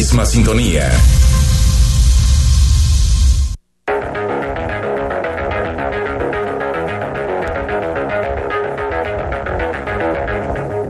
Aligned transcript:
misma 0.00 0.24
sintonía. 0.24 0.90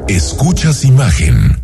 Escuchas 0.06 0.84
imagen. 0.84 1.60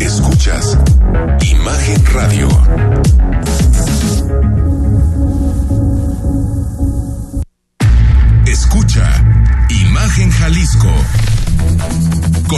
Escuchas 0.00 0.76
Imagen 1.40 2.04
Radio. 2.06 2.48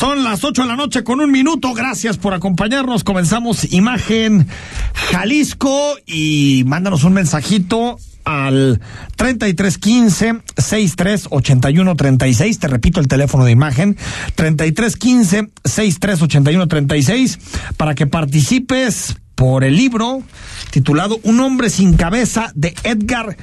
Son 0.00 0.24
las 0.24 0.42
8 0.44 0.62
de 0.62 0.68
la 0.68 0.76
noche 0.76 1.04
con 1.04 1.20
un 1.20 1.30
minuto. 1.30 1.74
Gracias 1.74 2.16
por 2.16 2.32
acompañarnos. 2.32 3.04
Comenzamos 3.04 3.70
Imagen 3.70 4.48
Jalisco 4.94 5.94
y 6.06 6.64
mándanos 6.66 7.04
un 7.04 7.12
mensajito 7.12 7.98
al 8.24 8.80
3315 9.16 10.40
638136 10.56 12.58
Te 12.58 12.68
repito 12.68 13.00
el 13.00 13.08
teléfono 13.08 13.44
de 13.44 13.52
imagen 13.52 13.98
3315 14.36 15.50
638136 15.64 17.38
para 17.76 17.94
que 17.94 18.06
participes 18.06 19.18
por 19.34 19.64
el 19.64 19.76
libro 19.76 20.22
titulado 20.70 21.20
Un 21.24 21.40
hombre 21.40 21.68
sin 21.68 21.92
cabeza 21.92 22.52
de 22.54 22.74
Edgar 22.84 23.36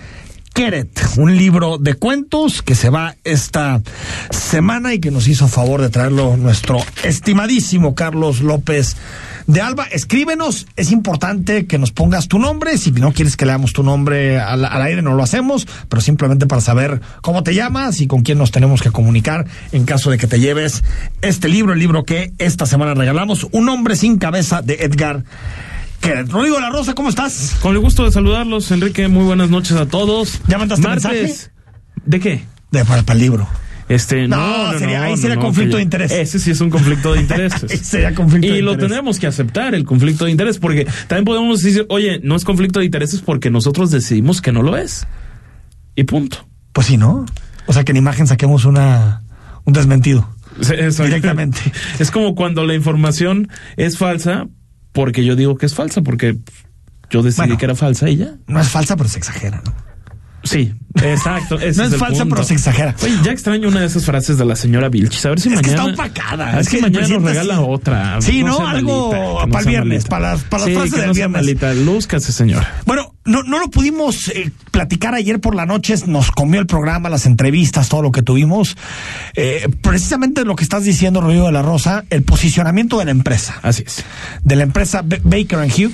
Keret, 0.58 0.90
un 1.18 1.38
libro 1.38 1.78
de 1.78 1.94
cuentos 1.94 2.64
que 2.64 2.74
se 2.74 2.90
va 2.90 3.16
esta 3.24 3.80
semana 4.32 4.92
y 4.96 5.00
que 5.00 5.12
nos 5.12 5.28
hizo 5.28 5.48
favor 5.48 5.82
de 5.82 5.90
traerlo 5.90 6.36
nuestro 6.36 6.80
estimadísimo 7.04 7.94
Carlos 7.94 8.42
López 8.42 8.98
de 9.46 9.62
Alba. 9.62 9.86
Escríbenos, 9.92 10.66
es 10.76 10.92
importante 10.92 11.68
que 11.68 11.78
nos 11.78 11.92
pongas 11.92 12.28
tu 12.28 12.40
nombre. 12.40 12.80
Si 12.80 12.92
no 12.92 13.14
quieres 13.14 13.38
que 13.38 13.46
leamos 13.46 13.72
tu 13.72 13.84
nombre 13.84 14.40
al, 14.40 14.66
al, 14.66 14.82
aire, 14.82 15.04
no 15.04 15.14
lo 15.14 15.22
hacemos, 15.22 15.68
pero 15.90 16.02
simplemente 16.02 16.48
para 16.48 16.62
saber 16.62 17.02
cómo 17.22 17.44
te 17.44 17.54
llamas 17.54 18.02
y 18.02 18.08
con 18.08 18.24
quién 18.24 18.40
nos 18.40 18.50
tenemos 18.50 18.82
que 18.82 18.90
comunicar 18.90 19.46
en 19.72 19.86
caso 19.86 20.10
de 20.10 20.18
que 20.18 20.26
te 20.26 20.40
lleves 20.40 20.84
este 21.22 21.50
libro, 21.50 21.74
el 21.74 21.80
libro 21.80 22.04
que 22.04 22.34
esta 22.40 22.66
semana 22.66 22.96
regalamos, 22.96 23.46
Un 23.52 23.70
hombre 23.70 23.96
sin 23.96 24.18
cabeza 24.18 24.64
de 24.64 24.78
Edgar. 24.80 25.24
Rodrigo 26.02 26.60
La 26.60 26.70
Rosa, 26.70 26.94
¿cómo 26.94 27.10
estás? 27.10 27.58
Con 27.62 27.74
el 27.74 27.80
gusto 27.80 28.06
de 28.06 28.12
saludarlos, 28.12 28.72
Enrique. 28.72 29.08
Muy 29.08 29.26
buenas 29.26 29.50
noches 29.50 29.74
a 29.74 29.86
todos. 29.88 30.40
¿Ya 30.48 30.58
mandaste 30.58 30.88
Martes. 30.88 31.04
mensaje? 31.12 31.52
¿De 32.06 32.20
qué? 32.20 32.44
De, 32.72 32.86
para, 32.86 33.04
para 33.04 33.18
el 33.18 33.24
libro. 33.26 33.48
Este, 33.90 34.28
no, 34.28 34.36
No, 34.38 34.74
no, 34.74 34.80
sería- 34.80 35.00
no, 35.00 35.06
ahí 35.06 35.18
sería 35.18 35.38
conflicto 35.38 35.78
de 35.78 35.84
interés. 35.84 36.12
Ese 36.12 36.40
sí 36.40 36.52
es 36.52 36.62
un 36.62 36.70
conflicto 36.70 37.14
de 37.14 37.22
intereses. 37.22 37.82
Sería 37.86 38.14
conflicto 38.16 38.48
y 38.48 38.52
de 38.58 38.62
lo 38.62 38.72
interés. 38.74 38.90
tenemos 38.92 39.20
que 39.20 39.28
aceptar, 39.28 39.76
el 39.76 39.84
conflicto 39.86 40.26
de 40.26 40.32
interés, 40.32 40.60
porque 40.60 40.88
también 41.08 41.26
podemos 41.26 41.62
decir, 41.62 41.86
oye, 41.90 42.20
no 42.24 42.36
es 42.36 42.44
conflicto 42.46 42.80
de 42.80 42.86
intereses 42.86 43.22
porque 43.22 43.50
nosotros 43.50 43.92
decidimos 43.92 44.42
que 44.42 44.52
no 44.52 44.62
lo 44.62 44.78
es. 44.78 45.08
Y 45.96 46.04
punto. 46.04 46.48
Pues 46.74 46.88
sí, 46.88 46.98
¿no? 46.98 47.26
O 47.66 47.74
sea, 47.74 47.84
que 47.84 47.92
en 47.92 47.98
imagen 47.98 48.28
saquemos 48.28 48.64
una 48.66 49.24
un 49.66 49.74
desmentido. 49.74 50.30
Directamente. 50.60 51.60
Es 52.00 52.12
como 52.12 52.34
cuando 52.34 52.66
la 52.66 52.74
información 52.74 53.50
es 53.76 53.98
falsa 53.98 54.48
porque 54.98 55.24
yo 55.24 55.36
digo 55.36 55.58
que 55.58 55.68
es 55.68 55.76
falsa, 55.76 56.02
porque 56.02 56.38
yo 57.12 57.22
decidí 57.22 57.42
Bueno. 57.50 57.58
que 57.60 57.66
era 57.66 57.76
falsa 57.76 58.10
y 58.10 58.18
ya. 58.18 58.34
No 58.48 58.60
es 58.60 58.68
falsa, 58.68 58.98
pero 58.98 59.08
se 59.08 59.20
exagera, 59.20 59.62
¿no? 59.64 59.72
Sí, 60.44 60.74
exacto. 60.96 61.58
No 61.60 61.64
es 61.66 61.78
falsa, 61.98 62.24
punto. 62.24 62.30
pero 62.30 62.44
se 62.44 62.56
exagera. 62.56 62.96
Oye, 63.04 63.14
ya 63.24 63.32
extraño 63.32 63.68
una 63.70 63.82
de 63.82 63.86
esas 63.86 64.06
frases 64.06 64.40
de 64.40 64.46
la 64.46 64.56
señora 64.56 64.90
Vilchis. 64.90 65.24
A 65.28 65.30
ver 65.30 65.40
si 65.40 65.50
Es 65.54 65.62
que 65.62 65.70
mañana. 65.72 65.92
está 65.92 66.04
opacada. 66.04 66.60
Es 66.60 66.68
que 66.70 66.82
mañana 66.82 67.08
nos 67.08 67.22
regala 67.22 67.56
sí- 67.58 67.62
otra. 67.68 68.22
Sí, 68.22 68.44
¿no? 68.44 68.66
Algo 68.66 69.12
malita, 69.12 69.46
que 69.46 69.52
para 69.52 69.60
el 69.64 69.68
viernes, 69.70 69.90
malita. 70.04 70.10
para 70.10 70.32
las- 70.34 70.44
para 70.46 70.60
las 70.62 70.70
Sí, 70.70 70.76
frases 70.76 70.94
que 70.96 71.02
del 71.02 71.12
viernes. 71.14 71.42
malita. 71.44 71.74
Lúzcase, 71.76 72.32
señora. 72.32 72.82
Bueno, 72.88 73.14
no, 73.28 73.44
no 73.44 73.60
lo 73.60 73.70
pudimos 73.70 74.30
eh, 74.30 74.52
platicar 74.72 75.14
ayer 75.14 75.40
por 75.40 75.54
la 75.56 75.66
noche, 75.66 75.94
nos 76.08 76.32
comió 76.32 76.60
el 76.60 76.66
programa, 76.68 77.10
las 77.10 77.26
entrevistas, 77.26 77.90
todo 77.90 78.02
lo 78.02 78.12
que 78.12 78.24
tuvimos. 78.24 78.76
Eh, 79.36 79.68
precisamente 79.82 80.44
lo 80.46 80.56
que 80.56 80.64
estás 80.64 80.84
diciendo, 80.84 81.22
Rodrigo 81.22 81.46
de 81.46 81.52
la 81.52 81.62
Rosa, 81.62 82.06
el 82.10 82.24
posicionamiento 82.24 82.98
de 83.00 83.06
la 83.06 83.12
empresa. 83.12 83.60
Así 83.62 83.84
es. 83.86 84.04
de 84.44 84.56
la 84.56 84.64
empresa 84.64 85.02
B- 85.04 85.22
Baker 85.24 85.60
and 85.60 85.72
Hugh, 85.72 85.94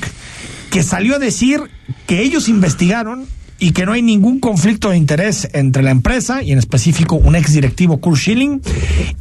que 0.70 0.84
salió 0.84 1.16
a 1.16 1.20
decir 1.20 1.60
que 2.08 2.22
ellos 2.22 2.48
investigaron 2.50 3.26
y 3.60 3.72
que 3.72 3.86
no 3.86 3.94
hay 3.94 4.02
ningún 4.02 4.40
conflicto 4.40 4.90
de 4.90 4.98
interés 4.98 5.48
entre 5.54 5.84
la 5.84 5.92
empresa 5.92 6.42
y 6.44 6.52
en 6.52 6.58
específico 6.58 7.16
un 7.16 7.36
ex 7.36 7.54
directivo 7.54 8.00
Kurt 8.00 8.18
Schilling 8.20 8.62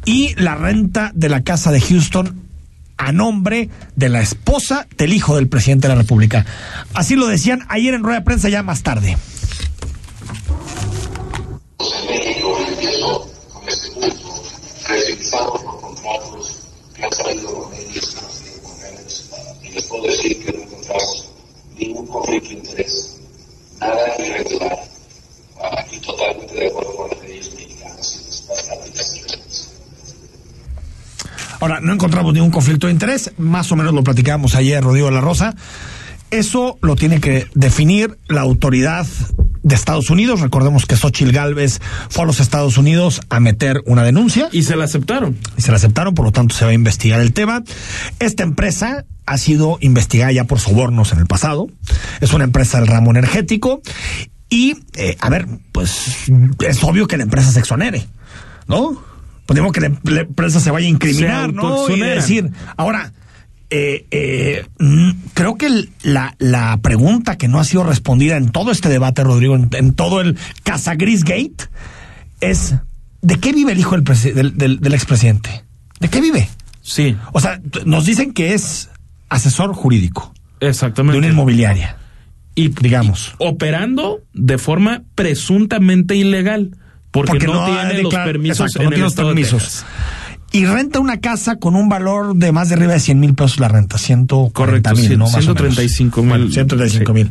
y 0.04 0.34
la 0.36 0.54
renta 0.56 1.12
de 1.14 1.28
la 1.28 1.42
casa 1.42 1.70
de 1.70 1.80
Houston 1.80 2.34
a 2.96 3.12
nombre 3.12 3.68
de 3.96 4.08
la 4.08 4.20
esposa 4.20 4.86
del 4.96 5.12
hijo 5.12 5.36
del 5.36 5.48
presidente 5.48 5.88
de 5.88 5.94
la 5.94 6.00
República. 6.00 6.46
Así 6.94 7.16
lo 7.16 7.26
decían 7.26 7.66
ayer 7.68 7.94
en 7.94 8.02
rueda 8.02 8.20
de 8.20 8.24
prensa 8.24 8.48
ya 8.48 8.62
más 8.62 8.82
tarde. 8.82 9.16
que 17.92 17.98
y 19.62 19.70
les 19.72 19.84
puedo 19.86 20.04
decir 20.04 20.44
que 20.44 20.52
no 20.52 20.62
encontramos 20.62 21.28
ningún 21.76 22.06
conflicto 22.06 22.48
de 22.48 22.54
interés, 22.54 23.20
nada 23.80 24.14
irregular, 24.18 24.78
ah, 25.62 25.84
y 25.90 25.98
totalmente 25.98 26.54
de 26.54 26.66
acuerdo 26.66 26.96
con 26.96 27.10
las 27.10 27.20
leyes 27.22 27.54
mexicanas 27.54 28.14
y 28.14 28.48
las 28.48 28.62
prácticas. 28.62 29.31
Ahora, 31.62 31.78
no 31.80 31.92
encontramos 31.92 32.34
ningún 32.34 32.50
conflicto 32.50 32.88
de 32.88 32.92
interés, 32.92 33.30
más 33.38 33.70
o 33.70 33.76
menos 33.76 33.94
lo 33.94 34.02
platicábamos 34.02 34.56
ayer, 34.56 34.82
Rodrigo 34.82 35.06
de 35.06 35.12
la 35.12 35.20
Rosa. 35.20 35.54
Eso 36.32 36.76
lo 36.82 36.96
tiene 36.96 37.20
que 37.20 37.46
definir 37.54 38.18
la 38.26 38.40
autoridad 38.40 39.06
de 39.62 39.74
Estados 39.76 40.10
Unidos. 40.10 40.40
Recordemos 40.40 40.86
que 40.86 40.96
Xochitl 40.96 41.30
Galvez 41.30 41.78
fue 42.08 42.24
a 42.24 42.26
los 42.26 42.40
Estados 42.40 42.78
Unidos 42.78 43.20
a 43.30 43.38
meter 43.38 43.80
una 43.86 44.02
denuncia 44.02 44.48
Y 44.50 44.64
se 44.64 44.74
la 44.74 44.86
aceptaron. 44.86 45.38
y 45.56 45.62
se 45.62 45.70
la 45.70 45.76
aceptaron, 45.76 46.14
por 46.14 46.24
lo 46.24 46.32
tanto 46.32 46.52
se 46.52 46.64
va 46.64 46.72
a 46.72 46.74
investigar 46.74 47.20
el 47.20 47.32
tema. 47.32 47.62
Esta 48.18 48.42
empresa 48.42 49.04
ha 49.24 49.38
sido 49.38 49.78
investigada 49.82 50.32
ya 50.32 50.42
por 50.42 50.58
sobornos 50.58 51.12
en 51.12 51.20
el 51.20 51.26
pasado. 51.26 51.68
Es 52.20 52.32
una 52.32 52.42
empresa 52.42 52.80
del 52.80 52.88
ramo 52.88 53.12
energético 53.12 53.82
y, 54.50 54.78
eh, 54.94 55.16
a 55.20 55.30
ver, 55.30 55.46
pues 55.70 56.28
es 56.66 56.82
obvio 56.82 57.06
que 57.06 57.18
la 57.18 57.22
empresa 57.22 57.52
se 57.52 57.60
exonere, 57.60 58.08
¿no? 58.66 59.11
Pues 59.52 59.60
digo 59.62 59.72
que 59.72 60.10
la, 60.10 60.20
empresa 60.22 60.60
se 60.60 60.70
vaya 60.70 60.86
a 60.86 60.90
incriminar, 60.90 61.52
¿no? 61.52 61.88
Y 61.90 62.00
decir, 62.00 62.50
ahora, 62.76 63.12
eh, 63.70 64.06
eh, 64.10 64.66
mm, 64.78 65.10
creo 65.34 65.56
que 65.56 65.66
el- 65.66 65.90
la, 66.02 66.34
la 66.38 66.76
pregunta 66.82 67.36
que 67.38 67.48
no 67.48 67.58
ha 67.60 67.64
sido 67.64 67.84
respondida 67.84 68.36
en 68.36 68.50
todo 68.50 68.70
este 68.70 68.88
debate, 68.88 69.24
Rodrigo, 69.24 69.56
en, 69.56 69.68
en 69.72 69.94
todo 69.94 70.20
el 70.20 70.36
Casagris 70.62 71.24
Gate, 71.24 71.68
es 72.40 72.74
¿de 73.22 73.36
qué 73.38 73.52
vive 73.52 73.72
el 73.72 73.78
hijo 73.78 73.96
del, 73.98 74.04
del, 74.34 74.56
del- 74.58 74.80
del 74.80 74.94
expresidente? 74.94 75.64
¿De 76.00 76.08
qué 76.08 76.20
vive? 76.20 76.48
Sí, 76.82 77.16
O 77.32 77.40
sea, 77.40 77.60
nos 77.86 78.04
dicen 78.06 78.32
que 78.32 78.54
es 78.54 78.90
asesor 79.28 79.72
jurídico 79.72 80.34
exactamente. 80.60 81.12
de 81.12 81.18
una 81.18 81.28
inmobiliaria. 81.32 81.96
y, 82.54 82.68
digamos. 82.68 83.34
y 83.38 83.46
operando 83.46 84.20
de 84.34 84.58
forma 84.58 85.04
presuntamente 85.14 86.16
ilegal. 86.16 86.76
Porque, 87.12 87.46
no, 87.46 87.64
tiene 87.66 88.02
los 88.02 88.12
permisos 88.14 88.60
exacto, 88.66 88.78
en 88.80 88.84
no 88.84 88.88
el 88.90 88.94
tiene 88.94 89.04
los 89.04 89.14
permisos. 89.14 89.84
Y 90.54 90.66
renta 90.66 91.00
una 91.00 91.18
casa 91.18 91.56
con 91.56 91.74
un 91.76 91.88
valor 91.88 92.36
de 92.36 92.52
más 92.52 92.68
de 92.68 92.74
arriba 92.74 92.92
de 92.92 93.00
100 93.00 93.18
mil 93.18 93.34
pesos 93.34 93.58
la 93.58 93.68
renta, 93.68 93.96
140 93.96 94.52
Correcto, 94.52 94.90
mil, 94.94 95.10
cien- 95.10 95.18
¿no? 95.18 95.24
Más 95.24 95.34
o 95.34 95.38
menos. 95.38 95.44
135 95.56 96.20
mil. 96.22 96.28
Bueno, 96.28 96.50
135 96.50 97.14
mil. 97.14 97.30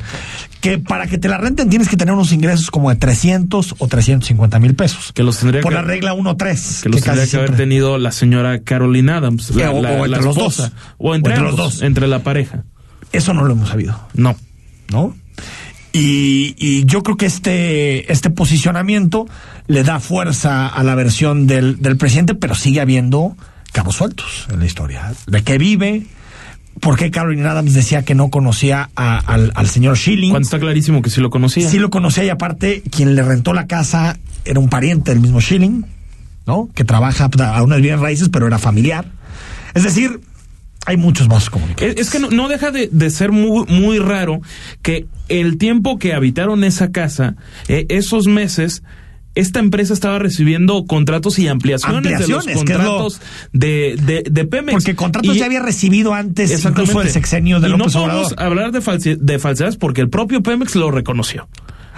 Que 0.60 0.80
para 0.80 1.06
que 1.06 1.19
te 1.19 1.28
la 1.28 1.38
renten 1.38 1.69
tienes 1.69 1.88
que 1.88 1.98
tener 1.98 2.16
unos 2.16 2.31
ingresos 2.31 2.72
como 2.72 2.89
de 2.89 2.95
300 2.95 3.75
o 3.78 3.88
350 3.88 4.60
mil 4.60 4.74
pesos. 4.74 5.12
Que 5.13 5.22
los 5.22 5.38
tendría 5.38 5.62
Por 5.62 5.72
que- 5.72 5.75
la 5.75 5.81
regla 5.84 6.13
1-3. 6.16 6.81
Que 6.81 6.89
los 6.89 7.01
tendría 7.01 7.27
que 7.27 7.38
haber 7.38 7.56
tenido 7.56 8.00
la 8.00 8.12
señora 8.12 8.60
Caroline 8.63 9.12
Adams, 9.12 9.51
la, 9.56 9.69
o- 9.72 9.81
la- 9.84 9.92
o 9.92 10.06
entre 10.06 10.24
los 10.24 10.36
esposa. 10.38 10.63
dos. 10.63 10.72
O 10.98 11.13
entre, 11.13 11.34
O 11.34 11.36
entre 11.38 11.48
los 11.51 11.57
dos. 11.57 11.81
entre 11.84 12.07
la 12.07 12.19
pareja. 12.24 12.63
Eso 13.12 13.36
no 13.36 13.44
lo 13.44 13.54
hemos 13.54 13.69
sabido. 13.69 14.00
No. 14.16 14.36
¿no? 14.89 15.16
Y, 15.93 16.55
y 16.57 16.85
yo 16.85 17.03
creo 17.03 17.17
que 17.17 17.25
este, 17.25 18.11
este 18.11 18.29
posicionamiento 18.29 19.25
le 19.67 19.83
da 19.83 19.99
fuerza 19.99 20.67
a 20.67 20.83
la 20.83 20.95
versión 20.95 21.47
del, 21.47 21.81
del 21.81 21.97
presidente, 21.97 22.33
pero 22.35 22.55
sigue 22.55 22.79
habiendo 22.81 23.35
cabos 23.73 23.95
sueltos 23.97 24.47
en 24.51 24.59
la 24.59 24.65
historia. 24.65 25.13
¿De 25.27 25.43
qué 25.43 25.57
vive? 25.57 26.05
¿Por 26.79 26.97
qué 26.97 27.11
Caroline 27.11 27.45
Adams 27.45 27.73
decía 27.73 28.03
que 28.03 28.15
no 28.15 28.29
conocía 28.29 28.89
a- 28.95 29.17
al, 29.17 29.51
al 29.55 29.67
señor 29.67 29.97
Schilling? 29.97 30.31
Cuando 30.31 30.45
está 30.45 30.59
clarísimo 30.59 31.01
que 31.01 31.09
sí 31.09 31.19
lo 31.19 31.29
conocía. 31.29 31.69
Sí 31.69 31.77
lo 31.77 31.89
conocía 31.89 32.23
y 32.23 32.29
aparte 32.29 32.81
quien 32.89 33.13
le 33.15 33.21
rentó 33.23 33.51
la 33.53 33.67
casa 33.67 34.17
era 34.45 34.59
un 34.61 34.69
pariente 34.69 35.11
del 35.11 35.19
mismo 35.19 35.41
Schilling, 35.41 35.85
¿no? 36.47 36.69
Que 36.73 36.85
trabaja 36.85 37.29
a 37.53 37.63
unas 37.63 37.81
bienes 37.81 37.99
raíces, 37.99 38.29
pero 38.29 38.47
era 38.47 38.57
familiar. 38.57 39.05
Es 39.73 39.83
decir, 39.83 40.21
hay 40.86 40.98
muchos 40.98 41.28
vasos 41.28 41.50
comunicados. 41.50 41.95
Es, 41.98 42.10
que 42.10 42.19
no, 42.19 42.30
no 42.30 42.48
deja 42.48 42.72
de, 42.72 42.89
de 42.92 43.10
ser 43.10 43.31
muy, 43.31 43.66
muy 43.68 44.00
raro 44.00 44.42
que 44.81 45.06
el 45.30 45.57
tiempo 45.57 46.00
que 46.00 46.13
habitaron 46.13 46.63
esa 46.63 46.92
casa, 46.92 47.36
eh, 47.68 47.86
esos 47.89 48.28
meses, 48.28 48.83
esta 49.36 49.60
empresa 49.60 49.94
estaba 49.94 50.19
recibiendo 50.19 50.86
contratos 50.86 51.39
y 51.39 51.48
ampliaciones, 51.48 52.19
de 52.19 52.28
los 52.28 52.45
lo- 52.45 52.54
contratos 52.54 53.22
de, 53.54 53.95
de, 54.04 54.24
de 54.30 54.45
Pemex. 54.45 54.74
Porque 54.74 54.95
contratos 54.95 55.36
Y- 55.36 55.39
ya 55.39 55.45
había 55.45 55.62
recibido 55.62 56.13
antes 56.13 56.66
incluso 56.66 57.01
el 57.01 57.10
sexenio 57.10 57.60
de 57.62 57.68
y 57.69 57.72
López 57.72 57.94
no 57.95 58.01
podemos 58.01 58.34
Obrador. 58.34 58.44
hablar 58.44 58.72
de, 58.72 58.81
falsi- 58.81 59.18
de 59.18 59.39
falsedades 59.39 59.77
porque 59.77 60.01
el 60.01 60.10
propio 60.10 60.42
Pemex 60.44 60.75
lo 60.75 60.92
reconoció. 60.92 61.48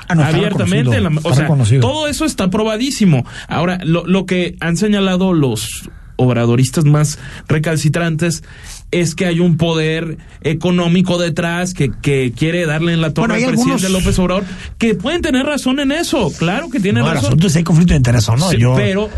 Ah, 0.09 0.15
no, 0.15 0.24
abiertamente. 0.24 1.00
la- 1.00 1.09
o 1.24 1.33
sea, 1.33 1.44
reconocido. 1.44 1.79
todo 1.81 2.07
eso 2.07 2.25
está 2.25 2.50
probadísimo. 2.50 3.25
Ahora, 3.47 3.79
lo, 3.83 4.06
lo 4.06 4.25
que 4.25 4.56
han 4.59 4.75
señalado 4.77 5.33
los 5.33 5.89
obradoristas 6.15 6.86
más 6.86 7.18
recalcitrantes 7.48 8.44
es 8.92 9.15
que 9.15 9.25
hay 9.25 9.39
un 9.39 9.57
poder 9.57 10.18
económico 10.42 11.18
detrás 11.18 11.74
que, 11.74 11.89
que 12.01 12.31
quiere 12.38 12.65
darle 12.68 12.94
en 12.94 13.01
la 13.01 13.12
torre 13.13 13.30
Bueno, 13.30 13.48
al 13.48 13.51
presidente 13.54 13.86
algunos- 13.88 14.04
López 14.04 14.19
Obrador, 14.19 14.44
que 14.77 14.94
pueden 14.95 15.21
tener 15.21 15.45
razón 15.45 15.80
en 15.80 15.92
eso, 15.92 16.31
claro 16.38 16.69
que 16.69 16.80
tienen 16.80 17.01
No, 17.04 17.10
el 17.10 17.15
razón. 17.15 17.30
asunto 17.30 17.48
es 17.48 17.54
si 17.54 17.60
hay 17.60 17.63
conflicto 17.63 17.94
de 17.94 17.98
interés 17.98 18.30
o 18.30 18.36
no. 18.36 18.50
Sí, 18.51 18.57
Yo, 18.57 18.75
pero 18.75 19.10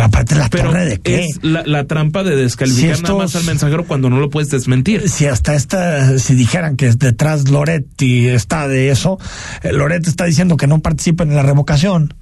aparte 0.00 0.34
la 0.36 0.48
pero 0.48 0.64
torre 0.70 0.84
de 0.84 1.00
qué. 1.00 1.24
es 1.24 1.38
la, 1.42 1.62
la 1.66 1.84
trampa 1.86 2.22
de 2.22 2.36
descalificar 2.36 2.96
Si 2.96 3.02
nada 3.02 3.14
más 3.16 3.34
al 3.34 3.44
mensajero 3.44 3.84
cuando 3.84 4.08
no 4.10 4.20
lo 4.20 4.30
puedes 4.30 4.50
desmentir. 4.50 5.08
si 5.08 5.26
hasta 5.26 5.54
esta, 5.56 6.18
si 6.20 6.34
dijeran 6.36 6.76
que 6.76 6.92
detrás 6.92 7.48
Loretti 7.50 8.28
está 8.28 8.68
de 8.68 8.90
eso, 8.90 9.18
eh, 9.62 9.72
Loretti 9.72 10.08
está 10.10 10.24
diciendo 10.26 10.56
que 10.56 10.66
no 10.68 10.78
participen 10.78 11.30
en 11.30 11.36
la 11.36 11.42
revocación. 11.42 12.14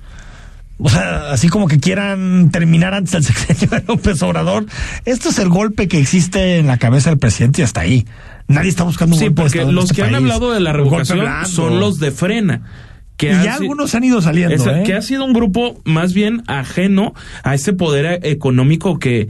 O 0.78 0.88
sea, 0.90 1.30
así 1.30 1.48
como 1.48 1.69
que 1.69 1.78
quieran 1.78 2.50
terminar 2.50 2.92
antes 2.94 3.12
del 3.12 3.24
sexenio 3.24 3.69
de 3.78 3.84
López 3.86 4.20
Obrador. 4.22 4.66
Esto 5.04 5.28
es 5.28 5.38
el 5.38 5.48
golpe 5.48 5.86
que 5.88 5.98
existe 5.98 6.58
en 6.58 6.66
la 6.66 6.76
cabeza 6.78 7.10
del 7.10 7.19
presidente 7.19 7.60
y 7.60 7.64
hasta 7.64 7.82
ahí. 7.82 8.06
Nadie 8.48 8.70
está 8.70 8.82
buscando 8.82 9.14
un 9.14 9.20
Sí, 9.20 9.26
golpe 9.26 9.42
porque 9.42 9.64
los 9.64 9.84
este 9.84 9.96
que 9.96 10.02
han 10.02 10.14
hablado 10.16 10.52
de 10.52 10.60
la 10.60 10.72
revocación 10.72 11.26
son 11.46 11.78
los 11.78 11.98
de 11.98 12.10
frena. 12.10 12.62
Que 13.16 13.28
Y 13.28 13.44
ya 13.44 13.54
algunos 13.54 13.94
han 13.94 14.02
ido 14.02 14.20
saliendo, 14.20 14.69
¿eh? 14.74 14.82
que 14.84 14.94
ha 14.94 15.02
sido 15.02 15.24
un 15.24 15.32
grupo 15.32 15.80
más 15.84 16.12
bien 16.14 16.42
ajeno 16.48 17.14
a 17.44 17.54
ese 17.54 17.72
poder 17.72 18.19
económico 18.26 18.98
que 18.98 19.28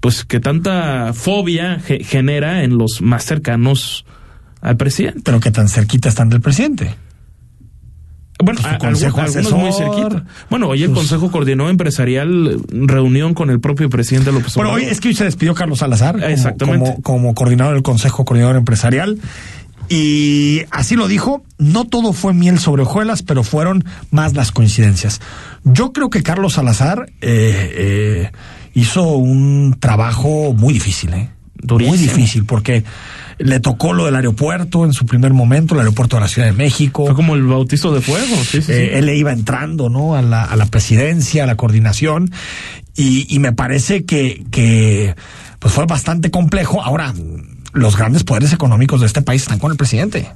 pues 0.00 0.24
que 0.24 0.38
tanta 0.38 1.12
fobia 1.14 1.80
ge- 1.80 2.04
genera 2.04 2.62
en 2.62 2.76
los 2.78 3.00
más 3.00 3.24
cercanos 3.24 4.04
al 4.60 4.76
presidente. 4.76 5.22
Pero 5.24 5.40
que 5.40 5.50
tan 5.50 5.68
cerquita 5.68 6.08
están 6.10 6.28
del 6.28 6.40
presidente. 6.42 6.94
Bueno, 8.42 8.60
a- 8.64 8.78
consejo 8.78 9.56
muy 9.56 9.72
cerquita. 9.72 10.24
Bueno, 10.50 10.68
hoy 10.68 10.82
el 10.82 10.88
sus- 10.90 10.98
Consejo 10.98 11.30
coordinó 11.30 11.70
empresarial 11.70 12.60
reunión 12.70 13.32
con 13.34 13.48
el 13.50 13.60
propio 13.60 13.88
presidente 13.88 14.32
López 14.32 14.54
Bueno, 14.54 14.70
Obrador. 14.70 14.86
hoy 14.88 14.92
es 14.92 15.00
que 15.00 15.08
hoy 15.08 15.14
se 15.14 15.24
despidió 15.24 15.54
Carlos 15.54 15.78
Salazar 15.78 16.14
como- 16.16 16.26
Exactamente. 16.26 16.90
Como, 16.90 17.02
como 17.02 17.34
coordinador 17.34 17.74
del 17.74 17.82
Consejo 17.82 18.24
Coordinador 18.24 18.56
Empresarial. 18.56 19.18
Y 19.88 20.62
así 20.70 20.96
lo 20.96 21.08
dijo, 21.08 21.44
no 21.58 21.84
todo 21.84 22.12
fue 22.14 22.32
miel 22.32 22.58
sobre 22.58 22.82
hojuelas, 22.82 23.22
pero 23.22 23.44
fueron 23.44 23.84
más 24.10 24.34
las 24.34 24.50
coincidencias. 24.50 25.20
Yo 25.62 25.92
creo 25.92 26.08
que 26.10 26.22
Carlos 26.22 26.54
Salazar 26.54 27.06
eh, 27.20 27.72
eh, 27.76 28.32
hizo 28.72 29.12
un 29.12 29.76
trabajo 29.78 30.54
muy 30.54 30.72
difícil, 30.72 31.12
¿eh? 31.14 31.28
Durísimo. 31.64 31.96
Muy 31.96 32.06
difícil, 32.06 32.44
porque 32.44 32.84
le 33.38 33.58
tocó 33.58 33.92
lo 33.92 34.04
del 34.04 34.14
aeropuerto 34.14 34.84
en 34.84 34.92
su 34.92 35.06
primer 35.06 35.32
momento, 35.32 35.74
el 35.74 35.80
aeropuerto 35.80 36.16
de 36.16 36.20
la 36.20 36.28
Ciudad 36.28 36.46
de 36.46 36.52
México. 36.52 37.06
Fue 37.06 37.14
como 37.14 37.34
el 37.34 37.42
bautizo 37.42 37.92
de 37.92 38.00
fuego. 38.00 38.36
Sí, 38.36 38.60
sí, 38.60 38.62
sí. 38.62 38.72
Eh, 38.72 38.98
él 38.98 39.06
le 39.06 39.16
iba 39.16 39.32
entrando, 39.32 39.88
¿no? 39.88 40.14
A 40.14 40.22
la, 40.22 40.44
a 40.44 40.56
la 40.56 40.66
presidencia, 40.66 41.44
a 41.44 41.46
la 41.46 41.56
coordinación. 41.56 42.30
Y, 42.94 43.26
y 43.34 43.38
me 43.38 43.52
parece 43.52 44.04
que, 44.04 44.44
que 44.50 45.16
pues 45.58 45.74
fue 45.74 45.86
bastante 45.86 46.30
complejo. 46.30 46.82
Ahora, 46.82 47.12
los 47.72 47.96
grandes 47.96 48.22
poderes 48.22 48.52
económicos 48.52 49.00
de 49.00 49.06
este 49.06 49.22
país 49.22 49.42
están 49.42 49.58
con 49.58 49.72
el 49.72 49.76
presidente. 49.76 50.30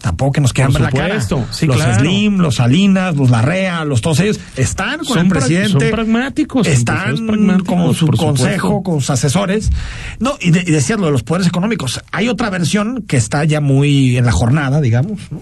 Tampoco 0.00 0.32
que 0.32 0.40
nos 0.40 0.52
quieran 0.54 0.72
Por 0.72 0.86
supuesto, 0.86 1.44
sí, 1.50 1.66
los 1.66 1.76
claro. 1.76 2.00
Slim, 2.00 2.38
los 2.38 2.54
Salinas, 2.56 3.14
los 3.16 3.28
Larrea, 3.28 3.84
los 3.84 4.00
todos 4.00 4.20
ellos 4.20 4.40
están 4.56 4.98
con 4.98 5.06
Son 5.08 5.18
el 5.26 5.28
presidente. 5.28 5.68
son 5.70 5.90
pragmáticos, 5.90 6.66
Están 6.66 7.26
pragmáticos, 7.26 7.68
como 7.68 7.92
su 7.92 8.06
consejo, 8.06 8.68
supuesto. 8.68 8.82
con 8.82 9.00
sus 9.00 9.10
asesores. 9.10 9.70
No, 10.18 10.36
y, 10.40 10.52
de- 10.52 10.60
y 10.66 10.70
decías 10.70 10.98
lo 10.98 11.04
de 11.06 11.12
los 11.12 11.22
poderes 11.22 11.46
económicos. 11.48 12.00
Hay 12.12 12.28
otra 12.30 12.48
versión 12.48 13.02
que 13.06 13.18
está 13.18 13.44
ya 13.44 13.60
muy 13.60 14.16
en 14.16 14.24
la 14.24 14.32
jornada, 14.32 14.80
digamos, 14.80 15.20
¿no? 15.30 15.40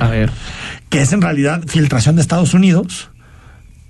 a 0.00 0.08
ver. 0.08 0.30
que 0.88 1.02
es 1.02 1.12
en 1.12 1.20
realidad 1.20 1.62
filtración 1.66 2.14
de 2.14 2.22
Estados 2.22 2.54
Unidos 2.54 3.10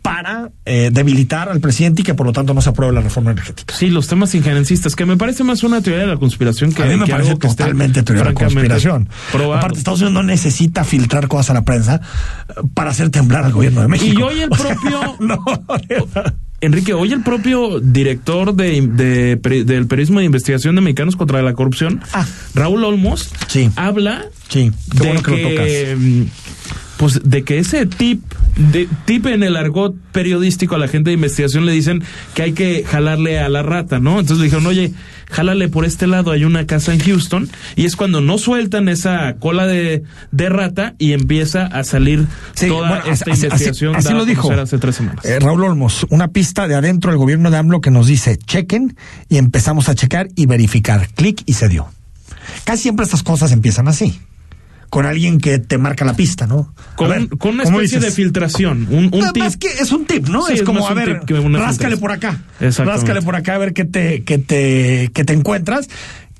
para 0.06 0.50
eh, 0.64 0.90
debilitar 0.92 1.48
al 1.48 1.60
presidente 1.60 2.02
y 2.02 2.04
que 2.04 2.14
por 2.14 2.26
lo 2.26 2.32
tanto 2.32 2.54
no 2.54 2.60
se 2.60 2.68
apruebe 2.70 2.92
la 2.94 3.00
reforma 3.00 3.32
energética. 3.32 3.74
Sí, 3.74 3.88
los 3.90 4.06
temas 4.06 4.34
injerencistas, 4.36 4.94
que 4.94 5.04
me 5.04 5.16
parece 5.16 5.42
más 5.42 5.64
una 5.64 5.80
teoría 5.82 6.02
de 6.02 6.12
la 6.12 6.16
conspiración 6.16 6.72
que 6.72 6.82
a 6.82 6.86
mí 6.86 6.96
me 6.96 7.04
que 7.06 7.10
parece 7.10 7.30
algo 7.30 7.40
que 7.40 7.48
esté 7.48 7.64
totalmente 7.64 8.02
teoría 8.04 8.22
de 8.24 8.28
la 8.30 8.34
conspiración. 8.34 9.08
probado. 9.32 9.54
Aparte, 9.54 9.78
Estados 9.78 10.00
Unidos 10.00 10.14
no 10.14 10.22
necesita 10.22 10.84
filtrar 10.84 11.26
cosas 11.26 11.50
a 11.50 11.54
la 11.54 11.64
prensa 11.64 12.00
eh, 12.48 12.52
para 12.74 12.90
hacer 12.90 13.10
temblar 13.10 13.44
al 13.44 13.52
gobierno 13.52 13.80
de 13.80 13.88
México. 13.88 14.20
Y 14.20 14.22
hoy 14.22 14.40
el 14.40 14.50
O 14.52 14.56
sea, 14.56 14.74
propio- 14.76 15.16
no, 15.20 15.44
Enrique, 16.60 16.94
hoy 16.94 17.12
el 17.12 17.22
propio 17.22 17.80
director 17.80 18.54
de, 18.54 19.36
del 19.40 19.86
periodismo 19.86 20.20
de 20.20 20.24
investigación 20.24 20.74
de 20.74 20.80
Mexicanos 20.80 21.14
contra 21.16 21.42
la 21.42 21.52
Corrupción, 21.52 22.00
Ah. 22.14 22.24
Raúl 22.54 22.82
Olmos, 22.84 23.30
Sí. 23.48 23.70
habla 23.76 24.24
Sí, 24.48 24.72
qué 24.92 24.98
de 24.98 25.06
bueno 25.06 25.22
que 25.22 25.30
lo 25.42 25.48
que, 25.48 25.96
mm, 25.98 26.26
pues 26.96 27.20
de 27.24 27.42
que 27.44 27.58
ese 27.58 27.84
tip, 27.86 28.22
de, 28.56 28.88
tip 29.04 29.26
en 29.26 29.42
el 29.42 29.56
argot 29.56 29.94
periodístico 30.12 30.74
a 30.74 30.78
la 30.78 30.88
gente 30.88 31.10
de 31.10 31.14
investigación 31.14 31.66
le 31.66 31.72
dicen 31.72 32.02
que 32.34 32.42
hay 32.42 32.52
que 32.52 32.84
jalarle 32.84 33.38
a 33.38 33.48
la 33.48 33.62
rata, 33.62 33.98
¿no? 33.98 34.12
Entonces 34.18 34.38
le 34.38 34.44
dijeron, 34.44 34.66
oye, 34.66 34.92
jálale 35.30 35.68
por 35.68 35.84
este 35.84 36.06
lado, 36.06 36.30
hay 36.30 36.44
una 36.44 36.66
casa 36.66 36.94
en 36.94 37.00
Houston, 37.00 37.50
y 37.74 37.84
es 37.84 37.96
cuando 37.96 38.20
no 38.20 38.38
sueltan 38.38 38.88
esa 38.88 39.34
cola 39.36 39.66
de, 39.66 40.04
de 40.30 40.48
rata 40.48 40.94
y 40.98 41.12
empieza 41.12 41.66
a 41.66 41.84
salir 41.84 42.26
Sí, 42.54 42.68
toda 42.68 42.88
bueno, 42.88 43.04
esta 43.12 43.30
así- 43.30 43.30
así- 43.32 43.46
investigación 43.46 43.96
así 43.96 44.14
lo 44.14 44.24
dijo 44.24 44.50
hace 44.52 44.78
tres 44.78 44.96
semanas. 44.96 45.24
Eh, 45.24 45.38
Raúl 45.38 45.64
Olmos, 45.64 46.06
una 46.10 46.28
pista 46.28 46.66
de 46.68 46.76
adentro 46.76 47.10
del 47.10 47.18
gobierno 47.18 47.50
de 47.50 47.58
AMLO 47.58 47.80
que 47.80 47.90
nos 47.90 48.06
dice 48.06 48.36
chequen 48.38 48.96
y 49.28 49.36
empezamos 49.36 49.88
a 49.88 49.94
checar 49.94 50.28
y 50.36 50.46
verificar. 50.46 51.08
Clic 51.14 51.42
y 51.44 51.52
se 51.54 51.68
dio. 51.68 51.88
Casi 52.64 52.84
siempre 52.84 53.04
estas 53.04 53.22
cosas 53.22 53.52
empiezan 53.52 53.88
así. 53.88 54.20
Con 54.96 55.04
alguien 55.04 55.38
que 55.38 55.58
te 55.58 55.76
marca 55.76 56.06
la 56.06 56.14
pista, 56.14 56.46
¿no? 56.46 56.72
Con, 56.94 57.10
ver, 57.10 57.28
con 57.28 57.52
una 57.52 57.64
¿cómo 57.64 57.82
especie 57.82 58.00
de 58.00 58.10
filtración, 58.10 58.86
un, 58.90 59.10
un 59.12 59.32
tip. 59.34 59.42
más 59.42 59.58
que 59.58 59.68
es 59.68 59.92
un 59.92 60.06
tip, 60.06 60.26
¿no? 60.28 60.40
Sí, 60.46 60.54
es 60.54 60.60
es 60.60 60.64
como, 60.64 60.88
a 60.88 60.94
ver, 60.94 61.20
ráscale 61.20 61.36
filtración. 61.36 62.00
por 62.00 62.12
acá. 62.12 62.42
Ráscale 62.58 63.20
por 63.20 63.36
acá 63.36 63.56
a 63.56 63.58
ver 63.58 63.74
qué 63.74 63.84
te, 63.84 64.24
qué 64.24 64.38
te, 64.38 65.10
qué 65.12 65.22
te 65.26 65.34
encuentras. 65.34 65.90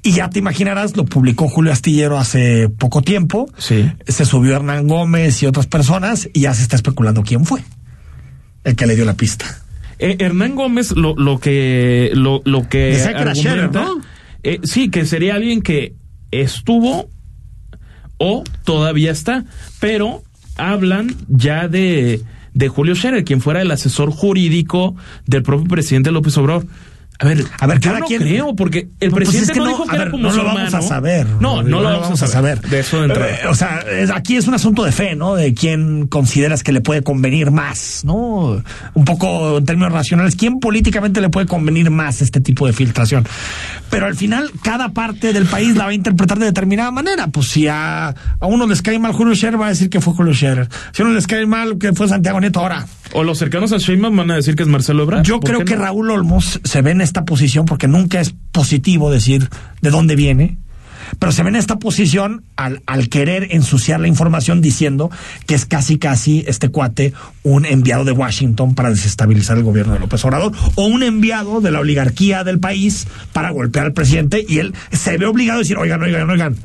Y 0.03 0.13
ya 0.13 0.31
te 0.31 0.39
imaginarás, 0.39 0.97
lo 0.97 1.05
publicó 1.05 1.49
Julio 1.49 1.71
Astillero 1.71 2.17
hace 2.17 2.71
poco 2.71 3.03
tiempo. 3.03 3.53
Sí. 3.59 3.93
Se 4.07 4.25
subió 4.25 4.57
Hernán 4.57 4.89
Gómez 4.89 5.43
y 5.43 5.47
otras 5.47 5.67
personas 5.67 6.27
y 6.33 6.41
ya 6.41 6.55
se 6.55 6.63
está 6.63 6.77
especulando 6.77 7.25
quién 7.25 7.45
fue 7.45 7.63
el 8.65 8.75
que 8.75 8.87
le 8.87 8.97
dio 8.97 9.05
la 9.05 9.19
pista. 9.19 9.45
Eh, 9.99 10.17
Hernán 10.19 10.55
Gómez 10.55 10.93
lo, 10.93 11.15
lo 11.15 11.41
que 11.41 12.11
lo, 12.15 12.41
lo 12.47 12.67
que 12.71 12.95
era 12.95 13.35
Scherer, 13.35 13.59
argumenta, 13.65 13.83
¿no? 13.83 14.01
eh, 14.45 14.61
sí 14.63 14.89
que 14.89 15.05
sería 15.05 15.35
alguien 15.35 15.61
que 15.61 15.95
estuvo 16.31 17.11
o 18.19 18.45
todavía 18.65 19.11
está 19.11 19.45
pero 19.81 20.23
hablan 20.57 21.15
ya 21.29 21.69
de 21.69 22.23
de 22.55 22.69
Julio 22.69 22.95
Scherer 22.95 23.25
quien 23.25 23.41
fuera 23.41 23.61
el 23.61 23.71
asesor 23.71 24.11
jurídico 24.11 24.97
del 25.27 25.43
propio 25.43 25.69
presidente 25.69 26.11
López 26.11 26.37
Obrador 26.39 26.67
a 27.19 27.27
ver, 27.27 27.45
A 27.61 27.67
ver, 27.67 27.79
yo 27.81 27.89
cada 27.91 28.01
no 28.01 28.07
quien- 28.07 28.21
creo, 28.23 28.55
porque 28.57 28.89
el 29.01 29.11
No, 29.11 29.17
pues 29.17 29.29
presidente 29.31 29.53
es 29.53 29.53
que 29.53 29.59
no, 29.59 29.65
no, 29.65 29.71
dijo 29.71 29.83
a 29.85 29.87
que 29.87 29.95
era 29.97 30.05
ver, 30.05 30.11
como 30.11 30.23
no 30.25 30.31
su 30.31 30.37
lo 30.39 30.45
vamos 30.45 30.75
a 30.75 30.83
saber. 30.83 31.27
No, 31.41 31.63
no, 31.63 31.81
lo 31.81 32.01
vamos, 32.01 32.23
a 32.23 32.27
saber. 32.27 32.61
De 32.61 32.81
eso 32.81 32.99
de 32.99 33.07
entrada. 33.07 33.31
Eh, 33.31 33.39
o 33.49 33.55
sea, 33.55 33.79
es- 33.91 34.11
aquí 34.11 34.37
es 34.37 34.47
un 34.49 34.55
asunto 34.55 34.85
de 34.85 34.93
fe, 34.93 35.15
¿no? 35.17 35.35
De 35.35 35.55
quién 35.55 36.07
consideras 36.07 36.63
que 36.63 36.73
le 36.73 36.81
puede 36.81 37.03
convenir 37.03 37.51
más, 37.51 38.03
¿no? 38.05 38.63
Un 38.95 39.05
poco 39.05 39.59
en 39.59 39.65
términos 39.65 39.93
racionales, 39.93 40.37
¿quién 40.37 40.59
políticamente 40.61 41.21
le 41.21 41.29
puede 41.31 41.47
convenir 41.47 41.91
más 41.91 42.23
este 42.23 42.41
tipo 42.41 42.67
de 42.67 42.73
filtración? 42.73 43.27
Pero 43.91 44.07
al 44.07 44.15
final, 44.17 44.51
cada 44.63 44.91
parte 44.91 45.33
del 45.33 45.47
país 45.47 45.77
la 45.77 45.85
va 45.85 45.91
a 45.91 45.95
interpretar 45.95 46.39
de 46.39 46.47
determinada 46.47 46.91
manera. 46.91 47.29
Pues 47.29 47.49
si 47.49 47.67
a, 47.69 48.09
a 48.09 48.47
uno 48.47 48.67
les 48.67 48.83
cae 48.83 48.99
mal 48.99 49.13
Julio 49.13 49.35
Scherer, 49.35 49.61
va 49.61 49.67
a 49.67 49.71
decir 49.71 49.89
que 49.91 50.01
fue 50.01 50.13
Julio 50.15 50.35
Scherer. 50.35 50.69
Si 50.93 51.03
a 51.03 51.05
uno 51.05 51.15
les 51.15 51.27
cae 51.27 51.47
mal 51.47 51.79
que 51.79 51.93
fue 51.93 52.09
Santiago 52.09 52.41
Nieto, 52.41 52.61
ahora. 52.61 52.87
O 53.13 53.23
los 53.23 53.39
cercanos 53.39 53.73
a 53.73 53.79
Sheinbaum 53.79 54.17
van 54.17 54.31
a 54.33 54.35
decir 54.35 54.57
que 54.57 54.65
es 54.65 54.69
Marcelo 54.69 55.05
Ebrard. 55.05 55.23
Yo 55.23 55.39
¿Por 55.41 55.51
creo 55.51 55.65
que 55.65 55.77
no? 55.77 55.83
Raúl 55.83 56.11
Olmos 56.11 56.61
se 56.65 56.83
ve 56.83 56.91
en 56.91 57.01
esta 57.07 57.25
posición 57.25 57.65
porque 57.65 57.89
nunca 57.89 58.21
es 58.21 58.35
positivo 58.53 59.11
decir 59.11 59.49
de 59.81 59.91
dónde 59.91 60.15
viene. 60.17 60.59
pero 61.19 61.31
se 61.31 61.43
ve 61.43 61.51
en 61.51 61.57
esta 61.57 61.79
posición 61.79 62.43
al, 62.57 62.83
al 62.87 63.09
querer 63.09 63.49
ensuciar 63.53 64.01
la 64.01 64.09
información 64.09 64.61
diciendo 64.61 65.09
que 65.47 65.55
es 65.55 65.65
casi 65.65 65.99
casi 65.99 66.45
este 66.49 66.69
cuate 66.69 67.13
un 67.45 67.65
enviado 67.65 68.05
de 68.05 68.13
Washington 68.13 68.75
para 68.75 68.91
desestabilizar 68.91 69.57
el 69.57 69.63
gobierno 69.63 69.93
de 69.95 70.01
López 70.01 70.25
Obrador 70.25 70.53
o 70.75 70.87
un 70.87 71.03
enviado 71.05 71.61
de 71.61 71.71
la 71.71 71.81
oligarquía 71.81 72.43
del 72.45 72.59
país 72.59 73.07
para 73.33 73.51
golpear 73.51 73.87
al 73.87 73.93
presidente 73.93 74.45
y 74.49 74.59
él 74.59 74.75
se 74.91 75.17
ve 75.17 75.27
obligado 75.27 75.61
a 75.61 75.63
decir, 75.63 75.79
oigan, 75.79 76.03
oigan, 76.03 76.29
oigan, 76.29 76.57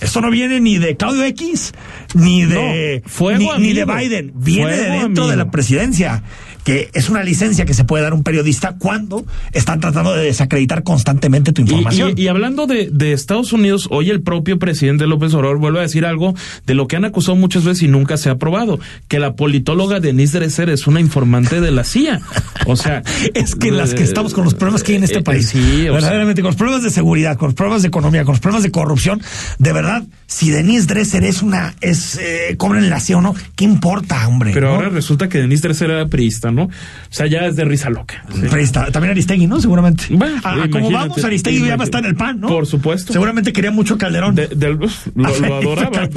esto 0.00 0.20
no 0.20 0.30
viene 0.30 0.60
ni 0.60 0.78
de 0.78 0.96
Claudio 0.96 1.24
X, 1.24 1.72
ni 2.14 2.44
de, 2.44 3.02
No, 3.04 3.10
fuego, 3.10 3.58
ni, 3.58 3.68
ni 3.68 3.72
de. 3.74 3.84
Biden, 3.84 4.32
viene 4.36 4.76
de 4.76 4.86
Fuego, 4.86 5.02
dentro 5.02 5.26
de 5.26 5.36
la 5.36 5.50
presidencia, 5.50 6.22
que 6.68 6.90
es 6.92 7.08
una 7.08 7.22
licencia 7.22 7.64
que 7.64 7.72
se 7.72 7.84
puede 7.84 8.02
dar 8.04 8.12
un 8.12 8.22
periodista 8.22 8.76
cuando 8.78 9.24
están 9.52 9.80
tratando 9.80 10.12
de 10.12 10.24
desacreditar 10.26 10.82
constantemente 10.82 11.52
tu 11.54 11.62
información. 11.62 12.12
y- 12.14 12.24
y 12.24 12.28
hablando 12.28 12.66
de, 12.66 12.90
de 12.92 13.14
Estados 13.14 13.54
Unidos, 13.54 13.88
hoy 13.90 14.10
el 14.10 14.20
propio 14.20 14.58
presidente 14.58 15.06
López 15.06 15.32
Obrador 15.32 15.56
vuelve 15.56 15.78
a 15.78 15.82
decir 15.82 16.04
algo 16.04 16.34
de 16.66 16.74
lo 16.74 16.86
que 16.86 16.96
han 16.96 17.06
acusado 17.06 17.36
muchas 17.36 17.64
veces 17.64 17.84
y 17.84 17.88
nunca 17.88 18.18
se 18.18 18.28
ha 18.28 18.34
probado, 18.34 18.78
que 19.08 19.18
la 19.18 19.32
politóloga 19.34 19.98
Denise 19.98 20.38
Dresser 20.40 20.68
es 20.68 20.86
una 20.86 21.00
informante 21.00 21.62
de 21.62 21.70
la 21.70 21.84
CIA. 21.84 22.20
O 22.66 22.76
sea, 22.76 23.02
es 23.34 23.54
que 23.54 23.70
las 23.70 23.94
que 23.94 24.02
estamos 24.02 24.34
con 24.34 24.44
los 24.44 24.52
problemas 24.52 24.82
que 24.82 24.92
hay 24.92 24.98
en 24.98 25.04
este 25.04 25.20
eh, 25.20 25.22
país, 25.22 25.48
sí, 25.48 25.58
o 25.58 25.84
sea, 25.84 25.92
verdaderamente, 25.92 26.42
con 26.42 26.50
los 26.50 26.56
problemas 26.56 26.82
de 26.82 26.90
seguridad, 26.90 27.38
con 27.38 27.46
los 27.46 27.54
problemas 27.54 27.80
de 27.80 27.88
economía, 27.88 28.24
con 28.24 28.32
los 28.34 28.40
problemas 28.40 28.62
de 28.64 28.70
corrupción, 28.70 29.22
de 29.58 29.72
verdad, 29.72 30.02
si 30.26 30.50
Denise 30.50 30.86
Dresser 30.86 31.24
es 31.24 31.40
una, 31.40 31.74
es, 31.80 32.18
eh, 32.20 32.56
cobren 32.58 32.90
la 32.90 33.00
CIA 33.00 33.16
o 33.16 33.20
no, 33.22 33.34
¿qué 33.56 33.64
importa, 33.64 34.28
hombre? 34.28 34.50
pero 34.52 34.68
¿no? 34.68 34.74
ahora 34.74 34.88
resulta 34.90 35.30
que 35.30 35.38
Denise 35.38 35.62
Dresser 35.62 35.90
era 35.92 36.06
priista, 36.08 36.50
¿no? 36.50 36.57
O 36.64 36.70
sea, 37.10 37.26
ya 37.26 37.40
es 37.46 37.56
de 37.56 37.64
risa 37.64 37.90
loca. 37.90 38.24
Sí. 38.32 38.46
Está- 38.58 38.90
también 38.90 39.10
Aristegui, 39.12 39.46
¿no? 39.46 39.60
Seguramente. 39.60 40.04
Bueno, 40.10 40.36
Ah, 40.44 40.52
como 40.54 40.64
imagínate, 40.66 40.94
vamos, 41.08 41.24
Aristegui 41.24 41.66
ya 41.66 41.76
va 41.76 41.82
a 41.82 41.84
estar 41.84 42.02
en 42.04 42.10
el 42.10 42.16
PAN, 42.16 42.40
¿no? 42.40 42.48
Por 42.48 42.66
supuesto. 42.66 43.12
Seguramente 43.12 43.52
quería 43.52 43.70
mucho 43.70 43.96
Calderón. 43.98 44.34
De- 44.34 44.48
lo, 44.48 44.88
lo 45.14 45.54
adoraba. 45.56 46.08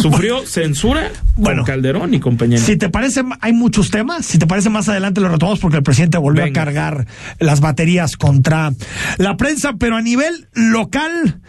Sufrió 0.00 0.44
censura 0.46 1.10
Bueno. 1.36 1.62
con 1.62 1.66
Calderón 1.74 2.14
y 2.14 2.20
Nieto. 2.20 2.64
Si 2.64 2.76
te 2.76 2.88
parece, 2.88 3.22
hay 3.40 3.52
muchos 3.52 3.90
temas. 3.90 4.24
Si 4.26 4.38
te 4.38 4.46
parece, 4.46 4.70
más 4.70 4.88
adelante 4.88 5.20
lo 5.20 5.28
retomamos 5.28 5.58
porque 5.60 5.76
el 5.78 5.82
presidente 5.82 6.18
volvió 6.18 6.44
Venga. 6.44 6.62
a 6.62 6.64
cargar 6.64 7.06
las 7.38 7.60
baterías 7.60 8.16
contra 8.16 8.72
la 9.18 9.36
prensa, 9.36 9.74
pero 9.78 9.96
a 9.96 10.02
nivel 10.02 10.48
local 10.54 11.40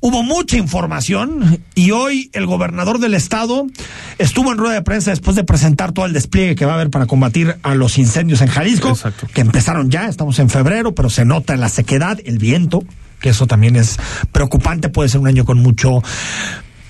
hubo 0.00 0.22
mucha 0.22 0.56
información 0.56 1.62
y 1.74 1.90
hoy 1.90 2.30
el 2.32 2.46
gobernador 2.46 2.98
del 3.00 3.14
estado 3.14 3.66
estuvo 4.18 4.50
en 4.52 4.58
rueda 4.58 4.74
de 4.74 4.82
prensa 4.82 5.10
después 5.10 5.36
de 5.36 5.44
presentar 5.44 5.92
todo 5.92 6.06
el 6.06 6.12
despliegue 6.12 6.54
que 6.54 6.64
va 6.64 6.72
a 6.72 6.74
haber 6.76 6.90
para 6.90 7.06
combatir 7.06 7.56
a 7.62 7.74
los 7.74 7.98
incendios 7.98 8.40
en 8.40 8.48
Jalisco, 8.48 8.88
Exacto. 8.90 9.26
que 9.34 9.40
empezaron 9.42 9.90
ya, 9.90 10.06
estamos 10.06 10.38
en 10.38 10.48
febrero, 10.48 10.94
pero 10.94 11.10
se 11.10 11.24
nota 11.24 11.56
la 11.56 11.68
sequedad, 11.68 12.18
el 12.24 12.38
viento, 12.38 12.82
que 13.20 13.28
eso 13.30 13.46
también 13.46 13.76
es 13.76 13.98
preocupante, 14.32 14.88
puede 14.88 15.08
ser 15.10 15.20
un 15.20 15.26
año 15.26 15.44
con 15.44 15.58
mucho 15.58 16.02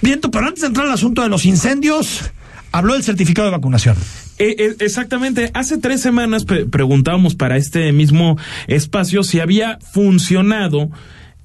viento, 0.01 0.31
pero 0.31 0.47
antes 0.47 0.61
de 0.63 0.69
entrar 0.69 0.87
al 0.87 0.93
asunto 0.93 1.23
de 1.23 1.29
los 1.29 1.45
incendios, 1.45 2.31
habló 2.73 2.95
del 2.95 3.03
certificado 3.03 3.47
de 3.47 3.53
vacunación. 3.57 3.97
Eh, 4.39 4.55
eh, 4.59 4.77
exactamente, 4.79 5.51
hace 5.53 5.77
tres 5.79 6.01
semanas 6.01 6.45
pre- 6.45 6.65
preguntábamos 6.67 7.35
para 7.35 7.57
este 7.57 7.93
mismo 7.93 8.39
espacio 8.69 9.23
si 9.25 9.41
había 9.41 9.79
funcionado, 9.93 10.91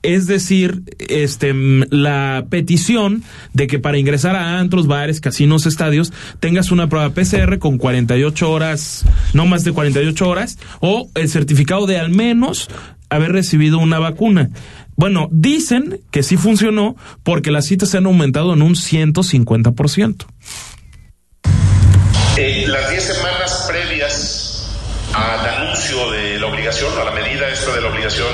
es 0.06 0.28
decir, 0.28 0.84
este 1.00 1.54
la 1.54 2.46
petición 2.50 3.24
de 3.54 3.66
que 3.66 3.80
para 3.80 3.98
ingresar 3.98 4.36
a 4.36 4.60
antros, 4.60 4.86
bares, 4.86 5.20
casinos, 5.20 5.66
estadios, 5.66 6.14
tengas 6.40 6.72
una 6.72 6.88
prueba 6.88 7.10
PCR 7.10 7.58
con 7.58 7.80
48 7.80 8.50
horas, 8.50 9.06
no 9.34 9.48
más 9.48 9.64
de 9.64 9.72
48 9.72 10.30
horas, 10.30 10.60
o 10.80 11.10
el 11.16 11.30
certificado 11.30 11.88
de 11.88 11.98
al 11.98 12.10
menos 12.10 12.70
haber 13.10 13.32
recibido 13.32 13.80
una 13.80 13.98
vacuna. 13.98 14.52
Bueno, 14.96 15.28
dicen 15.32 16.00
que 16.12 16.22
sí 16.24 16.38
funcionó 16.38 16.96
porque 17.24 17.52
las 17.52 17.66
citas 17.66 17.90
se 17.90 17.98
han 17.98 18.06
aumentado 18.06 18.54
en 18.54 18.62
un 18.62 18.76
150%. 18.76 20.26
Eh, 22.38 22.66
las 22.68 22.92
10 22.92 23.04
semanas 23.04 23.66
previas 23.68 24.56
al 25.14 25.64
anuncio 25.64 26.12
de 26.12 26.40
la 26.40 26.48
obligación, 26.48 26.92
a 27.00 27.06
la 27.06 27.12
medida 27.12 27.50
esta 27.50 27.74
de 27.74 27.82
la 27.82 27.88
obligación 27.88 28.28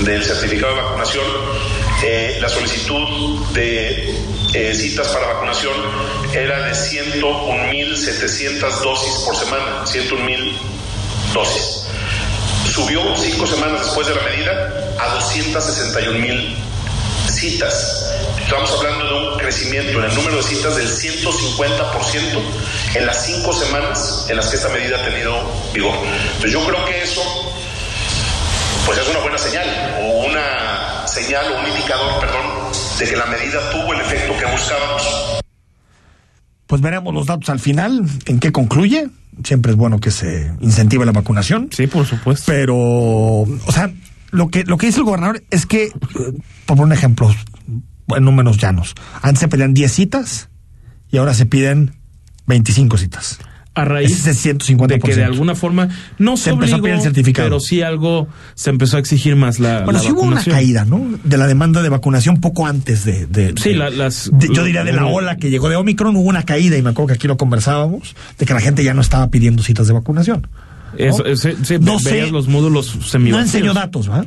del 0.00 0.24
certificado 0.24 0.74
de 0.74 0.82
vacunación, 0.82 1.24
eh, 2.04 2.38
la 2.40 2.48
solicitud 2.48 3.46
de 3.52 4.14
eh, 4.54 4.74
citas 4.74 5.08
para 5.08 5.26
vacunación 5.34 5.74
era 6.32 6.64
de 6.64 6.72
101.700 6.72 8.60
dosis 8.82 9.14
por 9.24 9.36
semana, 9.36 9.84
101.000 9.84 10.56
dosis. 11.34 11.84
Subió 12.70 13.16
cinco 13.16 13.46
semanas 13.46 13.84
después 13.86 14.06
de 14.06 14.14
la 14.14 14.22
medida 14.22 14.94
a 14.98 15.18
261.000 15.20 16.54
citas. 17.30 18.14
Estamos 18.40 18.70
hablando 18.72 19.04
de 19.04 19.14
un 19.28 19.38
crecimiento 19.38 19.98
en 19.98 20.04
el 20.04 20.14
número 20.14 20.36
de 20.38 20.42
citas 20.42 20.76
del 20.76 20.88
150% 20.88 22.40
en 22.94 23.06
las 23.06 23.26
cinco 23.26 23.52
semanas 23.52 24.26
en 24.28 24.36
las 24.36 24.48
que 24.48 24.56
esta 24.56 24.68
medida 24.70 24.98
ha 24.98 25.04
tenido 25.04 25.42
vigor. 25.72 25.94
Entonces 26.26 26.52
yo 26.52 26.64
creo 26.64 26.84
que 26.86 27.02
eso 27.02 27.22
pues 28.88 29.00
es 29.00 29.08
una 29.10 29.20
buena 29.20 29.36
señal 29.36 29.68
o 30.00 30.26
una 30.30 31.06
señal 31.06 31.44
o 31.52 31.60
un 31.60 31.68
indicador, 31.68 32.20
perdón, 32.20 32.46
de 32.98 33.04
que 33.04 33.16
la 33.16 33.26
medida 33.26 33.70
tuvo 33.70 33.92
el 33.92 34.00
efecto 34.00 34.32
que 34.38 34.46
buscábamos. 34.50 35.40
Pues 36.66 36.80
veremos 36.80 37.12
los 37.12 37.26
datos 37.26 37.50
al 37.50 37.60
final, 37.60 38.02
en 38.24 38.40
qué 38.40 38.50
concluye. 38.50 39.10
Siempre 39.44 39.72
es 39.72 39.76
bueno 39.76 40.00
que 40.00 40.10
se 40.10 40.54
incentive 40.60 41.04
la 41.04 41.12
vacunación. 41.12 41.68
Sí, 41.70 41.86
por 41.86 42.06
supuesto. 42.06 42.44
Pero, 42.46 42.76
o 42.76 43.72
sea, 43.72 43.92
lo 44.30 44.48
que, 44.48 44.64
lo 44.64 44.78
que 44.78 44.86
dice 44.86 45.00
el 45.00 45.04
gobernador 45.04 45.44
es 45.50 45.66
que, 45.66 45.84
eh, 45.84 45.92
por 46.64 46.80
un 46.80 46.92
ejemplo, 46.92 47.30
en 48.08 48.24
números 48.24 48.56
llanos, 48.56 48.94
antes 49.20 49.40
se 49.40 49.48
pedían 49.48 49.74
10 49.74 49.92
citas 49.92 50.48
y 51.10 51.18
ahora 51.18 51.34
se 51.34 51.44
piden 51.44 51.94
25 52.46 52.96
citas. 52.96 53.38
A 53.78 53.84
raíz 53.84 54.10
Ese 54.12 54.30
es 54.30 54.46
el 54.46 54.58
150%. 54.58 54.86
de 54.88 54.98
que 54.98 55.14
de 55.16 55.24
alguna 55.24 55.54
forma 55.54 55.88
no 56.18 56.36
se, 56.36 56.44
Se 56.44 56.50
empezó 56.50 56.76
a 56.76 56.78
pedir 56.80 56.96
el 56.96 57.00
certificado. 57.02 57.46
pero 57.48 57.60
sí 57.60 57.82
algo 57.82 58.28
se 58.54 58.70
empezó 58.70 58.96
a 58.96 59.00
exigir 59.00 59.36
más 59.36 59.58
la, 59.60 59.84
Bueno, 59.84 59.98
la 59.98 60.04
sí 60.04 60.12
hubo 60.12 60.22
una 60.22 60.42
caída, 60.44 60.84
¿no? 60.84 61.04
De 61.24 61.36
la 61.36 61.46
demanda 61.46 61.82
de 61.82 61.88
vacunación 61.88 62.40
poco 62.40 62.66
antes 62.66 63.04
de. 63.04 63.26
de- 63.26 63.54
Sí, 63.60 63.70
de- 63.70 63.76
la- 63.76 63.90
las- 63.90 64.30
yo 64.52 64.64
diría 64.64 64.84
de 64.84 64.92
la 64.92 65.06
ola 65.06 65.36
que 65.36 65.50
llegó 65.50 65.68
de 65.68 65.76
Omicron, 65.76 66.14
hubo 66.16 66.28
una 66.28 66.44
caída, 66.44 66.76
y 66.76 66.82
me 66.82 66.90
acuerdo 66.90 67.08
que 67.08 67.14
aquí 67.14 67.26
lo 67.28 67.36
conversábamos, 67.36 68.14
de 68.38 68.46
que 68.46 68.54
la 68.54 68.60
gente 68.60 68.82
ya 68.84 68.94
no 68.94 69.00
estaba 69.00 69.30
pidiendo 69.30 69.62
citas 69.62 69.86
de 69.86 69.92
vacunación. 69.94 70.46
Eso, 70.96 71.22
¿no? 71.22 71.26
ese- 71.30 71.54
sí, 71.64 71.76
No 71.80 71.98
veías 71.98 72.26
sé. 72.28 72.32
los 72.32 72.48
módulos 72.48 72.96
No 73.20 73.38
enseñó 73.40 73.74
datos, 73.74 74.08
¿verdad? 74.08 74.26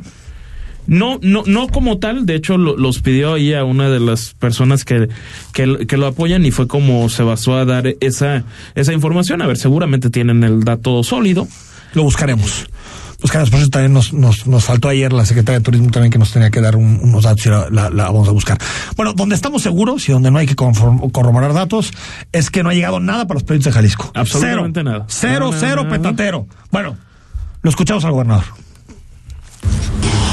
No, 0.87 1.19
no, 1.21 1.43
no 1.45 1.67
como 1.67 1.99
tal, 1.99 2.25
de 2.25 2.35
hecho 2.35 2.57
lo- 2.57 2.75
los 2.75 3.01
pidió 3.01 3.35
ahí 3.35 3.53
a 3.53 3.63
una 3.63 3.89
de 3.89 3.99
las 3.99 4.33
personas 4.33 4.83
que, 4.83 5.09
que, 5.53 5.85
que 5.87 5.97
lo 5.97 6.07
apoyan 6.07 6.45
y 6.45 6.51
fue 6.51 6.67
como 6.67 7.07
se 7.09 7.23
basó 7.23 7.55
a 7.55 7.65
dar 7.65 7.95
esa, 8.01 8.43
esa 8.75 8.91
información. 8.93 9.41
A 9.41 9.47
ver, 9.47 9.57
seguramente 9.57 10.09
tienen 10.09 10.43
el 10.43 10.63
dato 10.63 11.03
sólido. 11.03 11.47
Lo 11.93 12.03
buscaremos. 12.03 12.67
Buscaremos, 13.21 13.51
por 13.51 13.59
eso 13.59 13.69
también 13.69 13.93
nos, 13.93 14.13
nos, 14.13 14.47
nos 14.47 14.63
faltó 14.65 14.89
ayer 14.89 15.13
la 15.13 15.25
secretaria 15.25 15.59
de 15.59 15.63
Turismo 15.63 15.91
también 15.91 16.11
que 16.11 16.17
nos 16.17 16.31
tenía 16.31 16.49
que 16.49 16.59
dar 16.59 16.75
un- 16.75 16.99
unos 17.03 17.23
datos 17.23 17.45
y 17.45 17.49
la, 17.49 17.69
la- 17.69 17.89
la 17.91 18.05
vamos 18.05 18.27
a 18.27 18.31
buscar. 18.31 18.57
Bueno, 18.95 19.13
donde 19.13 19.35
estamos 19.35 19.61
seguros 19.61 20.09
y 20.09 20.11
donde 20.11 20.31
no 20.31 20.39
hay 20.39 20.47
que 20.47 20.55
conform- 20.55 21.11
corroborar 21.11 21.53
datos 21.53 21.91
es 22.31 22.49
que 22.49 22.63
no 22.63 22.69
ha 22.69 22.73
llegado 22.73 22.99
nada 22.99 23.27
para 23.27 23.35
los 23.35 23.43
proyectos 23.43 23.71
de 23.73 23.75
Jalisco. 23.75 24.11
Absolutamente 24.15 24.79
cero. 24.79 24.91
nada. 24.91 25.05
Cero, 25.07 25.51
cero, 25.55 25.87
petatero. 25.87 26.47
Bueno, 26.71 26.97
lo 27.61 27.69
escuchamos 27.69 28.03
al 28.05 28.11
gobernador. 28.13 28.45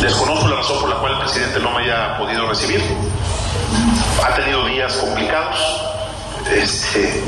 Desconozco 0.00 0.46
la 0.46 0.56
razón 0.56 0.80
por 0.80 0.90
la 0.90 0.96
cual 0.96 1.12
el 1.14 1.18
presidente 1.18 1.58
no 1.58 1.72
me 1.72 1.82
haya 1.82 2.16
podido 2.18 2.48
recibir. 2.48 2.80
Ha 4.24 4.34
tenido 4.36 4.64
días 4.66 4.92
complicados. 4.94 5.58
Este, 6.48 7.24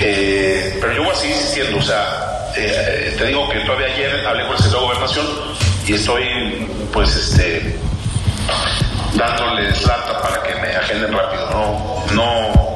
eh, 0.00 0.76
pero 0.80 0.92
yo 0.94 1.04
voy 1.04 1.12
a 1.12 1.14
seguir 1.14 1.36
insistiendo. 1.36 1.78
O 1.78 1.82
sea, 1.82 2.50
eh, 2.56 3.14
te 3.16 3.26
digo 3.26 3.48
que 3.48 3.60
todavía 3.60 3.86
ayer 3.86 4.26
hablé 4.26 4.42
con 4.46 4.52
el 4.52 4.58
secretario 4.58 4.80
de 4.80 4.94
Gobernación 4.94 5.26
y 5.86 5.94
estoy, 5.94 6.68
pues, 6.92 7.14
este, 7.14 7.78
dándoles 9.14 9.86
lata 9.86 10.22
para 10.22 10.42
que 10.42 10.56
me 10.56 10.74
agenden 10.74 11.12
rápido. 11.12 11.50
No, 11.50 12.14
no, 12.14 12.74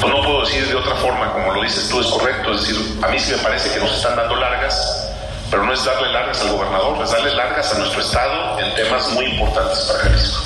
pues 0.00 0.14
no 0.14 0.22
puedo 0.22 0.44
decir 0.44 0.68
de 0.68 0.76
otra 0.76 0.94
forma, 0.94 1.32
como 1.32 1.52
lo 1.52 1.62
dices 1.62 1.88
tú, 1.88 2.00
es 2.00 2.06
correcto. 2.06 2.52
Es 2.52 2.60
decir, 2.60 2.98
a 3.02 3.08
mí 3.08 3.18
sí 3.18 3.32
me 3.32 3.38
parece 3.38 3.74
que 3.74 3.80
nos 3.80 3.92
están 3.92 4.14
dando 4.14 4.36
largas 4.36 5.09
pero 5.50 5.64
no 5.64 5.72
es 5.72 5.84
darle 5.84 6.12
largas 6.12 6.40
al 6.42 6.52
gobernador, 6.52 7.04
es 7.04 7.10
darle 7.10 7.34
largas 7.34 7.74
a 7.74 7.78
nuestro 7.78 8.00
Estado 8.00 8.60
en 8.60 8.74
temas 8.74 9.12
muy 9.14 9.24
importantes 9.26 9.78
para 9.80 10.04
Jalisco. 10.04 10.40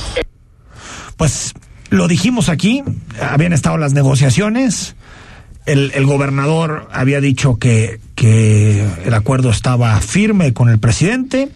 Pues 1.16 1.54
lo 1.90 2.08
dijimos 2.08 2.48
aquí, 2.48 2.82
habían 3.20 3.52
estado 3.52 3.76
las 3.76 3.92
negociaciones, 3.92 4.96
el, 5.66 5.92
el 5.94 6.06
gobernador 6.06 6.88
había 6.92 7.20
dicho 7.20 7.58
que, 7.58 8.00
que 8.14 8.86
el 9.04 9.14
acuerdo 9.14 9.50
estaba 9.50 9.98
firme 10.00 10.52
con 10.52 10.68
el 10.68 10.78
presidente. 10.78 11.50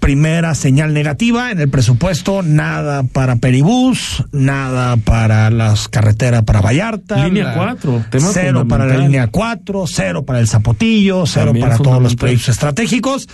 Primera 0.00 0.54
señal 0.54 0.94
negativa 0.94 1.50
en 1.50 1.60
el 1.60 1.68
presupuesto, 1.68 2.42
nada 2.42 3.02
para 3.02 3.36
Peribús, 3.36 4.24
nada 4.32 4.96
para 4.96 5.50
las 5.50 5.88
carreteras 5.88 6.42
para 6.44 6.62
Vallarta. 6.62 7.26
Línea 7.26 7.44
la- 7.44 7.54
cuatro, 7.54 8.02
tema 8.10 8.30
Cero 8.32 8.66
para 8.66 8.86
la 8.86 8.96
línea 8.96 9.26
4, 9.26 9.84
cero 9.86 10.24
para 10.24 10.40
el 10.40 10.48
Zapotillo, 10.48 11.26
cero 11.26 11.46
También 11.46 11.66
para 11.66 11.76
todos 11.76 12.02
los 12.02 12.16
proyectos 12.16 12.48
estratégicos. 12.48 13.28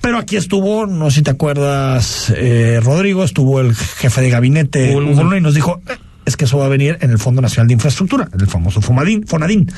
Pero 0.00 0.16
aquí 0.16 0.36
estuvo, 0.36 0.86
no 0.86 1.10
sé 1.10 1.16
si 1.16 1.22
te 1.22 1.30
acuerdas, 1.32 2.32
eh, 2.34 2.80
Rodrigo, 2.82 3.22
estuvo 3.22 3.60
el 3.60 3.74
jefe 3.76 4.22
de 4.22 4.30
gabinete 4.30 4.92
y 5.36 5.40
nos 5.42 5.54
dijo, 5.54 5.82
"Eh, 5.86 5.98
es 6.24 6.38
que 6.38 6.46
eso 6.46 6.56
va 6.56 6.64
a 6.64 6.68
venir 6.70 6.96
en 7.02 7.10
el 7.10 7.18
Fondo 7.18 7.42
Nacional 7.42 7.68
de 7.68 7.74
Infraestructura, 7.74 8.26
el 8.32 8.46
famoso 8.46 8.80
Fomadín, 8.80 9.26
Fonadín. 9.26 9.70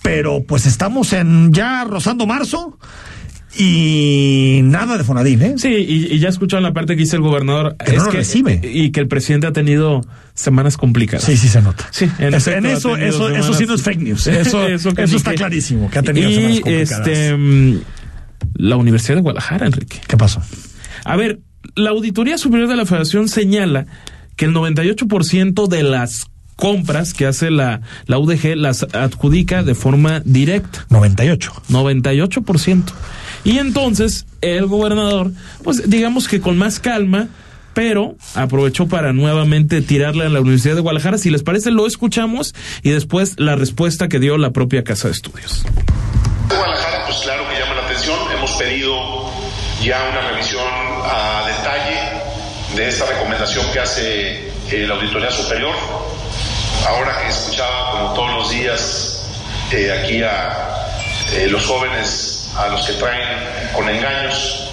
Pero 0.00 0.42
pues 0.44 0.64
estamos 0.64 1.12
en 1.12 1.52
ya 1.52 1.84
rozando 1.84 2.26
marzo 2.26 2.78
y 3.56 4.60
nada 4.64 4.98
de 4.98 5.04
Fonadín, 5.04 5.40
¿eh? 5.42 5.54
Sí, 5.56 5.68
y, 5.68 6.14
y 6.14 6.18
ya 6.18 6.28
escucharon 6.28 6.62
la 6.62 6.72
parte 6.72 6.94
que 6.94 7.02
dice 7.02 7.16
el 7.16 7.22
gobernador. 7.22 7.76
Que 7.76 7.96
no 7.96 8.04
lo 8.04 8.10
recibe. 8.10 8.60
Y 8.62 8.90
que 8.90 9.00
el 9.00 9.08
presidente 9.08 9.46
ha 9.46 9.52
tenido 9.52 10.02
semanas 10.34 10.76
complicadas. 10.76 11.24
Sí, 11.24 11.36
sí 11.36 11.48
se 11.48 11.62
nota. 11.62 11.86
Sí, 11.90 12.10
en 12.18 12.34
eso, 12.34 12.96
eso, 12.96 13.28
eso 13.28 13.54
sí 13.54 13.64
no 13.66 13.74
es 13.74 13.82
fake 13.82 14.00
news. 14.00 14.26
Eso, 14.38 14.66
eso, 14.66 14.90
está 14.90 15.34
clarísimo, 15.34 15.90
que 15.90 15.98
ha 15.98 16.02
tenido 16.02 16.30
semanas 16.30 16.60
complicadas. 16.60 17.06
este, 17.06 17.36
mm, 17.36 17.80
la 18.54 18.76
Universidad 18.76 19.16
de 19.16 19.22
Guadalajara, 19.22 19.66
Enrique. 19.66 20.00
¿Qué 20.06 20.16
pasó? 20.16 20.42
A 21.04 21.16
ver, 21.16 21.40
la 21.74 21.90
Auditoría 21.90 22.38
Superior 22.38 22.68
de 22.68 22.76
la 22.76 22.86
Federación 22.86 23.28
señala 23.28 23.86
que 24.36 24.44
el 24.44 24.54
98% 24.54 25.66
de 25.66 25.82
las 25.82 26.26
compras 26.58 27.14
que 27.14 27.24
hace 27.24 27.50
la, 27.50 27.82
la 28.06 28.18
UDG 28.18 28.56
las 28.56 28.82
adjudica 28.92 29.62
de 29.62 29.76
forma 29.76 30.20
directa. 30.24 30.84
98. 30.90 31.52
98%. 31.70 32.82
Y 33.44 33.58
entonces 33.58 34.26
el 34.40 34.66
gobernador, 34.66 35.30
pues 35.62 35.88
digamos 35.88 36.26
que 36.26 36.40
con 36.40 36.58
más 36.58 36.80
calma, 36.80 37.28
pero 37.74 38.16
aprovechó 38.34 38.88
para 38.88 39.12
nuevamente 39.12 39.82
tirarle 39.82 40.26
a 40.26 40.28
la 40.28 40.40
Universidad 40.40 40.74
de 40.74 40.80
Guadalajara. 40.80 41.16
Si 41.16 41.30
les 41.30 41.44
parece, 41.44 41.70
lo 41.70 41.86
escuchamos 41.86 42.56
y 42.82 42.90
después 42.90 43.38
la 43.38 43.54
respuesta 43.54 44.08
que 44.08 44.18
dio 44.18 44.36
la 44.36 44.50
propia 44.50 44.82
Casa 44.82 45.06
de 45.06 45.12
Estudios. 45.12 45.64
Guadalajara, 46.48 47.04
pues 47.06 47.18
claro 47.18 47.44
que 47.48 47.56
llama 47.56 47.74
la 47.76 47.84
atención. 47.86 48.18
Hemos 48.36 48.50
pedido 48.52 49.30
ya 49.84 50.08
una 50.10 50.28
revisión 50.32 50.66
a 51.04 51.46
detalle 51.46 52.28
de 52.74 52.88
esta 52.88 53.06
recomendación 53.06 53.64
que 53.72 53.78
hace 53.78 54.48
eh, 54.72 54.86
la 54.88 54.96
Auditoría 54.96 55.30
Superior. 55.30 56.17
Ahora 56.86 57.18
que 57.22 57.28
escuchaba, 57.28 57.90
como 57.90 58.14
todos 58.14 58.34
los 58.34 58.50
días, 58.50 59.22
eh, 59.72 59.92
aquí 59.92 60.22
a 60.22 60.86
eh, 61.32 61.46
los 61.48 61.66
jóvenes, 61.66 62.50
a 62.56 62.68
los 62.68 62.86
que 62.86 62.94
traen 62.94 63.28
con 63.74 63.88
engaños, 63.88 64.70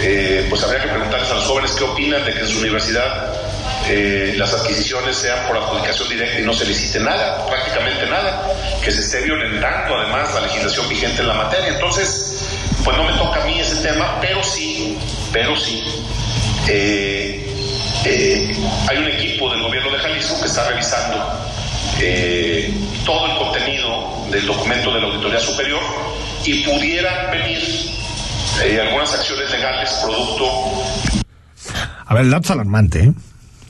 eh, 0.00 0.46
pues 0.48 0.62
habría 0.62 0.82
que 0.82 0.88
preguntarles 0.88 1.30
a 1.30 1.34
los 1.34 1.44
jóvenes 1.44 1.72
qué 1.72 1.84
opinan 1.84 2.24
de 2.24 2.32
que 2.32 2.40
en 2.40 2.48
su 2.48 2.58
universidad 2.58 3.32
las 4.36 4.52
adquisiciones 4.52 5.16
sean 5.16 5.46
por 5.46 5.56
adjudicación 5.56 6.08
directa 6.08 6.40
y 6.40 6.42
no 6.42 6.52
se 6.52 6.64
licite 6.64 6.98
nada, 6.98 7.46
prácticamente 7.46 8.04
nada, 8.06 8.42
que 8.82 8.90
se 8.90 9.00
esté 9.00 9.22
violentando 9.22 9.96
además 9.96 10.34
la 10.34 10.40
legislación 10.40 10.88
vigente 10.88 11.22
en 11.22 11.28
la 11.28 11.34
materia. 11.34 11.68
Entonces, 11.68 12.48
pues 12.84 12.96
no 12.96 13.04
me 13.04 13.12
toca 13.12 13.42
a 13.42 13.44
mí 13.46 13.60
ese 13.60 13.76
tema, 13.76 14.18
pero 14.20 14.42
sí, 14.42 14.98
pero 15.32 15.56
sí. 15.56 15.84
Eh, 18.04 18.56
hay 18.88 18.98
un 18.98 19.06
equipo 19.08 19.50
del 19.50 19.62
gobierno 19.62 19.90
de 19.92 19.98
Jalisco 19.98 20.40
que 20.40 20.46
está 20.46 20.68
revisando 20.68 21.16
eh, 22.00 22.72
todo 23.04 23.26
el 23.26 23.38
contenido 23.38 24.26
del 24.30 24.46
documento 24.46 24.92
de 24.94 25.00
la 25.00 25.06
Auditoría 25.06 25.40
Superior 25.40 25.80
y 26.44 26.62
pudieran 26.64 27.30
venir 27.30 27.58
eh, 28.64 28.80
algunas 28.80 29.14
acciones 29.14 29.50
legales 29.50 29.90
producto 30.04 30.44
A 32.06 32.14
ver, 32.14 32.24
el 32.24 32.30
dato 32.30 32.44
es 32.44 32.50
alarmante, 32.50 33.04
¿eh? 33.04 33.12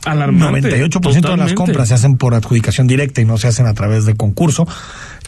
Alarmante. 0.04 0.68
98% 0.68 1.00
de 1.00 1.10
las 1.10 1.20
totalmente. 1.22 1.54
compras 1.56 1.88
se 1.88 1.94
hacen 1.94 2.16
por 2.16 2.34
adjudicación 2.34 2.86
directa 2.86 3.20
y 3.20 3.24
no 3.24 3.38
se 3.38 3.48
hacen 3.48 3.66
a 3.66 3.74
través 3.74 4.06
de 4.06 4.14
concurso. 4.16 4.66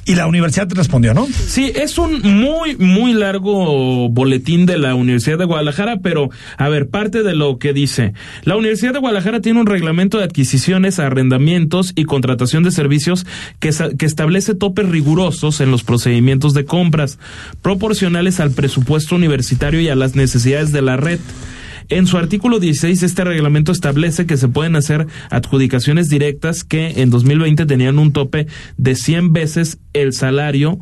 Y 0.09 0.15
la 0.15 0.27
universidad 0.27 0.67
respondió, 0.73 1.12
¿no? 1.12 1.27
Sí, 1.27 1.71
es 1.75 1.99
un 1.99 2.23
muy, 2.23 2.77
muy 2.77 3.12
largo 3.12 4.09
boletín 4.09 4.65
de 4.65 4.79
la 4.79 4.95
Universidad 4.95 5.37
de 5.37 5.45
Guadalajara, 5.45 5.99
pero 6.03 6.31
a 6.57 6.71
ver, 6.71 6.88
parte 6.88 7.23
de 7.23 7.35
lo 7.35 7.59
que 7.59 7.75
dice. 7.75 8.15
La 8.45 8.57
Universidad 8.57 8.95
de 8.95 9.00
Guadalajara 9.00 9.43
tiene 9.43 9.61
un 9.61 9.67
reglamento 9.67 10.17
de 10.17 10.25
adquisiciones, 10.25 10.99
arrendamientos 10.99 11.93
y 11.95 12.05
contratación 12.05 12.62
de 12.65 12.71
servicios 12.71 13.27
que, 13.61 13.71
que 13.99 14.07
establece 14.07 14.55
topes 14.55 14.88
rigurosos 14.88 15.61
en 15.61 15.71
los 15.71 15.85
procedimientos 15.85 16.55
de 16.55 16.65
compras, 16.65 17.19
proporcionales 17.61 18.41
al 18.41 18.53
presupuesto 18.53 19.15
universitario 19.15 19.79
y 19.83 19.91
a 19.91 19.95
las 19.95 20.17
necesidades 20.17 20.73
de 20.73 20.81
la 20.81 20.97
red. 20.97 21.21
En 21.90 22.07
su 22.07 22.18
artículo 22.18 22.61
16, 22.61 23.02
este 23.02 23.25
reglamento 23.25 23.73
establece 23.73 24.27
que 24.27 24.37
se 24.37 24.48
pueden 24.48 24.77
hacer 24.77 25.07
adjudicaciones 25.31 26.09
directas 26.09 26.62
que 26.62 27.01
en 27.01 27.09
2020 27.09 27.64
tenían 27.64 27.98
un 27.98 28.12
tope 28.12 28.46
de 28.77 28.94
100 28.94 29.33
veces 29.33 29.79
el 29.94 30.12
salario 30.12 30.79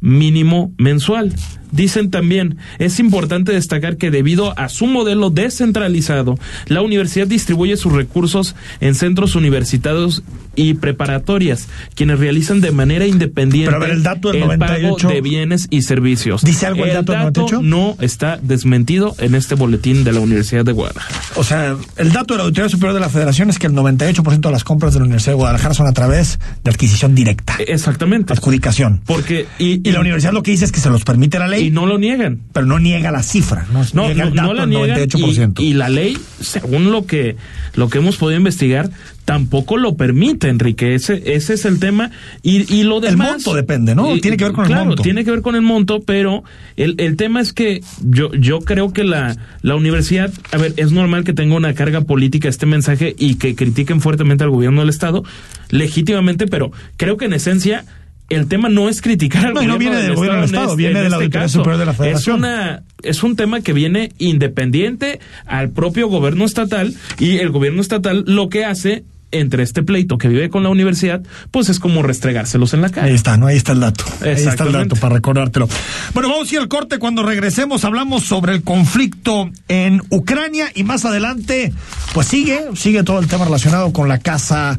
mínimo 0.00 0.72
mensual. 0.76 1.32
Dicen 1.74 2.10
también, 2.10 2.56
es 2.78 3.00
importante 3.00 3.52
destacar 3.52 3.96
que 3.96 4.12
debido 4.12 4.56
a 4.56 4.68
su 4.68 4.86
modelo 4.86 5.30
descentralizado, 5.30 6.38
la 6.68 6.82
universidad 6.82 7.26
distribuye 7.26 7.76
sus 7.76 7.92
recursos 7.92 8.54
en 8.80 8.94
centros 8.94 9.34
universitarios 9.34 10.22
y 10.54 10.74
preparatorias, 10.74 11.66
quienes 11.96 12.20
realizan 12.20 12.60
de 12.60 12.70
manera 12.70 13.06
independiente 13.06 13.72
Pero 13.72 13.82
a 13.82 13.86
ver, 13.86 13.96
el 13.96 14.04
dato 14.04 14.28
del 14.28 14.42
el 14.42 14.46
98 14.46 14.96
pago 14.96 15.14
de 15.14 15.20
bienes 15.20 15.66
y 15.70 15.82
servicios. 15.82 16.42
¿Dice 16.42 16.66
algo 16.66 16.84
el 16.84 16.92
dato 16.92 17.10
del 17.10 17.22
98? 17.22 17.60
no 17.62 17.96
está 18.00 18.38
desmentido 18.40 19.16
en 19.18 19.34
este 19.34 19.56
boletín 19.56 20.04
de 20.04 20.12
la 20.12 20.20
Universidad 20.20 20.64
de 20.64 20.70
Guadalajara. 20.70 21.20
O 21.34 21.42
sea, 21.42 21.76
el 21.96 22.12
dato 22.12 22.34
de 22.34 22.38
la 22.38 22.44
Auditoría 22.44 22.68
Superior 22.68 22.94
de 22.94 23.00
la 23.00 23.08
Federación 23.08 23.50
es 23.50 23.58
que 23.58 23.66
el 23.66 23.72
98% 23.72 24.40
de 24.40 24.50
las 24.50 24.62
compras 24.62 24.92
de 24.92 25.00
la 25.00 25.06
Universidad 25.06 25.32
de 25.32 25.38
Guadalajara 25.38 25.74
son 25.74 25.88
a 25.88 25.92
través 25.92 26.38
de 26.62 26.70
adquisición 26.70 27.16
directa, 27.16 27.56
Exactamente. 27.66 28.32
adjudicación. 28.32 29.00
Porque 29.04 29.46
y, 29.58 29.88
Y 29.88 29.92
la 29.92 30.00
universidad 30.00 30.32
lo 30.32 30.42
que 30.42 30.52
dice 30.52 30.64
es 30.64 30.72
que 30.72 30.80
se 30.80 30.90
los 30.90 31.02
permite 31.04 31.38
la 31.38 31.48
ley, 31.48 31.63
y 31.66 31.70
no 31.70 31.86
lo 31.86 31.98
niegan. 31.98 32.40
pero 32.52 32.66
no 32.66 32.78
niega 32.78 33.10
la 33.10 33.22
cifra, 33.22 33.66
no, 33.72 33.82
No, 33.94 34.06
niega 34.06 34.24
el 34.24 34.34
dato 34.34 34.48
no 34.48 34.54
la 34.54 34.66
niegan 34.66 34.98
98%. 34.98 35.54
y, 35.60 35.62
y 35.64 35.74
la 35.74 35.88
ley, 35.88 36.16
según 36.40 36.90
lo 36.92 37.06
que 37.06 37.36
lo 37.74 37.88
que 37.88 37.98
hemos 37.98 38.16
podido 38.16 38.38
investigar, 38.38 38.90
tampoco 39.24 39.76
lo 39.78 39.96
permite, 39.96 40.48
Enrique. 40.48 40.94
Ese 40.94 41.34
ese 41.34 41.54
es 41.54 41.64
el 41.64 41.78
tema 41.80 42.10
y, 42.42 42.72
y 42.72 42.82
lo 42.82 43.00
demás. 43.00 43.30
monto 43.32 43.54
depende, 43.54 43.94
¿no? 43.94 44.18
Tiene 44.20 44.36
que 44.36 44.44
ver 44.44 44.52
con 44.52 44.64
el 44.64 44.70
claro, 44.70 44.84
monto. 44.86 45.02
tiene 45.02 45.24
que 45.24 45.30
ver 45.30 45.42
con 45.42 45.54
el 45.54 45.62
monto, 45.62 46.02
pero 46.02 46.44
el, 46.76 46.94
el 46.98 47.16
tema 47.16 47.40
es 47.40 47.52
que 47.52 47.80
yo 48.02 48.32
yo 48.34 48.60
creo 48.60 48.92
que 48.92 49.02
la 49.04 49.36
la 49.62 49.74
universidad, 49.76 50.30
a 50.52 50.56
ver, 50.58 50.74
es 50.76 50.92
normal 50.92 51.24
que 51.24 51.32
tenga 51.32 51.54
una 51.56 51.74
carga 51.74 52.02
política 52.02 52.48
este 52.48 52.66
mensaje 52.66 53.14
y 53.18 53.36
que 53.36 53.54
critiquen 53.54 54.00
fuertemente 54.00 54.44
al 54.44 54.50
gobierno 54.50 54.80
del 54.82 54.90
estado, 54.90 55.24
legítimamente, 55.70 56.46
pero 56.46 56.70
creo 56.96 57.16
que 57.16 57.24
en 57.24 57.32
esencia 57.32 57.84
el 58.28 58.48
tema 58.48 58.68
no 58.68 58.88
es 58.88 59.02
criticar 59.02 59.46
al 59.46 59.54
No, 59.54 59.62
no 59.62 59.78
viene 59.78 59.96
del 59.96 60.14
gobierno 60.14 60.40
del 60.40 60.46
Estado, 60.46 60.76
viene 60.76 60.98
en 60.98 61.04
de 61.04 61.10
la 61.10 61.16
este 61.18 61.30
caso. 61.30 61.58
Superior 61.58 61.78
de 61.78 61.86
la 61.86 61.92
Federación. 61.92 62.36
Es 62.36 62.40
una 62.40 62.82
es 63.02 63.22
un 63.22 63.36
tema 63.36 63.60
que 63.60 63.72
viene 63.72 64.12
independiente 64.18 65.20
al 65.46 65.70
propio 65.70 66.08
gobierno 66.08 66.44
estatal 66.44 66.94
y 67.18 67.36
el 67.36 67.50
gobierno 67.50 67.82
estatal 67.82 68.24
lo 68.26 68.48
que 68.48 68.64
hace 68.64 69.04
entre 69.34 69.62
este 69.62 69.82
pleito 69.82 70.18
que 70.18 70.28
vive 70.28 70.48
con 70.48 70.62
la 70.62 70.68
universidad, 70.68 71.22
pues 71.50 71.68
es 71.68 71.80
como 71.80 72.02
restregárselos 72.02 72.74
en 72.74 72.82
la 72.82 72.88
cara. 72.88 73.06
Ahí 73.06 73.14
está, 73.14 73.36
¿no? 73.36 73.46
Ahí 73.46 73.56
está 73.56 73.72
el 73.72 73.80
dato. 73.80 74.04
Ahí 74.22 74.32
está 74.32 74.64
el 74.64 74.72
dato 74.72 74.96
para 74.96 75.16
recordártelo. 75.16 75.68
Bueno, 76.14 76.28
vamos 76.30 76.50
a 76.50 76.54
ir 76.54 76.60
al 76.60 76.68
corte. 76.68 76.98
Cuando 76.98 77.22
regresemos 77.22 77.84
hablamos 77.84 78.24
sobre 78.24 78.52
el 78.54 78.62
conflicto 78.62 79.50
en 79.68 80.02
Ucrania 80.10 80.66
y 80.74 80.84
más 80.84 81.04
adelante, 81.04 81.72
pues 82.12 82.28
sigue, 82.28 82.60
sigue 82.74 83.02
todo 83.02 83.18
el 83.18 83.26
tema 83.26 83.44
relacionado 83.44 83.92
con 83.92 84.08
la 84.08 84.18
Casa 84.18 84.78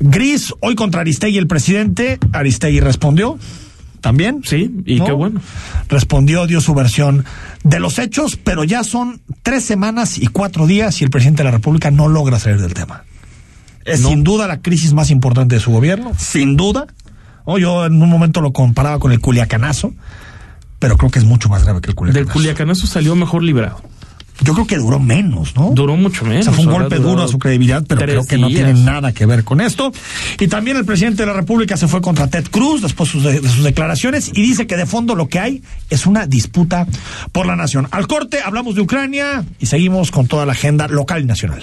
Gris. 0.00 0.54
Hoy 0.60 0.74
contra 0.74 1.02
Aristegui 1.02 1.38
el 1.38 1.46
presidente. 1.46 2.18
Aristegui 2.32 2.80
respondió 2.80 3.38
también. 4.00 4.42
Sí, 4.44 4.70
y 4.84 4.96
¿no? 4.96 5.04
qué 5.06 5.12
bueno. 5.12 5.40
Respondió, 5.88 6.46
dio 6.46 6.60
su 6.60 6.74
versión 6.74 7.24
de 7.64 7.80
los 7.80 7.98
hechos, 7.98 8.36
pero 8.36 8.64
ya 8.64 8.84
son 8.84 9.22
tres 9.42 9.64
semanas 9.64 10.18
y 10.18 10.26
cuatro 10.26 10.66
días 10.66 11.00
y 11.00 11.04
el 11.04 11.10
presidente 11.10 11.42
de 11.42 11.44
la 11.44 11.50
República 11.52 11.90
no 11.90 12.08
logra 12.08 12.38
salir 12.38 12.60
del 12.60 12.74
tema. 12.74 13.04
Es 13.84 14.00
No. 14.00 14.08
sin 14.10 14.24
duda 14.24 14.46
la 14.46 14.60
crisis 14.60 14.92
más 14.92 15.10
importante 15.10 15.54
de 15.56 15.60
su 15.60 15.70
gobierno, 15.72 16.12
sin 16.18 16.56
duda. 16.56 16.86
Oh, 17.44 17.58
yo 17.58 17.84
en 17.86 18.00
un 18.00 18.08
momento 18.08 18.40
lo 18.40 18.52
comparaba 18.52 18.98
con 18.98 19.10
el 19.12 19.20
culiacanazo, 19.20 19.92
pero 20.78 20.96
creo 20.96 21.10
que 21.10 21.18
es 21.18 21.24
mucho 21.24 21.48
más 21.48 21.64
grave 21.64 21.80
que 21.80 21.90
el 21.90 21.94
culiacanazo. 21.96 22.24
Del 22.26 22.32
Culiacanazo 22.32 22.86
salió 22.86 23.14
mejor 23.16 23.42
librado. 23.42 23.80
Yo 24.40 24.54
creo 24.54 24.66
que 24.66 24.78
duró 24.78 24.98
menos, 24.98 25.54
¿no? 25.54 25.70
Duró 25.72 25.94
mucho 25.96 26.24
menos. 26.24 26.40
O 26.40 26.50
sea, 26.50 26.52
fue 26.52 26.64
un 26.66 26.72
golpe 26.72 26.96
duro 26.96 27.22
a 27.22 27.28
su 27.28 27.38
credibilidad, 27.38 27.84
pero 27.86 28.00
creo 28.00 28.24
que 28.24 28.38
no 28.38 28.48
días. 28.48 28.64
tiene 28.64 28.80
nada 28.82 29.12
que 29.12 29.24
ver 29.26 29.44
con 29.44 29.60
esto. 29.60 29.92
Y 30.40 30.48
también 30.48 30.76
el 30.78 30.84
presidente 30.84 31.22
de 31.22 31.26
la 31.26 31.32
República 31.34 31.76
se 31.76 31.86
fue 31.86 32.00
contra 32.00 32.26
Ted 32.28 32.46
Cruz 32.50 32.82
después 32.82 33.08
sus- 33.10 33.22
de, 33.22 33.38
sus 33.40 33.62
declaraciones 33.62 34.30
y 34.34 34.42
dice 34.42 34.66
que 34.66 34.76
de 34.76 34.86
fondo 34.86 35.14
lo 35.14 35.28
que 35.28 35.38
hay 35.38 35.62
es 35.90 36.06
una 36.06 36.26
disputa 36.26 36.86
por 37.30 37.46
la 37.46 37.54
nación. 37.56 37.86
Al 37.92 38.08
corte 38.08 38.40
hablamos 38.44 38.74
de 38.74 38.80
Ucrania 38.80 39.44
y 39.60 39.66
seguimos 39.66 40.10
con 40.10 40.26
toda 40.26 40.44
la 40.46 40.52
agenda 40.52 40.88
local 40.88 41.22
y 41.22 41.26
nacional. 41.26 41.62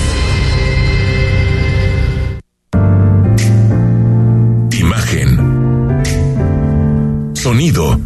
Sonido. 7.41 7.99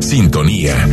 Sintonía. 0.00 0.88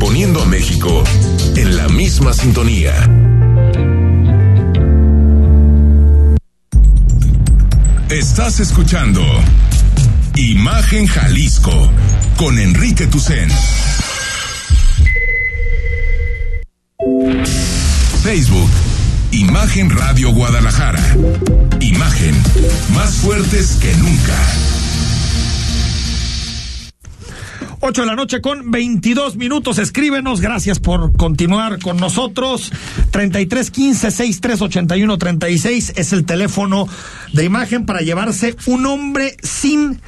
Poniendo 0.00 0.42
a 0.42 0.46
México 0.46 1.04
en 1.54 1.76
la 1.76 1.88
misma 1.90 2.32
sintonía. 2.32 2.92
Estás 8.10 8.58
escuchando 8.58 9.22
Imagen 10.34 11.06
Jalisco 11.06 11.88
con 12.36 12.58
Enrique 12.58 13.06
Tucen. 13.06 13.48
Facebook, 18.34 18.70
Imagen 19.30 19.90
Radio 19.90 20.32
Guadalajara. 20.32 21.04
Imagen, 21.80 22.34
más 22.94 23.16
fuertes 23.16 23.76
que 23.78 23.94
nunca. 23.96 24.38
8 27.80 28.00
de 28.00 28.06
la 28.06 28.16
noche 28.16 28.40
con 28.40 28.70
22 28.70 29.36
minutos. 29.36 29.76
Escríbenos. 29.76 30.40
Gracias 30.40 30.78
por 30.78 31.14
continuar 31.14 31.78
con 31.78 31.98
nosotros. 31.98 32.72
33 33.10 33.70
15 33.70 34.10
63 34.10 34.62
81 34.62 35.18
36 35.18 35.92
es 35.96 36.14
el 36.14 36.24
teléfono 36.24 36.88
de 37.34 37.44
imagen 37.44 37.84
para 37.84 38.00
llevarse 38.00 38.56
un 38.64 38.86
hombre 38.86 39.36
sin 39.42 40.00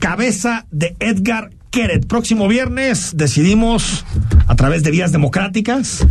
cabeza 0.00 0.66
de 0.72 0.96
Edgar 0.98 1.50
Keret. 1.70 2.04
Próximo 2.08 2.48
viernes 2.48 3.12
decidimos 3.14 4.04
a 4.48 4.56
través 4.56 4.82
de 4.82 4.90
vías 4.90 5.12
democráticas. 5.12 6.04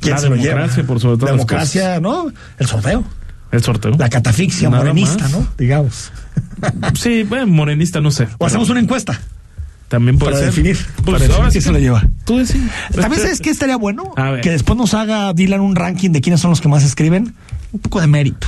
¿Quién 0.00 0.14
La 0.14 0.20
se 0.20 0.28
lo 0.28 0.36
lleva? 0.36 0.54
democracia, 0.60 0.84
por 0.86 1.00
sobre 1.00 1.16
las 1.22 1.30
Democracia, 1.32 2.00
¿no? 2.00 2.32
El 2.58 2.66
sorteo. 2.66 3.04
El 3.52 3.62
sorteo. 3.62 3.92
La 3.98 4.08
catafixia 4.08 4.70
Nada 4.70 4.82
morenista, 4.84 5.24
más. 5.24 5.32
¿no? 5.32 5.46
Digamos. 5.58 6.12
Sí, 6.94 7.22
bueno, 7.22 7.46
morenista, 7.46 8.00
no 8.00 8.10
sé. 8.10 8.28
O 8.38 8.44
hacemos 8.46 8.68
una 8.68 8.80
encuesta 8.80 9.18
También 9.88 10.18
puede 10.18 10.32
para 10.32 10.44
ser. 10.44 10.54
definir. 10.54 10.78
Pues 11.04 11.22
para 11.22 11.34
ahora 11.34 11.50
sí 11.50 11.60
se 11.62 11.72
lo 11.72 11.78
lleva. 11.78 12.06
Tú 12.24 12.36
decís. 12.38 12.60
También 12.94 13.22
sabes 13.22 13.40
que 13.40 13.48
estaría 13.50 13.76
bueno 13.76 14.12
A 14.16 14.30
ver. 14.32 14.40
que 14.42 14.50
después 14.50 14.76
nos 14.78 14.92
haga 14.94 15.32
Dylan 15.32 15.60
un 15.60 15.74
ranking 15.74 16.10
de 16.10 16.20
quiénes 16.20 16.40
son 16.40 16.50
los 16.50 16.60
que 16.60 16.68
más 16.68 16.84
escriben. 16.84 17.34
Un 17.72 17.80
poco 17.80 18.00
de 18.00 18.06
mérito. 18.08 18.46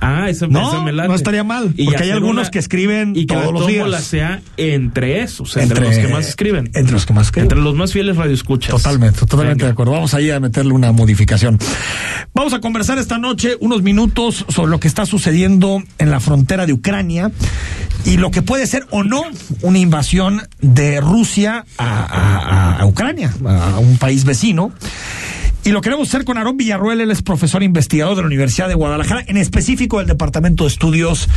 Ah, 0.00 0.28
esa, 0.28 0.46
No, 0.46 0.82
me 0.84 0.92
late. 0.92 1.08
no 1.08 1.14
estaría 1.14 1.42
mal, 1.42 1.72
Y 1.76 1.86
porque 1.86 2.04
hay 2.04 2.10
algunos 2.10 2.50
que 2.50 2.58
escriben 2.58 3.14
y 3.16 3.26
que 3.26 3.34
todos 3.34 3.46
la 3.46 3.52
los 3.52 3.66
días. 3.66 4.04
sea 4.04 4.40
entre 4.56 5.22
esos, 5.22 5.56
entre, 5.56 5.80
los 5.80 5.96
que 5.98 6.08
más 6.08 6.28
escriben. 6.28 6.70
Entre 6.74 6.92
los 6.92 7.04
que 7.04 7.12
más 7.12 7.26
escriben. 7.26 7.44
Entre 7.46 7.58
los 7.60 7.74
más 7.74 7.92
fieles 7.92 8.16
radioescuchas. 8.16 8.70
Totalmente, 8.70 9.18
totalmente 9.20 9.54
Venga. 9.56 9.66
de 9.66 9.72
acuerdo. 9.72 9.92
Vamos 9.92 10.14
ahí 10.14 10.30
a 10.30 10.38
meterle 10.40 10.72
una 10.72 10.92
modificación. 10.92 11.58
Vamos 12.34 12.52
a 12.52 12.60
conversar 12.60 12.98
esta 12.98 13.18
noche 13.18 13.56
unos 13.60 13.82
minutos 13.82 14.44
sobre 14.48 14.70
lo 14.70 14.78
que 14.78 14.86
está 14.88 15.04
sucediendo 15.06 15.82
en 15.98 16.10
la 16.10 16.20
frontera 16.20 16.66
de 16.66 16.72
Ucrania 16.72 17.32
y 18.04 18.16
lo 18.18 18.30
que 18.30 18.42
puede 18.42 18.66
ser 18.68 18.86
o 18.90 19.02
no 19.02 19.22
una 19.62 19.78
invasión 19.78 20.42
de 20.60 21.00
Rusia 21.00 21.64
a, 21.76 21.84
a- 22.04 22.38
a- 22.38 22.76
a 22.78 22.86
Ucrania, 22.86 23.32
a 23.44 23.78
un 23.80 23.96
país 23.98 24.24
vecino. 24.24 24.72
Y 25.68 25.70
lo 25.70 25.82
queremos 25.82 26.08
hacer 26.08 26.24
con 26.24 26.38
Aarón 26.38 26.56
Villarruel, 26.56 27.02
él 27.02 27.10
es 27.10 27.20
profesor 27.20 27.62
investigador 27.62 28.16
de 28.16 28.22
la 28.22 28.26
Universidad 28.26 28.68
de 28.68 28.74
Guadalajara, 28.74 29.22
en 29.26 29.36
específico 29.36 29.98
del 29.98 30.06
Departamento 30.06 30.64
de 30.64 30.68
Estudios 30.68 31.28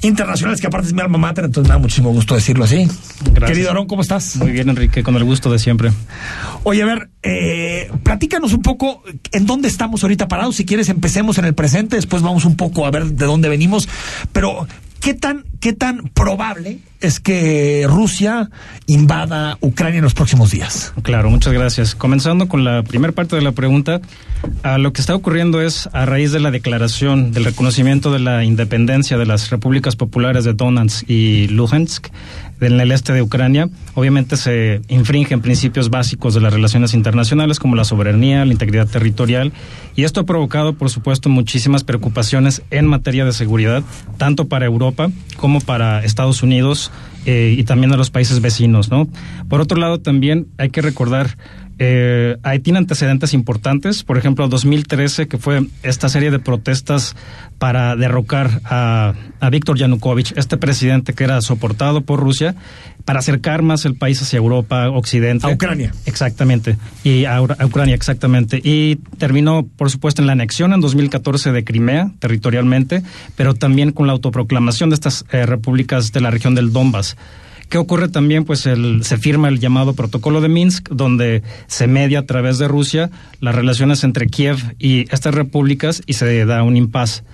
Internacionales, 0.00 0.60
que 0.60 0.68
aparte 0.68 0.86
es 0.86 0.92
mi 0.92 1.00
alma 1.00 1.18
mater, 1.18 1.46
entonces 1.46 1.68
me 1.68 1.74
da 1.74 1.78
muchísimo 1.80 2.12
gusto 2.12 2.36
decirlo 2.36 2.62
así. 2.62 2.86
Gracias. 3.24 3.50
Querido 3.50 3.70
Aarón, 3.70 3.88
¿cómo 3.88 4.02
estás? 4.02 4.36
Muy 4.36 4.52
bien, 4.52 4.68
Enrique, 4.68 5.02
con 5.02 5.16
el 5.16 5.24
gusto 5.24 5.50
de 5.50 5.58
siempre. 5.58 5.90
Oye, 6.62 6.82
a 6.84 6.86
ver, 6.86 7.10
eh, 7.24 7.90
platícanos 8.04 8.52
un 8.52 8.62
poco 8.62 9.02
en 9.32 9.44
dónde 9.44 9.66
estamos 9.66 10.04
ahorita 10.04 10.28
parados. 10.28 10.54
Si 10.54 10.64
quieres, 10.64 10.88
empecemos 10.88 11.36
en 11.38 11.44
el 11.44 11.54
presente, 11.54 11.96
después 11.96 12.22
vamos 12.22 12.44
un 12.44 12.54
poco 12.54 12.86
a 12.86 12.92
ver 12.92 13.06
de 13.06 13.26
dónde 13.26 13.48
venimos. 13.48 13.88
Pero, 14.30 14.68
¿qué 15.00 15.14
tan, 15.14 15.44
qué 15.60 15.72
tan 15.72 16.08
probable 16.08 16.78
es 17.00 17.20
que 17.20 17.86
Rusia 17.88 18.50
invada 18.86 19.56
Ucrania 19.60 19.98
en 19.98 20.04
los 20.04 20.14
próximos 20.14 20.50
días? 20.50 20.92
Claro, 21.02 21.30
muchas 21.30 21.52
gracias. 21.52 21.94
Comenzando 21.94 22.48
con 22.48 22.64
la 22.64 22.82
primera 22.82 23.12
parte 23.12 23.36
de 23.36 23.42
la 23.42 23.52
pregunta, 23.52 24.00
lo 24.78 24.92
que 24.92 25.00
está 25.00 25.14
ocurriendo 25.14 25.60
es 25.60 25.88
a 25.92 26.06
raíz 26.06 26.32
de 26.32 26.40
la 26.40 26.50
declaración 26.50 27.32
del 27.32 27.44
reconocimiento 27.44 28.12
de 28.12 28.18
la 28.20 28.44
independencia 28.44 29.18
de 29.18 29.26
las 29.26 29.50
repúblicas 29.50 29.96
populares 29.96 30.44
de 30.44 30.54
Donetsk 30.54 31.08
y 31.08 31.48
Luhansk 31.48 32.08
en 32.60 32.80
el 32.80 32.92
este 32.92 33.12
de 33.12 33.22
Ucrania, 33.22 33.68
obviamente 33.94 34.36
se 34.36 34.80
infringen 34.88 35.40
principios 35.40 35.90
básicos 35.90 36.34
de 36.34 36.40
las 36.40 36.52
relaciones 36.52 36.94
internacionales 36.94 37.58
como 37.58 37.76
la 37.76 37.84
soberanía, 37.84 38.44
la 38.44 38.52
integridad 38.52 38.88
territorial, 38.88 39.52
y 39.94 40.04
esto 40.04 40.20
ha 40.20 40.24
provocado, 40.24 40.74
por 40.74 40.90
supuesto, 40.90 41.28
muchísimas 41.28 41.84
preocupaciones 41.84 42.62
en 42.70 42.86
materia 42.86 43.24
de 43.24 43.32
seguridad, 43.32 43.82
tanto 44.16 44.48
para 44.48 44.66
Europa 44.66 45.10
como 45.36 45.60
para 45.60 46.04
Estados 46.04 46.42
Unidos 46.42 46.90
eh, 47.26 47.54
y 47.56 47.64
también 47.64 47.92
a 47.92 47.96
los 47.96 48.10
países 48.10 48.40
vecinos, 48.40 48.90
¿no? 48.90 49.08
Por 49.48 49.60
otro 49.60 49.78
lado, 49.78 50.00
también 50.00 50.48
hay 50.56 50.70
que 50.70 50.82
recordar 50.82 51.36
eh, 51.78 52.36
ahí 52.42 52.58
tiene 52.58 52.78
antecedentes 52.78 53.34
importantes. 53.34 54.02
Por 54.02 54.18
ejemplo, 54.18 54.48
2013, 54.48 55.28
que 55.28 55.38
fue 55.38 55.66
esta 55.82 56.08
serie 56.08 56.30
de 56.30 56.38
protestas 56.38 57.14
para 57.58 57.96
derrocar 57.96 58.60
a, 58.64 59.14
a 59.40 59.50
Víctor 59.50 59.78
Yanukovych, 59.78 60.32
este 60.36 60.56
presidente 60.56 61.14
que 61.14 61.24
era 61.24 61.40
soportado 61.40 62.00
por 62.00 62.20
Rusia, 62.20 62.54
para 63.04 63.20
acercar 63.20 63.62
más 63.62 63.84
el 63.84 63.94
país 63.94 64.20
hacia 64.20 64.36
Europa, 64.36 64.90
Occidente. 64.90 65.46
A 65.46 65.50
Ucrania. 65.50 65.92
Exactamente. 66.04 66.76
Y 67.04 67.24
a, 67.24 67.36
a 67.36 67.66
Ucrania, 67.66 67.94
exactamente. 67.94 68.60
Y 68.62 68.96
terminó, 69.18 69.66
por 69.76 69.90
supuesto, 69.90 70.20
en 70.20 70.26
la 70.26 70.32
anexión 70.32 70.72
en 70.72 70.80
2014 70.80 71.52
de 71.52 71.64
Crimea, 71.64 72.10
territorialmente, 72.18 73.02
pero 73.36 73.54
también 73.54 73.92
con 73.92 74.06
la 74.06 74.12
autoproclamación 74.12 74.90
de 74.90 74.94
estas 74.94 75.24
eh, 75.30 75.46
repúblicas 75.46 76.12
de 76.12 76.20
la 76.20 76.30
región 76.30 76.54
del 76.54 76.72
Donbass. 76.72 77.16
¿Qué 77.68 77.78
ocurre 77.78 78.08
también? 78.08 78.44
Pues 78.44 78.66
el, 78.66 79.04
se 79.04 79.18
firma 79.18 79.48
el 79.48 79.60
llamado 79.60 79.94
Protocolo 79.94 80.40
de 80.40 80.48
Minsk, 80.48 80.88
donde 80.88 81.42
se 81.66 81.86
media 81.86 82.20
a 82.20 82.26
través 82.26 82.58
de 82.58 82.66
Rusia 82.66 83.10
las 83.40 83.54
relaciones 83.54 84.04
entre 84.04 84.26
Kiev 84.26 84.56
y 84.78 85.12
estas 85.12 85.34
repúblicas 85.34 86.02
y 86.06 86.14
se 86.14 86.46
da 86.46 86.62
un 86.62 86.76
impas. 86.76 87.24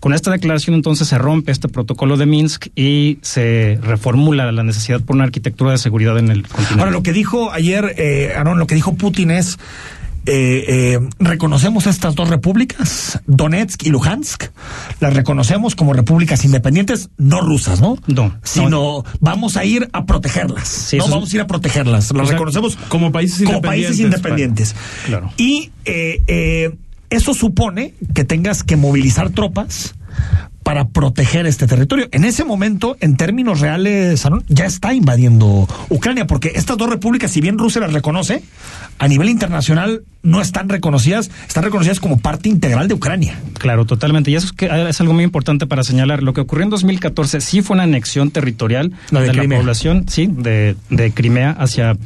Con 0.00 0.14
esta 0.14 0.32
declaración 0.32 0.74
entonces 0.74 1.06
se 1.06 1.16
rompe 1.16 1.52
este 1.52 1.68
protocolo 1.68 2.16
de 2.16 2.26
Minsk 2.26 2.68
y 2.74 3.18
se 3.22 3.78
reformula 3.82 4.50
la 4.50 4.64
necesidad 4.64 5.00
por 5.00 5.14
una 5.14 5.24
arquitectura 5.24 5.70
de 5.70 5.78
seguridad 5.78 6.18
en 6.18 6.28
el 6.28 6.42
continente. 6.42 6.80
Ahora, 6.80 6.90
lo 6.90 7.04
que 7.04 7.12
dijo 7.12 7.52
ayer, 7.52 7.94
eh, 7.98 8.32
Aaron, 8.36 8.58
lo 8.58 8.66
que 8.66 8.74
dijo 8.74 8.94
Putin 8.94 9.30
es, 9.30 9.60
eh, 10.26 10.64
eh, 10.68 11.00
reconocemos 11.18 11.86
estas 11.86 12.14
dos 12.14 12.28
repúblicas, 12.28 13.20
Donetsk 13.26 13.84
y 13.86 13.90
Luhansk, 13.90 14.44
las 15.00 15.14
reconocemos 15.14 15.74
como 15.74 15.92
repúblicas 15.92 16.44
independientes, 16.44 17.10
no 17.18 17.40
rusas, 17.40 17.80
¿no? 17.80 17.96
No. 18.06 18.36
Sino 18.42 18.68
no. 18.70 19.04
vamos 19.20 19.56
a 19.56 19.64
ir 19.64 19.88
a 19.92 20.04
protegerlas. 20.06 20.68
Sí, 20.68 20.98
no 20.98 21.08
vamos 21.08 21.32
a 21.32 21.36
ir 21.36 21.42
a 21.42 21.46
protegerlas. 21.46 22.12
Las 22.12 22.22
O 22.22 22.26
sea, 22.26 22.32
reconocemos 22.32 22.76
como 22.88 23.10
países 23.12 23.38
como 23.38 23.56
independientes, 23.56 23.88
países 23.88 24.04
independientes. 24.04 24.74
Claro. 25.06 25.32
Y 25.36 25.70
eh, 25.84 26.22
eh, 26.26 26.76
eso 27.10 27.34
supone 27.34 27.94
que 28.14 28.24
tengas 28.24 28.62
que 28.62 28.76
movilizar 28.76 29.30
tropas 29.30 29.94
para 30.62 30.88
proteger 30.88 31.46
este 31.46 31.66
territorio. 31.66 32.08
En 32.12 32.24
ese 32.24 32.44
momento, 32.44 32.96
en 33.00 33.16
términos 33.16 33.60
reales, 33.60 34.26
ya 34.48 34.64
está 34.64 34.94
invadiendo 34.94 35.68
Ucrania, 35.88 36.26
porque 36.26 36.52
estas 36.54 36.76
dos 36.76 36.88
repúblicas, 36.88 37.30
si 37.30 37.40
bien 37.40 37.58
Rusia 37.58 37.80
las 37.80 37.92
reconoce, 37.92 38.42
a 38.98 39.08
nivel 39.08 39.28
internacional 39.28 40.02
no 40.22 40.40
están 40.40 40.68
reconocidas, 40.68 41.30
están 41.48 41.64
reconocidas 41.64 42.00
como 42.00 42.18
parte 42.18 42.48
integral 42.48 42.88
de 42.88 42.94
Ucrania. 42.94 43.38
Claro, 43.58 43.84
totalmente. 43.84 44.30
Y 44.30 44.36
eso 44.36 44.46
es, 44.46 44.52
que, 44.52 44.70
ah, 44.70 44.88
es 44.88 45.00
algo 45.00 45.12
muy 45.12 45.24
importante 45.24 45.66
para 45.66 45.82
señalar. 45.82 46.22
Lo 46.22 46.32
que 46.32 46.42
ocurrió 46.42 46.64
en 46.64 46.70
2014 46.70 47.40
sí 47.40 47.62
fue 47.62 47.74
una 47.74 47.84
anexión 47.84 48.30
territorial 48.30 48.92
La 49.10 49.20
de 49.20 49.32
la 49.32 49.42
población, 49.56 50.06
sí, 50.08 50.28
de, 50.30 50.76
de 50.90 51.12
Crimea 51.12 51.50
hacia, 51.50 51.96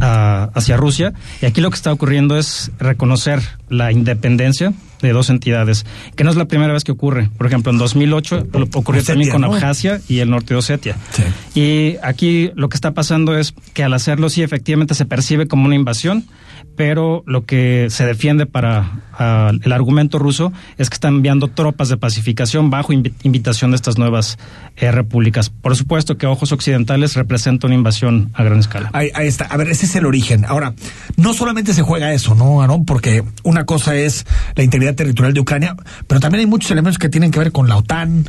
ah, 0.00 0.50
hacia 0.54 0.76
Rusia. 0.76 1.12
Y 1.42 1.46
aquí 1.46 1.60
lo 1.60 1.70
que 1.70 1.76
está 1.76 1.92
ocurriendo 1.92 2.36
es 2.36 2.70
reconocer 2.78 3.40
la 3.68 3.92
independencia 3.92 4.72
de 5.00 5.12
dos 5.12 5.30
entidades, 5.30 5.86
que 6.14 6.24
no 6.24 6.30
es 6.30 6.36
la 6.36 6.44
primera 6.44 6.72
vez 6.74 6.84
que 6.84 6.92
ocurre. 6.92 7.30
Por 7.38 7.46
ejemplo, 7.46 7.72
en 7.72 7.78
2008 7.78 8.48
lo- 8.52 8.68
ocurrió 8.74 9.00
Osetia, 9.00 9.14
también 9.14 9.30
con 9.30 9.40
¿no? 9.40 9.54
Abjasia 9.54 10.00
y 10.08 10.18
el 10.18 10.28
norte 10.28 10.52
de 10.54 10.58
Osetia. 10.58 10.96
Sí. 11.12 11.22
Y 11.58 11.96
aquí 12.02 12.50
lo 12.54 12.68
que 12.68 12.76
está 12.76 12.90
pasando 12.92 13.38
es 13.38 13.54
que 13.72 13.82
al 13.82 13.94
hacerlo 13.94 14.28
sí 14.28 14.42
efectivamente 14.42 14.94
se 14.94 15.06
percibe 15.06 15.46
como 15.48 15.64
una 15.66 15.74
invasión, 15.74 16.24
pero 16.76 17.22
lo 17.26 17.44
que 17.44 17.88
se 17.90 18.06
defiende 18.06 18.46
para 18.46 18.90
ah, 19.18 19.52
el 19.62 19.72
argumento 19.72 20.18
ruso 20.18 20.52
es 20.78 20.88
que 20.88 20.94
están 20.94 21.16
enviando 21.16 21.48
tropas 21.48 21.88
de 21.88 21.96
pacificación 21.96 22.70
bajo 22.70 22.92
invi- 22.92 23.12
invitación 23.22 23.70
de 23.72 23.76
estas 23.76 23.98
nuevas 23.98 24.38
eh, 24.76 24.90
repúblicas. 24.90 25.50
Por 25.50 25.76
supuesto 25.76 26.16
que 26.16 26.26
ojos 26.26 26.52
occidentales 26.52 27.14
representa 27.16 27.66
una 27.66 27.76
invasión 27.76 28.30
a 28.34 28.42
gran 28.44 28.58
escala. 28.58 28.90
Ahí, 28.92 29.10
ahí 29.14 29.26
está. 29.26 29.44
A 29.46 29.56
ver, 29.56 29.68
ese 29.68 29.86
es 29.86 29.94
el 29.96 30.06
origen. 30.06 30.44
Ahora, 30.46 30.74
no 31.16 31.34
solamente 31.34 31.74
se 31.74 31.82
juega 31.82 32.12
eso, 32.12 32.34
¿no, 32.34 32.62
Aaron? 32.62 32.84
Porque 32.86 33.24
una 33.42 33.66
cosa 33.66 33.94
es 33.94 34.26
la 34.54 34.62
integridad 34.62 34.94
territorial 34.94 35.34
de 35.34 35.40
Ucrania, 35.40 35.76
pero 36.06 36.20
también 36.20 36.40
hay 36.40 36.46
muchos 36.46 36.70
elementos 36.70 36.98
que 36.98 37.08
tienen 37.08 37.30
que 37.30 37.38
ver 37.38 37.52
con 37.52 37.68
la 37.68 37.76
OTAN, 37.76 38.24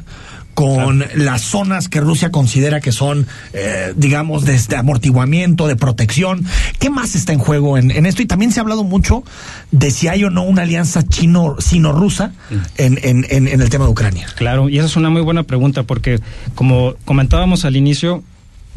con 0.53 1.05
las 1.15 1.41
zonas 1.41 1.89
que 1.89 2.01
Rusia 2.01 2.29
considera 2.29 2.81
que 2.81 2.91
son, 2.91 3.27
eh, 3.53 3.93
digamos, 3.95 4.45
de, 4.45 4.59
de 4.59 4.75
amortiguamiento, 4.75 5.67
de 5.67 5.75
protección. 5.75 6.45
¿Qué 6.79 6.89
más 6.89 7.15
está 7.15 7.33
en 7.33 7.39
juego 7.39 7.77
en, 7.77 7.91
en 7.91 8.05
esto? 8.05 8.21
Y 8.21 8.25
también 8.25 8.51
se 8.51 8.59
ha 8.59 8.63
hablado 8.63 8.83
mucho 8.83 9.23
de 9.71 9.91
si 9.91 10.07
hay 10.07 10.23
o 10.23 10.29
no 10.29 10.43
una 10.43 10.63
alianza 10.63 11.03
chino-sino-rusa 11.03 12.33
en, 12.77 12.99
en, 13.03 13.25
en, 13.29 13.47
en 13.47 13.61
el 13.61 13.69
tema 13.69 13.85
de 13.85 13.91
Ucrania. 13.91 14.27
Claro, 14.35 14.69
y 14.69 14.77
esa 14.77 14.87
es 14.87 14.95
una 14.95 15.09
muy 15.09 15.21
buena 15.21 15.43
pregunta 15.43 15.83
porque, 15.83 16.19
como 16.55 16.95
comentábamos 17.05 17.65
al 17.65 17.75
inicio, 17.75 18.23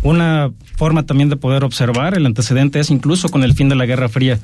una 0.03 0.51
forma 0.77 1.05
también 1.05 1.29
de 1.29 1.37
poder 1.37 1.65
observar 1.65 2.17
el 2.17 2.27
antecedente 2.27 2.79
es 2.79 2.91
incluso 2.91 3.29
con 3.29 3.43
el 3.43 3.55
fin 3.55 3.69
de 3.69 3.75
la 3.75 3.87
Guerra 3.87 4.09
Fría, 4.09 4.39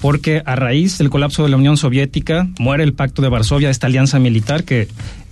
porque 0.00 0.42
a 0.46 0.56
raíz 0.56 0.98
del 0.98 1.10
colapso 1.10 1.42
de 1.42 1.50
la 1.50 1.56
Unión 1.56 1.76
Soviética 1.76 2.48
muere 2.58 2.84
el 2.84 2.94
Pacto 2.94 3.20
de 3.20 3.28
Varsovia, 3.28 3.70
esta 3.70 3.86
alianza 3.86 4.18
militar 4.18 4.64
que 4.64 4.88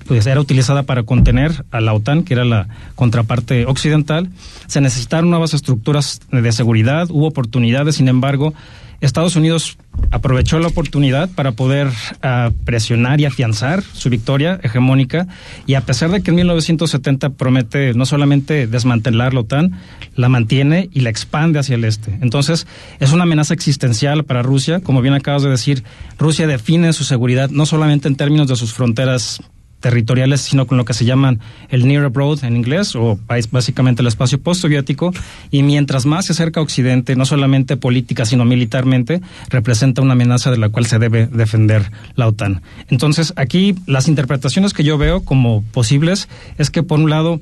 pues, 0.09 0.27
era 0.27 0.41
utilizada 0.41 0.83
para 0.83 1.05
contener 1.05 1.65
a 1.71 1.81
la 1.81 1.93
OTAN, 1.93 2.25
que 2.25 2.35
era 2.35 2.45
la 2.45 2.69
contraparte 2.97 3.67
occidental. 3.67 4.31
Se 4.67 4.81
necesitaron 4.81 5.31
nuevas 5.31 5.55
estructuras 5.55 6.21
de 6.33 6.53
seguridad, 6.53 7.09
hubo 7.11 7.29
oportunidades, 7.29 7.97
sin 7.97 8.09
embargo, 8.09 8.55
Estados 9.01 9.37
Unidos 9.37 9.79
aprovechó 10.11 10.59
la 10.59 10.69
oportunidad 10.69 11.29
para 11.31 11.53
poder 11.53 11.89
ah, 12.23 12.51
presionar 12.65 13.21
y 13.21 13.27
afianzar 13.27 13.83
su 13.83 14.11
victoria 14.11 14.59
hegemónica 14.63 15.29
y 15.67 15.75
a 15.75 15.83
pesar 15.83 16.11
de 16.11 16.21
que 16.21 16.31
en 16.31 16.37
1970 16.37 17.31
promete 17.31 17.95
no 17.95 18.07
solamente 18.07 18.67
desmantelar 18.67 19.35
la 19.35 19.41
OTAN, 19.41 19.79
la 20.17 20.29
mantiene 20.29 20.89
y 20.93 21.01
la 21.01 21.11
expande 21.11 21.61
hacia 21.61 21.77
el 21.77 21.85
este. 21.85 22.19
Entonces 22.23 22.67
es 22.99 23.13
una 23.13 23.23
amenaza 23.23 23.55
existencial 23.55 24.25
para 24.25 24.43
Rusia, 24.43 24.81
como 24.81 25.01
bien 25.01 25.15
acabas 25.15 25.43
de 25.43 25.51
decir, 25.51 25.85
Rusia 26.19 26.49
define 26.49 26.93
su 26.93 27.05
seguridad 27.05 27.51
no 27.51 27.67
solamente 27.67 28.09
en 28.09 28.17
términos 28.17 28.49
de 28.49 28.57
sus 28.57 28.73
fronteras 28.73 29.41
territoriales, 29.81 30.41
sino 30.41 30.67
con 30.67 30.77
lo 30.79 30.85
que 30.85 30.95
se 30.95 31.05
llaman 31.05 31.41
el 31.69 31.87
Near 31.87 32.05
Abroad 32.05 32.45
en 32.45 32.57
inglés, 32.57 32.95
o 32.97 33.19
básicamente 33.51 34.03
el 34.03 34.09
espacio 34.09 34.41
postsoviético, 34.41 35.13
y 35.51 35.63
mientras 35.63 36.07
más 36.07 36.27
se 36.27 36.33
acerca 36.33 36.61
a 36.61 36.63
Occidente, 36.63 37.17
no 37.17 37.25
solamente 37.25 37.77
política, 37.77 38.25
sino 38.25 38.45
militarmente, 38.45 39.21
representa 39.49 40.03
una 40.03 40.13
amenaza 40.13 40.51
de 40.51 40.59
la 40.59 40.69
cual 40.69 40.87
se 40.87 40.99
debe 40.99 41.27
defender 41.27 41.91
la 42.15 42.27
OTAN. 42.27 42.63
Entonces, 42.89 43.33
aquí 43.37 43.75
las 43.87 44.09
interpretaciones 44.09 44.73
que 44.73 44.85
yo 44.85 44.99
veo 44.99 45.25
como 45.25 45.63
posibles 45.73 46.29
es 46.59 46.71
que, 46.71 46.83
por 46.83 46.99
un 46.99 47.11
lado, 47.11 47.41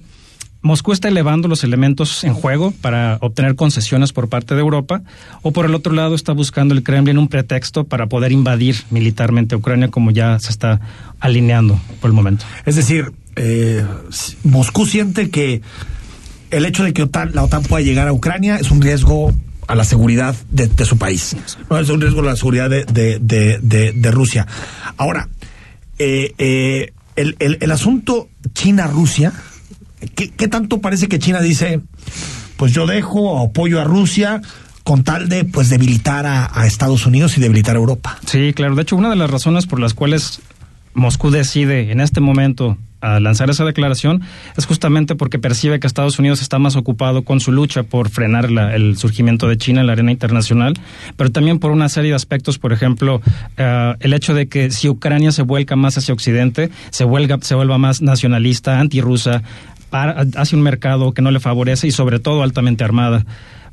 Moscú 0.66 0.92
está 0.92 1.08
elevando 1.08 1.48
los 1.48 1.64
elementos 1.64 2.24
en 2.24 2.34
juego 2.34 2.72
para 2.80 3.18
obtener 3.20 3.54
concesiones 3.54 4.12
por 4.12 4.28
parte 4.28 4.54
de 4.54 4.60
Europa, 4.60 5.02
o 5.42 5.52
por 5.52 5.64
el 5.64 5.74
otro 5.74 5.92
lado 5.92 6.14
está 6.14 6.32
buscando 6.32 6.74
el 6.74 6.82
Kremlin 6.82 7.18
un 7.18 7.28
pretexto 7.28 7.84
para 7.84 8.08
poder 8.08 8.32
invadir 8.32 8.76
militarmente 8.90 9.56
Ucrania, 9.56 9.88
como 9.88 10.10
ya 10.10 10.38
se 10.38 10.50
está 10.50 10.80
alineando 11.20 11.80
por 12.00 12.10
el 12.10 12.14
momento. 12.14 12.44
Es 12.66 12.76
decir, 12.76 13.12
eh, 13.36 13.86
Moscú 14.42 14.86
siente 14.86 15.30
que 15.30 15.62
el 16.50 16.66
hecho 16.66 16.82
de 16.84 16.92
que 16.92 17.08
la 17.32 17.44
OTAN 17.44 17.62
pueda 17.62 17.82
llegar 17.82 18.08
a 18.08 18.12
Ucrania 18.12 18.56
es 18.56 18.70
un 18.70 18.82
riesgo 18.82 19.32
a 19.68 19.74
la 19.74 19.84
seguridad 19.84 20.34
de, 20.50 20.84
su 20.84 20.98
país. 20.98 21.36
No 21.70 21.78
es 21.78 21.88
un 21.88 22.00
riesgo 22.00 22.20
a 22.20 22.24
la 22.24 22.36
seguridad 22.36 22.70
de, 22.70 24.10
Rusia. 24.12 24.46
Ahora, 24.96 25.28
eh, 25.98 26.34
eh, 26.38 26.92
el 27.16 27.70
asunto 27.70 28.28
China-Rusia, 28.52 29.32
¿qué, 30.14 30.48
tanto 30.48 30.80
parece 30.80 31.08
que 31.08 31.18
China 31.18 31.40
dice, 31.40 31.80
pues 32.56 32.72
yo 32.72 32.86
dejo 32.86 33.38
apoyo 33.42 33.80
a 33.80 33.84
Rusia 33.84 34.40
con 34.84 35.02
tal 35.04 35.28
de 35.28 35.44
pues 35.44 35.68
debilitar 35.68 36.26
a, 36.26 36.48
a 36.52 36.66
Estados 36.66 37.06
Unidos 37.06 37.36
y 37.36 37.40
debilitar 37.40 37.76
a 37.76 37.78
Europa? 37.78 38.18
Sí, 38.26 38.52
claro. 38.54 38.74
De 38.74 38.82
hecho, 38.82 38.96
una 38.96 39.10
de 39.10 39.16
las 39.16 39.30
razones 39.30 39.66
por 39.66 39.80
las 39.80 39.94
cuales 39.94 40.40
Moscú 40.94 41.30
decide 41.30 41.90
en 41.92 42.00
este 42.00 42.20
momento 42.20 42.78
a 43.02 43.20
lanzar 43.20 43.50
esa 43.50 43.64
declaración 43.66 44.22
es 44.56 44.64
justamente 44.64 45.14
porque 45.14 45.38
percibe 45.38 45.78
que 45.78 45.86
Estados 45.86 46.18
Unidos 46.18 46.40
está 46.40 46.58
más 46.58 46.76
ocupado 46.76 47.22
con 47.24 47.40
su 47.40 47.52
lucha 47.52 47.82
por 47.82 48.08
frenar 48.08 48.50
la- 48.50 48.74
el 48.74 48.96
surgimiento 48.96 49.46
de 49.48 49.58
China 49.58 49.82
en 49.82 49.86
la 49.88 49.92
arena 49.92 50.10
internacional, 50.12 50.72
pero 51.14 51.30
también 51.30 51.58
por 51.58 51.72
una 51.72 51.90
serie 51.90 52.10
de 52.10 52.16
aspectos, 52.16 52.58
por 52.58 52.72
ejemplo, 52.72 53.20
eh, 53.58 53.94
el 54.00 54.14
hecho 54.14 54.32
de 54.32 54.48
que 54.48 54.70
si 54.70 54.88
Ucrania 54.88 55.30
se 55.30 55.42
vuelca 55.42 55.76
más 55.76 55.98
hacia 55.98 56.14
Occidente, 56.14 56.70
se, 56.90 57.04
vuelga, 57.04 57.36
se 57.42 57.54
vuelva 57.54 57.76
más 57.76 58.00
nacionalista, 58.00 58.80
antirrusa, 58.80 59.42
para- 59.90 60.26
hacia 60.36 60.56
un 60.56 60.62
mercado 60.62 61.12
que 61.12 61.22
no 61.22 61.30
le 61.30 61.40
favorece 61.40 61.86
y 61.86 61.90
sobre 61.90 62.18
todo 62.18 62.42
altamente 62.42 62.84
armada. 62.84 63.24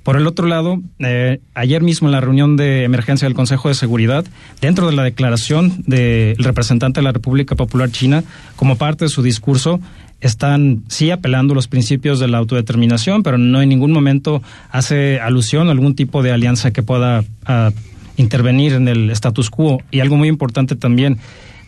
Por 0.04 0.18
el 0.18 0.28
otro 0.28 0.48
lado, 0.48 0.82
eh, 1.00 1.40
ayer 1.54 1.82
mismo 1.82 2.10
en 2.10 2.12
la 2.12 2.20
reunión 2.20 2.58
de 2.58 2.84
emergencia 2.84 3.26
del 3.26 3.36
Consejo 3.36 3.70
de 3.70 3.76
Seguridad, 3.76 4.26
dentro 4.60 4.88
de 4.88 4.94
la 4.96 5.04
declaración 5.04 5.82
del 5.88 6.36
representante 6.44 7.00
de 7.00 7.06
la 7.06 7.14
República 7.14 7.56
Popular 7.56 7.90
China, 7.90 8.22
como 8.58 8.76
parte 8.78 9.06
de 9.06 9.10
su 9.10 9.22
discurso, 9.24 9.80
están 10.20 10.84
sí 10.90 11.10
apelando 11.10 11.54
los 11.56 11.68
principios 11.70 12.20
de 12.20 12.28
la 12.28 12.38
autodeterminación, 12.38 13.24
pero 13.24 13.38
no 13.38 13.62
en 13.62 13.70
ningún 13.70 13.92
momento 13.94 14.42
hace 14.72 15.20
alusión 15.22 15.70
a 15.70 15.72
algún 15.72 15.96
tipo 15.96 16.22
de 16.22 16.32
alianza 16.32 16.72
que 16.72 16.84
pueda 16.84 17.24
ah, 17.46 17.72
intervenir 18.18 18.74
en 18.74 18.88
el 18.90 19.10
status 19.10 19.50
quo. 19.50 19.82
Y 19.90 20.02
algo 20.02 20.18
muy 20.18 20.28
importante 20.28 20.76
también, 20.76 21.18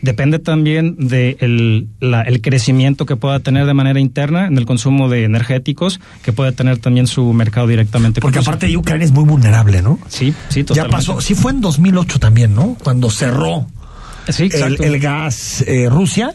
depende 0.05 0.39
también 0.39 0.95
de 0.97 1.35
el, 1.41 1.87
la- 1.99 2.21
el 2.21 2.39
crecimiento 2.41 3.05
que 3.05 3.17
pueda 3.17 3.39
tener 3.41 3.65
de 3.65 3.73
manera 3.73 3.99
interna 3.99 4.47
en 4.47 4.57
el 4.57 4.65
consumo 4.65 5.09
de 5.09 5.25
energéticos, 5.25 5.99
que 6.23 6.31
puede 6.31 6.51
tener 6.53 6.77
también 6.77 7.07
su 7.07 7.33
mercado 7.33 7.67
directamente. 7.67 8.21
Porque 8.21 8.39
aparte 8.39 8.75
Ucrania 8.77 9.03
es 9.05 9.11
muy 9.11 9.25
vulnerable, 9.25 9.81
¿no? 9.81 9.99
Sí, 10.07 10.33
sí, 10.49 10.61
Ya 10.61 10.65
totalmente. 10.67 10.95
pasó, 10.95 11.19
sí 11.21 11.35
fue 11.35 11.51
en 11.51 11.59
2008 11.61 12.19
también, 12.19 12.55
¿no? 12.55 12.77
Cuando 12.83 13.09
cerró 13.09 13.67
Sí, 14.29 14.49
el, 14.53 14.81
el 14.83 14.99
gas 14.99 15.63
eh, 15.67 15.87
Rusia 15.89 16.31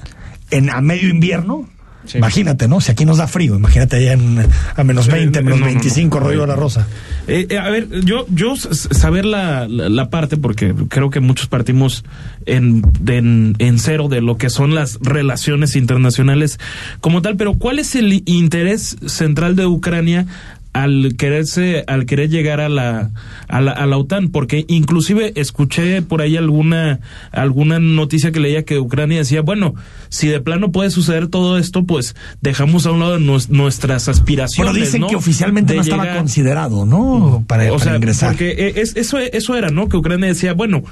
en 0.51 0.71
a 0.71 0.81
medio 0.81 1.09
invierno. 1.09 1.69
Sí. 2.07 2.19
Imagínate, 2.19 2.67
¿no? 2.67 2.81
Si 2.81 2.91
aquí 2.91 3.05
nos 3.05 3.19
da 3.19 3.27
frío, 3.27 3.55
imagínate 3.57 3.97
allá 3.97 4.15
en, 4.15 4.39
a 4.75 4.85
menos 4.85 5.07
20, 5.07 5.43
menos 5.43 5.61
no, 5.61 5.67
no, 5.67 5.73
no. 5.73 5.79
25, 5.79 6.19
rollo 6.19 6.41
de 6.41 6.47
la 6.47 6.57
rosa. 6.57 6.89
Eh, 7.29 7.47
eh, 7.51 7.59
a 7.59 7.69
ver, 7.69 7.89
yo, 8.05 8.27
yo 8.31 8.57
saber 8.57 9.25
la, 9.27 9.69
la, 9.69 9.89
la 9.91 10.09
parte, 10.11 10.37
porque 10.39 10.75
creo 10.89 11.11
que 11.11 11.21
muchos 11.21 11.47
partimos 11.47 12.05
en, 12.47 12.83
de- 13.01 13.19
en, 13.19 13.55
en 13.59 13.79
cero 13.79 14.09
de 14.09 14.23
lo 14.23 14.39
que 14.39 14.49
son 14.51 14.75
las 14.75 14.99
relaciones 15.03 15.77
internacionales 15.77 16.59
como 17.01 17.21
tal, 17.23 17.37
pero 17.37 17.53
¿cuál 17.55 17.79
es 17.79 17.95
el 17.95 18.23
interés 18.27 18.97
central 19.07 19.55
de 19.55 19.67
Ucrania 19.67 20.27
al 20.73 21.15
quererse, 21.19 21.85
al 21.89 22.07
querer 22.07 22.31
llegar 22.31 22.61
a 22.61 22.69
la, 22.69 23.11
a 23.49 23.61
la, 23.61 23.73
a 23.73 23.87
la 23.87 23.97
OTAN? 23.97 24.29
Porque 24.29 24.65
inclusive 24.69 25.33
escuché 25.35 26.03
por 26.03 26.23
ahí 26.23 26.37
alguna, 26.37 27.01
alguna 27.33 27.79
noticia 27.79 28.31
que 28.33 28.41
leía 28.41 28.65
que 28.65 28.79
Ucrania 28.79 29.19
decía, 29.19 29.43
bueno, 29.43 29.75
si 30.09 30.29
de 30.29 30.41
plano 30.41 30.71
puede 30.73 30.91
suceder 30.91 31.29
todo 31.29 31.59
esto, 31.59 31.85
pues 31.85 32.15
dejamos 32.41 32.87
a 32.87 32.93
un 32.93 33.01
lado 33.01 33.19
nues- 33.19 33.49
nuestras 33.49 34.09
aspiraciones. 34.09 34.73
Bueno, 34.73 34.85
dicen 34.85 35.01
¿no? 35.01 35.09
que 35.09 35.17
oficialmente 35.17 35.73
De 35.73 35.79
no 35.79 35.83
estaba 35.83 36.03
llegar- 36.05 36.19
considerado, 36.19 36.87
¿no? 36.87 37.45
Para, 37.47 37.65
o 37.73 37.73
para 37.77 37.85
sea, 37.85 37.97
ingresar. 37.97 38.31
porque 38.31 38.51
eh, 38.51 38.75
es, 38.77 38.97
eso, 38.97 39.19
eso 39.19 39.57
era, 39.57 39.71
¿no? 39.71 39.89
Que 39.89 39.97
Ucrania 39.97 40.29
decía, 40.29 40.53
bueno, 40.55 40.83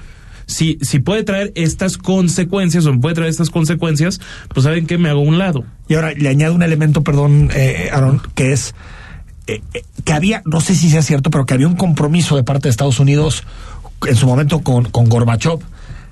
si, 0.47 0.79
si 0.81 0.99
puede 0.99 1.25
traer 1.25 1.53
estas 1.55 1.99
consecuencias 1.99 2.87
o 2.87 2.93
me 2.93 2.99
puede 2.99 3.15
traer 3.15 3.31
estas 3.31 3.51
consecuencias, 3.51 4.19
pues 4.49 4.65
saben 4.65 4.87
que 4.87 4.97
me 4.99 5.09
hago 5.11 5.21
a 5.21 5.25
un 5.25 5.39
lado. 5.39 5.65
Y 5.89 5.95
ahora 5.95 6.13
le 6.15 6.29
añado 6.29 6.55
un 6.55 6.63
elemento, 6.63 7.05
perdón, 7.05 7.51
eh, 7.55 7.91
Aaron, 7.93 8.21
que 8.35 8.53
es 8.53 8.75
eh, 9.49 9.63
eh, 9.75 9.83
que 10.05 10.13
había, 10.13 10.43
no 10.45 10.61
sé 10.61 10.75
si 10.77 10.89
sea 10.91 11.03
cierto, 11.03 11.31
pero 11.31 11.45
que 11.47 11.55
había 11.55 11.67
un 11.67 11.77
compromiso 11.77 12.37
de 12.37 12.45
parte 12.45 12.65
de 12.69 12.71
Estados 12.71 13.01
Unidos 13.01 13.43
en 14.07 14.15
su 14.15 14.27
momento 14.27 14.61
con, 14.61 14.85
con 14.85 15.09
Gorbachev 15.09 15.59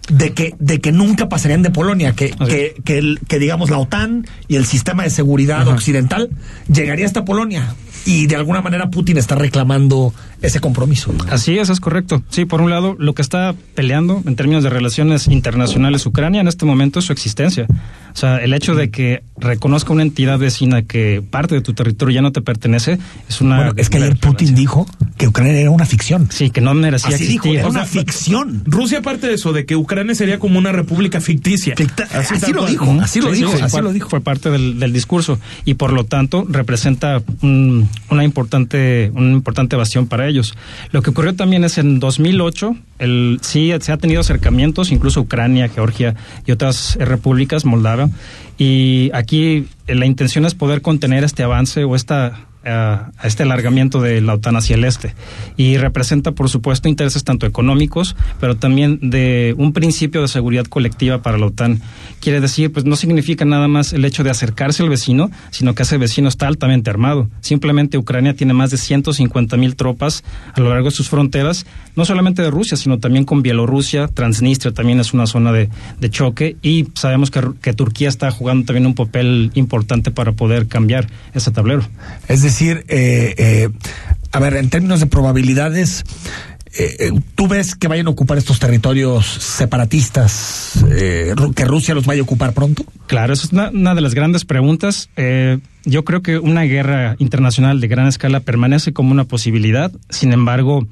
de 0.09 0.33
que, 0.35 0.55
de 0.59 0.81
que 0.81 0.93
nunca 0.93 1.29
pasarían 1.29 1.63
de 1.63 1.71
Polonia, 1.71 2.13
que, 2.15 2.31
que, 2.31 2.77
que, 2.85 2.99
el- 2.99 3.21
que, 3.29 3.39
digamos 3.39 3.71
la 3.71 3.79
OTAN 3.79 4.25
y 4.49 4.57
el 4.57 4.65
sistema 4.67 5.03
de 5.03 5.11
seguridad 5.11 5.67
occidental 5.69 6.31
llegaría 6.73 7.07
hasta 7.07 7.25
Polonia. 7.25 7.75
Y 8.05 8.29
de 8.29 8.37
alguna 8.37 8.63
manera 8.63 8.89
Putin 8.89 9.19
está 9.19 9.35
reclamando 9.35 10.15
ese 10.43 10.61
compromiso. 10.61 11.13
Así 11.31 11.59
es, 11.59 11.69
es 11.71 11.81
correcto. 11.81 12.23
Sí, 12.31 12.45
por 12.45 12.61
un 12.61 12.71
lado, 12.71 12.97
lo 12.99 13.15
que 13.15 13.23
está 13.23 13.55
peleando 13.75 14.23
en 14.27 14.37
términos 14.37 14.63
de 14.65 14.71
relaciones 14.71 15.29
internacionales 15.29 16.05
Ucrania 16.07 16.41
en 16.41 16.49
este 16.49 16.65
momento 16.67 16.99
es 16.99 17.05
su 17.07 17.13
existencia. 17.13 17.67
O 18.13 18.19
sea, 18.19 18.39
el 18.39 18.55
hecho 18.55 18.75
de 18.75 18.91
que 18.91 19.23
reconozca 19.37 19.93
una 19.93 20.03
entidad 20.03 20.39
vecina 20.39 20.83
que 20.83 21.23
parte 21.29 21.55
de 21.55 21.61
tu 21.61 21.75
territorio 21.75 22.15
ya 22.15 22.23
no 22.23 22.33
te 22.33 22.41
pertenece 22.41 22.99
es 23.29 23.41
una... 23.43 23.57
Bueno, 23.57 23.73
es 23.77 23.91
que 23.91 23.99
ayer. 23.99 24.17
Putin 24.17 24.55
dijo 24.55 24.87
que 25.19 25.29
Ucrania 25.29 25.53
era 25.61 25.71
una 25.71 25.85
ficción. 25.85 26.29
Sí, 26.31 26.49
que 26.49 26.63
no 26.63 26.73
merecía 26.73 27.15
Así 27.15 27.27
dijo, 27.27 27.45
existir. 27.45 27.59
era 27.59 27.67
O 27.69 27.71
una 27.71 27.85
ficción. 27.85 28.63
Rusia 28.65 29.03
parte 29.03 29.27
de 29.27 29.35
eso, 29.35 29.53
de 29.53 29.67
que 29.67 29.77
Ucrania 29.77 30.15
sería 30.15 30.39
como 30.39 30.59
una 30.59 30.73
república 30.73 31.21
ficticia. 31.21 31.75
Ficta- 31.77 32.09
así 32.15 32.53
lo 32.53 32.61
cual. 32.61 32.71
dijo, 32.71 32.97
así 33.03 33.21
lo 33.21 33.31
Sí, 33.35 33.37
dijo, 33.41 33.53
sí, 33.57 33.63
así 33.63 33.71
fue, 33.73 33.83
lo 33.83 33.93
dijo. 33.93 34.09
Fue 34.09 34.21
parte 34.23 34.51
del, 34.51 34.79
del 34.81 34.93
discurso 34.95 35.39
y 35.67 35.75
por 35.75 35.93
lo 35.93 36.05
tanto 36.05 36.47
representa 36.49 37.23
un- 37.43 37.87
una 38.11 38.25
importante 38.25 39.11
una 39.15 39.33
importante 39.33 39.77
bastión 39.77 40.07
para 40.07 40.26
ellos. 40.27 40.55
Lo 40.93 41.03
que 41.03 41.11
ocurrió 41.11 41.35
también 41.35 41.65
es 41.65 41.79
en 41.79 42.01
2008, 42.01 42.77
el, 42.99 43.39
sí 43.43 43.73
se 43.81 43.93
ha 43.93 43.97
tenido 43.97 44.21
acercamientos, 44.21 44.93
incluso 44.93 45.21
Ucrania, 45.21 45.69
Georgia 45.69 46.15
y 46.47 46.53
otras 46.53 46.97
repúblicas, 47.01 47.65
Moldavia, 47.65 48.09
y 48.59 49.11
aquí 49.13 49.67
eh, 49.87 49.95
la 49.95 50.07
intención 50.07 50.47
es 50.47 50.55
poder 50.55 50.83
contener 50.83 51.25
este 51.25 51.43
avance 51.43 51.85
o 51.85 51.95
esta 51.95 52.47
a 52.67 52.97
a 53.19 53.27
este 53.27 53.43
alargamiento 53.43 54.01
de 54.01 54.21
la 54.21 54.35
OTAN 54.35 54.57
hacia 54.57 54.77
el 54.77 54.85
este. 54.85 55.15
Y 55.57 55.77
representa 55.77 56.33
por 56.33 56.49
supuesto 56.49 56.89
intereses 56.89 57.25
tanto 57.25 57.47
económicos 57.47 58.17
pero 58.41 58.57
también 58.57 58.99
de 59.03 59.55
un 59.59 59.73
principio 59.73 60.23
de 60.23 60.29
seguridad 60.29 60.65
colectiva 60.65 61.23
para 61.23 61.39
la 61.39 61.47
OTAN. 61.47 61.81
Quiere 62.21 62.41
decir 62.41 62.73
pues 62.73 62.85
no 62.85 62.97
significa 62.97 63.45
nada 63.45 63.69
más 63.69 63.93
el 63.93 64.05
hecho 64.05 64.25
de 64.25 64.31
acercarse 64.31 64.83
al 64.83 64.89
vecino 64.89 65.31
sino 65.51 65.75
que 65.75 65.83
ese 65.83 65.99
vecino 65.99 66.29
está 66.29 66.47
altamente 66.47 66.91
armado. 66.91 67.29
Simplemente 67.41 67.99
Ucrania 67.99 68.35
tiene 68.35 68.55
más 68.55 68.71
de 68.71 68.79
150 68.79 69.57
mil 69.57 69.77
tropas 69.77 70.25
a 70.55 70.61
lo 70.61 70.71
largo 70.71 70.87
de 70.87 70.95
sus 70.95 71.09
fronteras 71.09 71.67
no 71.95 72.05
solamente 72.05 72.43
de 72.43 72.51
Rusia 72.51 72.77
sino 72.77 72.99
también 72.99 73.25
con 73.25 73.43
Bielorrusia 73.43 74.09
Transnistria 74.09 74.73
también 74.73 75.01
es 75.01 75.15
una 75.15 75.27
zona 75.27 75.53
de, 75.53 75.69
de 76.01 76.11
choque 76.11 76.57
y 76.63 76.87
sabemos 76.95 77.31
que, 77.31 77.43
que 77.61 77.73
Turquía 77.73 78.09
está 78.09 78.31
jugando 78.31 78.67
también 78.67 78.87
un 78.87 78.95
papel 78.95 79.51
importante 79.55 80.11
para 80.11 80.33
poder 80.33 80.67
cambiar 80.67 81.09
ese 81.35 81.51
tablero. 81.51 81.83
Es 82.29 82.43
decir, 82.43 82.56
eh, 82.61 83.35
eh, 83.39 83.69
a 84.33 84.41
ver, 84.41 84.57
en 84.57 84.71
términos 84.71 85.01
de 85.01 85.07
probabilidades, 85.07 86.05
eh, 86.79 86.97
eh, 86.99 87.13
¿tú 87.35 87.49
ves 87.49 87.75
que 87.75 87.89
vayan 87.89 88.07
a 88.07 88.11
ocupar 88.11 88.39
estos 88.39 88.59
territorios 88.59 89.27
separatistas, 89.27 90.85
que 91.55 91.65
Rusia 91.65 91.95
los 91.95 92.07
vaya 92.07 92.21
a 92.21 92.25
ocupar 92.25 92.53
pronto? 92.53 92.85
Claro, 93.07 93.33
esa 93.33 93.47
es 93.47 93.53
una, 93.53 93.71
una 93.71 93.95
de 93.95 94.01
las 94.01 94.15
grandes 94.15 94.45
preguntas. 94.45 95.09
Yo 95.85 96.05
creo 96.05 96.23
que 96.23 96.39
una 96.39 96.63
guerra 96.63 97.17
internacional 97.19 97.81
de 97.81 97.89
gran 97.89 98.09
escala 98.09 98.41
permanece 98.41 98.93
como 98.93 99.13
una 99.13 99.25
posibilidad. 99.25 99.93
Sin 100.11 100.33
embargo, 100.33 100.87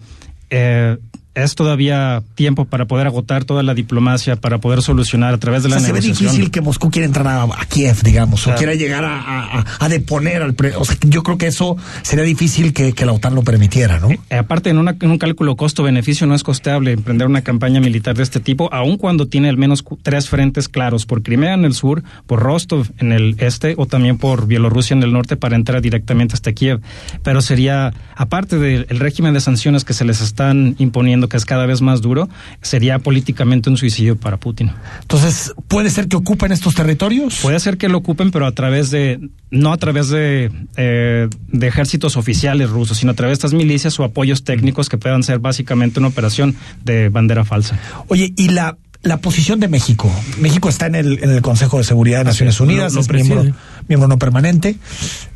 es 1.34 1.54
todavía 1.54 2.22
tiempo 2.34 2.64
para 2.64 2.84
poder 2.86 3.06
agotar 3.06 3.44
toda 3.44 3.62
la 3.62 3.74
diplomacia, 3.74 4.36
para 4.36 4.58
poder 4.58 4.82
solucionar 4.82 5.34
a 5.34 5.38
través 5.38 5.62
de 5.62 5.68
O 5.68 5.70
la 5.70 5.78
sea, 5.80 5.86
se 5.88 5.92
ve 5.92 6.00
negociación. 6.00 6.30
difícil 6.32 6.50
que 6.50 6.60
Moscú 6.60 6.90
quiera 6.90 7.06
entrar 7.06 7.26
a, 7.26 7.42
a 7.42 7.64
Kiev, 7.68 8.02
digamos, 8.02 8.46
o 8.46 8.54
quiera 8.54 8.74
llegar 8.74 9.04
a, 9.04 9.20
a- 9.20 9.60
a- 9.60 9.64
a 9.80 9.88
deponer 9.88 10.42
al... 10.42 10.54
pre- 10.54 10.76
o 10.76 10.84
sea, 10.84 10.96
yo 11.02 11.22
creo 11.22 11.36
que 11.38 11.46
eso 11.48 11.76
sería 12.02 12.24
difícil 12.24 12.72
que, 12.72 12.92
que 12.92 13.04
la 13.04 13.12
OTAN 13.12 13.34
lo 13.34 13.42
permitiera, 13.42 13.98
¿no? 13.98 14.10
Eh, 14.10 14.20
aparte, 14.36 14.70
en, 14.70 14.78
una- 14.78 14.96
en 15.00 15.10
un 15.10 15.18
cálculo 15.18 15.56
costo-beneficio 15.56 16.26
no 16.26 16.34
es 16.34 16.42
costeable 16.44 16.92
emprender 16.92 17.26
una 17.26 17.42
campaña 17.42 17.80
militar 17.80 18.16
de 18.16 18.22
este 18.22 18.38
tipo, 18.40 18.72
aun 18.72 18.96
cuando 18.96 19.26
tiene 19.26 19.48
al 19.48 19.56
menos 19.56 19.84
tres 20.02 20.28
frentes 20.28 20.68
claros, 20.68 21.04
por 21.06 21.22
Crimea 21.22 21.54
en 21.54 21.64
el 21.64 21.74
sur, 21.74 22.02
por 22.26 22.40
Rostov 22.40 22.86
en 22.98 23.12
el 23.12 23.36
este 23.38 23.74
o 23.76 23.86
también 23.86 24.18
por 24.18 24.46
Bielorrusia 24.46 24.94
en 24.94 25.02
el 25.02 25.12
norte 25.12 25.36
para 25.36 25.56
entrar 25.56 25.82
directamente 25.82 26.34
hasta 26.34 26.52
Kiev. 26.52 26.80
Pero 27.22 27.40
sería, 27.42 27.92
aparte 28.16 28.58
del 28.58 28.86
el 28.88 29.00
régimen 29.00 29.34
de 29.34 29.40
sanciones 29.40 29.84
que 29.84 29.94
se 29.94 30.04
les 30.04 30.20
están 30.20 30.76
imponiendo, 30.78 31.23
que 31.28 31.36
es 31.36 31.44
cada 31.44 31.66
vez 31.66 31.80
más 31.80 32.00
duro, 32.00 32.28
sería 32.62 32.98
políticamente 32.98 33.70
un 33.70 33.76
suicidio 33.76 34.16
para 34.16 34.36
Putin. 34.36 34.70
Entonces, 35.02 35.52
¿puede 35.68 35.90
ser 35.90 36.08
que 36.08 36.16
ocupen 36.16 36.52
estos 36.52 36.74
territorios? 36.74 37.38
Puede 37.42 37.60
ser 37.60 37.76
que 37.76 37.88
lo 37.88 37.98
ocupen, 37.98 38.30
pero 38.30 38.46
a 38.46 38.52
través 38.52 38.90
de, 38.90 39.20
no 39.50 39.72
a 39.72 39.76
través 39.76 40.08
de, 40.08 40.50
eh, 40.76 41.28
de 41.48 41.66
ejércitos 41.66 42.16
oficiales 42.16 42.70
rusos, 42.70 42.98
sino 42.98 43.12
a 43.12 43.14
través 43.14 43.38
de 43.38 43.46
estas 43.46 43.54
milicias 43.54 43.98
o 43.98 44.04
apoyos 44.04 44.44
técnicos 44.44 44.88
que 44.88 44.98
puedan 44.98 45.22
ser 45.22 45.38
básicamente 45.38 45.98
una 45.98 46.08
operación 46.08 46.54
de 46.84 47.08
bandera 47.08 47.44
falsa. 47.44 47.78
Oye, 48.08 48.32
y 48.36 48.48
la, 48.48 48.76
la 49.02 49.18
posición 49.18 49.60
de 49.60 49.68
México. 49.68 50.10
México 50.40 50.68
está 50.68 50.86
en 50.86 50.94
el, 50.94 51.22
en 51.22 51.30
el 51.30 51.42
Consejo 51.42 51.78
de 51.78 51.84
Seguridad 51.84 52.18
de 52.18 52.24
Naciones 52.24 52.58
Unidas, 52.60 52.96
es 52.96 53.08
miembro, 53.10 53.44
miembro 53.88 54.08
no 54.08 54.18
permanente. 54.18 54.76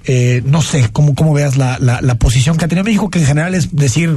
Eh, 0.04 0.42
no 0.46 0.62
sé, 0.62 0.88
¿cómo, 0.92 1.14
cómo 1.14 1.34
veas 1.34 1.56
la, 1.56 1.78
la, 1.78 2.00
la 2.00 2.14
posición 2.16 2.56
que 2.56 2.64
ha 2.64 2.68
tenido 2.68 2.84
México, 2.84 3.10
que 3.10 3.18
en 3.18 3.26
general 3.26 3.54
es 3.54 3.76
decir, 3.76 4.14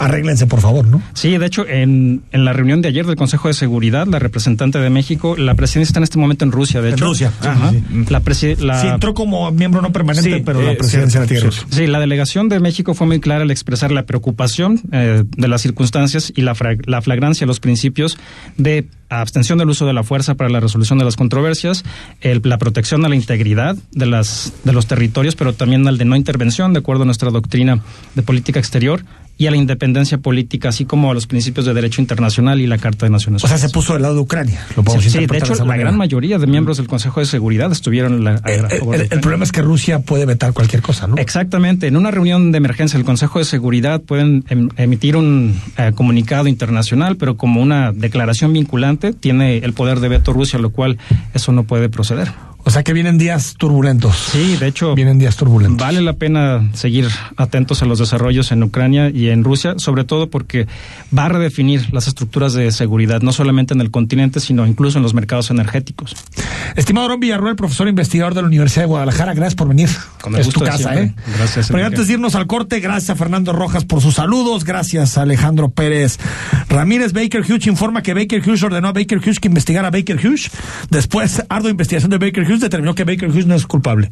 arréglense 0.00 0.46
por 0.46 0.60
favor, 0.60 0.86
¿no? 0.86 1.02
Sí, 1.14 1.36
de 1.38 1.46
hecho, 1.46 1.66
en, 1.68 2.22
en 2.32 2.44
la 2.44 2.52
reunión 2.52 2.82
de 2.82 2.88
ayer 2.88 3.06
del 3.06 3.16
Consejo 3.16 3.48
de 3.48 3.54
Seguridad, 3.54 4.06
la 4.06 4.18
representante 4.18 4.78
de 4.78 4.90
México, 4.90 5.36
la 5.36 5.54
presidencia 5.54 5.90
está 5.90 6.00
en 6.00 6.04
este 6.04 6.18
momento 6.18 6.44
en 6.44 6.52
Rusia, 6.52 6.80
de 6.80 6.88
En 6.88 6.94
hecho. 6.94 7.04
Rusia, 7.06 7.32
sí, 7.40 7.48
Ajá. 7.48 7.70
sí, 7.70 7.82
La, 8.08 8.22
presi- 8.22 8.58
la- 8.58 8.80
Sí, 8.80 8.86
entró 8.88 9.14
como 9.14 9.50
miembro 9.52 9.82
no 9.82 9.92
permanente, 9.92 10.42
pero 10.44 10.60
eh, 10.60 10.64
la 10.72 10.74
presidencia 10.78 11.20
la 11.20 11.26
tiene 11.26 11.40
cierto, 11.42 11.60
Rusia. 11.62 11.76
Sí, 11.78 11.86
la 11.86 12.00
delegación 12.00 12.48
de 12.48 12.60
México 12.60 12.94
fue 12.94 13.06
muy 13.06 13.20
clara 13.20 13.42
al 13.42 13.50
expresar 13.50 13.92
la 13.92 14.04
preocupación 14.06 14.80
eh, 14.92 15.24
de 15.36 15.48
las 15.48 15.62
circunstancias 15.62 16.32
y 16.34 16.42
la, 16.42 16.54
la 16.86 17.02
flagrancia 17.02 17.44
de 17.44 17.48
los 17.48 17.60
principios 17.60 18.18
de 18.56 18.86
abstención 19.08 19.58
del 19.58 19.68
uso 19.68 19.86
de 19.86 19.92
la 19.92 20.04
fuerza 20.04 20.36
para 20.36 20.48
la 20.50 20.60
resolución 20.60 20.98
de 20.98 21.04
las 21.04 21.16
controversias, 21.16 21.84
el- 22.20 22.40
la 22.44 22.58
protección 22.58 23.04
a 23.04 23.08
la 23.08 23.16
integridad 23.16 23.76
de, 23.92 24.06
las, 24.06 24.52
de 24.64 24.72
los 24.72 24.86
territorios, 24.86 25.34
pero 25.36 25.52
también 25.52 25.86
al 25.88 25.98
de 25.98 26.04
no 26.04 26.14
intervención, 26.16 26.72
de 26.72 26.78
acuerdo 26.78 27.02
a 27.02 27.06
nuestra 27.06 27.30
doctrina 27.30 27.80
de 28.14 28.22
política 28.22 28.60
exterior, 28.60 29.02
y 29.40 29.46
a 29.46 29.50
la 29.50 29.56
independencia 29.56 30.18
política, 30.18 30.68
así 30.68 30.84
como 30.84 31.10
a 31.10 31.14
los 31.14 31.26
principios 31.26 31.64
de 31.64 31.72
derecho 31.72 32.02
internacional 32.02 32.60
y 32.60 32.66
la 32.66 32.76
Carta 32.76 33.06
de 33.06 33.10
Naciones 33.10 33.42
O 33.42 33.48
sea, 33.48 33.54
Unidas. 33.56 33.70
se 33.70 33.74
puso 33.74 33.94
del 33.94 34.02
lado 34.02 34.14
de 34.16 34.20
Ucrania. 34.20 34.60
Lo 34.76 34.82
podemos 34.84 35.02
Sí, 35.02 35.08
sí, 35.08 35.24
de 35.24 35.38
hecho, 35.38 35.54
la 35.54 35.64
manera. 35.64 35.84
gran 35.88 35.96
mayoría 35.96 36.38
de 36.38 36.46
miembros 36.46 36.76
del 36.76 36.88
Consejo 36.88 37.20
de 37.20 37.26
Seguridad 37.26 37.72
estuvieron 37.72 38.12
en 38.16 38.24
la, 38.24 38.32
a 38.44 38.50
el, 38.50 39.20
problema 39.22 39.44
es 39.44 39.50
que 39.50 39.62
Rusia 39.62 40.00
puede 40.00 40.26
vetar 40.26 40.52
cualquier 40.52 40.82
cosa, 40.82 41.06
¿no? 41.06 41.16
Exactamente. 41.16 41.86
En 41.86 41.96
una 41.96 42.10
reunión 42.10 42.52
de 42.52 42.58
emergencia 42.58 42.98
del 42.98 43.06
Consejo 43.06 43.38
de 43.38 43.46
Seguridad 43.46 44.02
pueden 44.02 44.44
em- 44.50 44.68
emitir 44.76 45.16
un 45.16 45.58
eh, 45.78 45.92
comunicado 45.94 46.46
internacional, 46.46 47.16
pero 47.16 47.38
como 47.38 47.62
una 47.62 47.92
declaración 47.92 48.52
vinculante 48.52 49.14
tiene 49.14 49.56
el 49.56 49.72
poder 49.72 50.00
de 50.00 50.08
veto 50.10 50.34
Rusia, 50.34 50.58
lo 50.58 50.68
cual 50.68 50.98
eso 51.32 51.50
no 51.52 51.64
puede 51.64 51.88
proceder. 51.88 52.30
O 52.64 52.70
sea 52.70 52.82
que 52.82 52.92
vienen 52.92 53.18
días 53.18 53.54
turbulentos. 53.58 54.16
Sí, 54.32 54.56
de 54.56 54.66
hecho, 54.68 54.94
Vienen 54.94 55.18
días 55.18 55.36
turbulentos. 55.36 55.78
vale 55.84 56.00
la 56.02 56.12
pena 56.12 56.70
seguir 56.74 57.08
atentos 57.36 57.82
a 57.82 57.86
los 57.86 57.98
desarrollos 57.98 58.52
en 58.52 58.62
Ucrania 58.62 59.10
y 59.10 59.28
en 59.30 59.42
Rusia, 59.44 59.74
sobre 59.78 60.04
todo 60.04 60.28
porque 60.28 60.66
va 61.16 61.24
a 61.26 61.28
redefinir 61.30 61.92
las 61.92 62.06
estructuras 62.06 62.52
de 62.52 62.70
seguridad, 62.70 63.22
no 63.22 63.32
solamente 63.32 63.74
en 63.74 63.80
el 63.80 63.90
continente, 63.90 64.40
sino 64.40 64.66
incluso 64.66 64.98
en 64.98 65.02
los 65.02 65.14
mercados 65.14 65.50
energéticos. 65.50 66.14
Estimado 66.76 67.08
Ron 67.08 67.20
Villarruel, 67.20 67.56
profesor 67.56 67.88
investigador 67.88 68.34
de 68.34 68.42
la 68.42 68.48
Universidad 68.48 68.82
de 68.82 68.88
Guadalajara, 68.88 69.34
gracias 69.34 69.54
por 69.54 69.68
venir. 69.68 69.88
Con 70.20 70.34
el 70.34 70.40
es 70.40 70.46
gusto 70.46 70.60
tu 70.60 70.66
casa, 70.66 70.92
siempre. 70.92 71.02
¿eh? 71.04 71.14
Gracias, 71.38 71.68
Pero 71.70 71.86
antes 71.86 72.06
de 72.06 72.12
irnos 72.12 72.34
al 72.34 72.46
corte, 72.46 72.78
gracias 72.80 73.10
a 73.10 73.16
Fernando 73.16 73.52
Rojas 73.52 73.84
por 73.84 74.00
sus 74.00 74.14
saludos, 74.16 74.64
gracias 74.64 75.16
a 75.18 75.22
Alejandro 75.22 75.70
Pérez 75.70 76.18
Ramírez. 76.68 77.12
Baker 77.12 77.40
Hughes 77.40 77.66
informa 77.66 78.02
que 78.02 78.12
Baker 78.14 78.40
Hughes 78.46 78.62
ordenó 78.62 78.88
a 78.88 78.92
Baker 78.92 79.18
Hughes 79.18 79.40
que 79.40 79.48
investigara 79.48 79.88
a 79.88 79.90
Baker 79.90 80.16
Hughes. 80.16 80.50
Después, 80.90 81.42
ardua 81.48 81.70
investigación 81.70 82.10
de 82.10 82.18
Baker 82.18 82.44
Hughes 82.44 82.49
determinó 82.58 82.94
que 82.94 83.04
Baker 83.04 83.28
Hughes 83.28 83.46
no 83.46 83.54
es 83.54 83.66
culpable. 83.66 84.10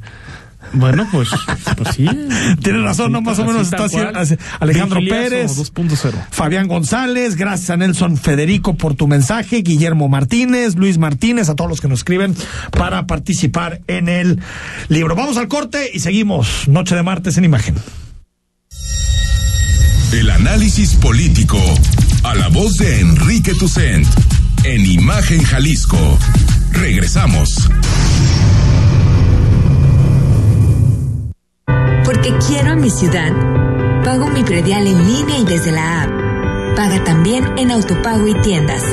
Bueno, 0.73 1.07
pues, 1.11 1.29
pues 1.77 1.95
sí. 1.95 2.05
Tienes 2.63 2.83
razón, 2.83 3.13
¿no? 3.13 3.23
Más 3.23 3.39
o 3.39 3.43
Así 3.43 3.51
menos 3.51 3.73
está 3.73 3.85
haciendo 3.85 4.19
Alejandro 4.61 5.01
Pérez. 5.01 5.57
2.0. 5.57 6.13
Fabián 6.31 6.69
González, 6.69 7.37
gracias 7.37 7.71
a 7.71 7.77
Nelson 7.77 8.17
Federico 8.17 8.75
por 8.75 8.95
tu 8.95 9.07
mensaje, 9.07 9.63
Guillermo 9.63 10.09
Martínez, 10.09 10.77
Luis 10.77 10.99
Martínez, 10.99 11.49
a 11.49 11.57
todos 11.57 11.71
los 11.71 11.81
que 11.81 11.89
nos 11.89 12.01
escriben 12.01 12.35
para 12.73 13.07
participar 13.07 13.81
en 13.87 14.09
el 14.09 14.41
libro. 14.89 15.15
Vamos 15.15 15.37
al 15.37 15.49
corte 15.49 15.91
y 15.93 16.01
seguimos. 16.01 16.69
Noche 16.69 16.95
de 16.95 17.03
martes 17.03 17.39
en 17.39 17.45
imagen. 17.45 17.77
El 20.13 20.31
análisis 20.31 20.95
político. 20.97 21.59
A 22.25 22.35
la 22.35 22.49
voz 22.49 22.77
de 22.79 23.01
Enrique 23.01 23.55
Tucent. 23.55 24.07
En 24.65 24.85
Imagen 24.85 25.43
Jalisco. 25.43 26.19
Regresamos. 26.81 27.69
Porque 32.05 32.33
quiero 32.47 32.73
a 32.73 32.77
mi 32.77 32.89
ciudad, 32.89 33.33
pago 34.05 34.29
mi 34.29 34.45
predial 34.45 34.87
en 34.87 35.07
línea 35.07 35.39
y 35.39 35.45
desde 35.45 35.73
la 35.73 36.03
app. 36.03 36.11
Paga 36.77 37.03
también 37.03 37.59
en 37.59 37.73
autopago 37.73 38.29
y 38.29 38.35
tiendas. 38.43 38.85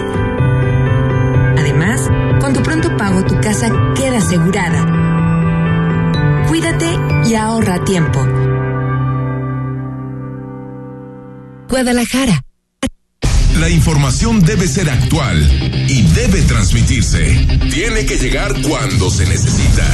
Además, 1.58 2.10
con 2.42 2.54
tu 2.54 2.64
pronto 2.64 2.98
pago 2.98 3.24
tu 3.24 3.40
casa 3.40 3.70
queda 3.96 4.18
asegurada. 4.18 6.46
Cuídate 6.48 6.88
y 7.28 7.36
ahorra 7.36 7.84
tiempo. 7.84 8.20
Guadalajara. 11.70 12.42
La 13.60 13.70
información 13.70 14.42
debe 14.42 14.68
ser 14.68 14.90
actual 14.90 15.42
y 15.88 16.02
debe 16.14 16.42
transmitirse. 16.42 17.48
Tiene 17.72 18.06
que 18.06 18.18
llegar 18.18 18.54
cuando 18.62 19.10
se 19.10 19.26
necesita. 19.26 19.86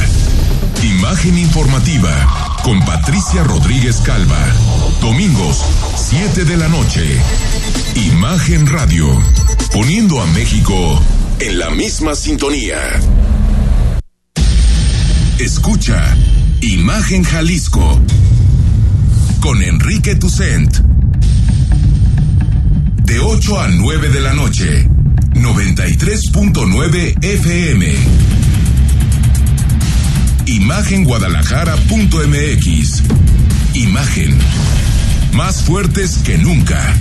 Imagen 0.82 1.38
informativa 1.38 2.58
con 2.64 2.84
Patricia 2.84 3.44
Rodríguez 3.44 3.98
Calva. 3.98 4.44
Domingos, 5.00 5.64
7 5.96 6.44
de 6.44 6.56
la 6.56 6.66
noche. 6.68 7.06
Imagen 7.94 8.66
Radio. 8.66 9.06
Poniendo 9.72 10.20
a 10.20 10.26
México 10.26 11.00
en 11.38 11.60
la 11.60 11.70
misma 11.70 12.16
sintonía. 12.16 12.78
Escucha 15.38 16.16
Imagen 16.60 17.22
Jalisco 17.22 18.00
con 19.40 19.62
Enrique 19.62 20.16
Tucent. 20.16 21.01
De 23.12 23.20
8 23.20 23.60
a 23.60 23.68
9 23.68 24.08
de 24.08 24.20
la 24.22 24.32
noche. 24.32 24.88
93.9 25.34 27.22
FM. 27.22 27.94
Imagenguadalajara.mx. 30.46 33.02
Imagen. 33.74 34.34
Más 35.34 35.62
fuertes 35.62 36.20
que 36.24 36.38
nunca. 36.38 36.96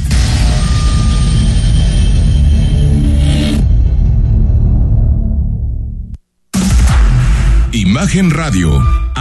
Imagen 7.71 8.31
Radio, 8.31 9.00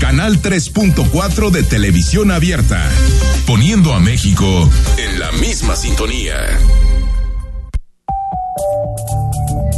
Canal 0.00 0.42
3.4 0.42 1.50
de 1.50 1.62
televisión 1.62 2.30
abierta, 2.30 2.88
poniendo 3.46 3.94
a 3.94 4.00
México 4.00 4.70
en 4.98 5.18
la 5.18 5.32
misma 5.32 5.74
sintonía. 5.76 6.34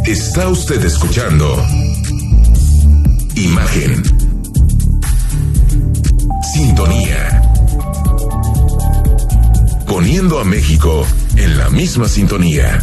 Está 0.04 0.48
usted 0.48 0.84
escuchando 0.84 1.64
Imagen. 3.34 4.02
Sintonía. 6.52 7.42
Poniendo 9.86 10.40
a 10.40 10.44
México 10.44 11.06
en 11.36 11.56
la 11.56 11.70
misma 11.70 12.08
sintonía. 12.08 12.82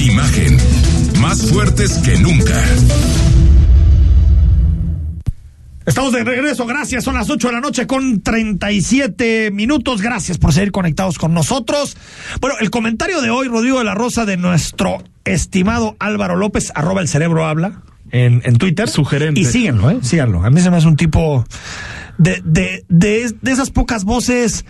Imagen. 0.00 0.56
Más 1.20 1.50
fuertes 1.50 1.98
que 1.98 2.16
nunca. 2.18 2.60
Estamos 5.86 6.12
de 6.12 6.24
regreso, 6.24 6.66
gracias. 6.66 7.04
Son 7.04 7.14
las 7.14 7.28
8 7.28 7.48
de 7.48 7.52
la 7.52 7.60
noche 7.60 7.86
con 7.86 8.22
37 8.22 9.50
minutos. 9.50 10.00
Gracias 10.00 10.38
por 10.38 10.52
seguir 10.52 10.72
conectados 10.72 11.18
con 11.18 11.34
nosotros. 11.34 11.96
Bueno, 12.40 12.56
el 12.60 12.70
comentario 12.70 13.20
de 13.20 13.30
hoy, 13.30 13.48
Rodrigo 13.48 13.78
de 13.78 13.84
la 13.84 13.94
Rosa, 13.94 14.24
de 14.24 14.36
nuestro 14.36 15.02
estimado 15.24 15.96
Álvaro 15.98 16.36
López, 16.36 16.72
arroba 16.74 17.00
el 17.00 17.08
cerebro 17.08 17.46
habla 17.46 17.82
en, 18.10 18.40
en 18.44 18.56
Twitter. 18.56 18.88
Sugerente. 18.88 19.40
Y 19.40 19.44
síganlo, 19.44 19.90
¿eh? 19.90 19.98
Síganlo. 20.02 20.42
A 20.44 20.50
mí 20.50 20.60
se 20.60 20.70
me 20.70 20.78
hace 20.78 20.88
un 20.88 20.96
tipo 20.96 21.44
de, 22.18 22.40
de, 22.44 22.84
de, 22.88 23.34
de 23.40 23.50
esas 23.50 23.70
pocas 23.70 24.04
voces 24.04 24.64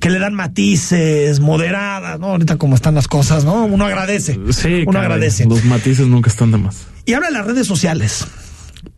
que 0.00 0.10
le 0.10 0.18
dan 0.18 0.34
matices, 0.34 1.40
moderadas, 1.40 2.20
¿no? 2.20 2.28
Ahorita 2.28 2.56
como 2.56 2.74
están 2.74 2.94
las 2.94 3.08
cosas, 3.08 3.44
¿no? 3.44 3.64
Uno 3.64 3.84
agradece. 3.86 4.38
Sí, 4.50 4.82
Uno 4.82 4.92
caray, 4.92 5.06
agradece. 5.06 5.46
Los 5.46 5.64
matices 5.64 6.06
nunca 6.06 6.28
están 6.28 6.50
de 6.50 6.58
más. 6.58 6.86
Y 7.06 7.14
habla 7.14 7.28
de 7.28 7.34
las 7.34 7.46
redes 7.46 7.66
sociales. 7.66 8.26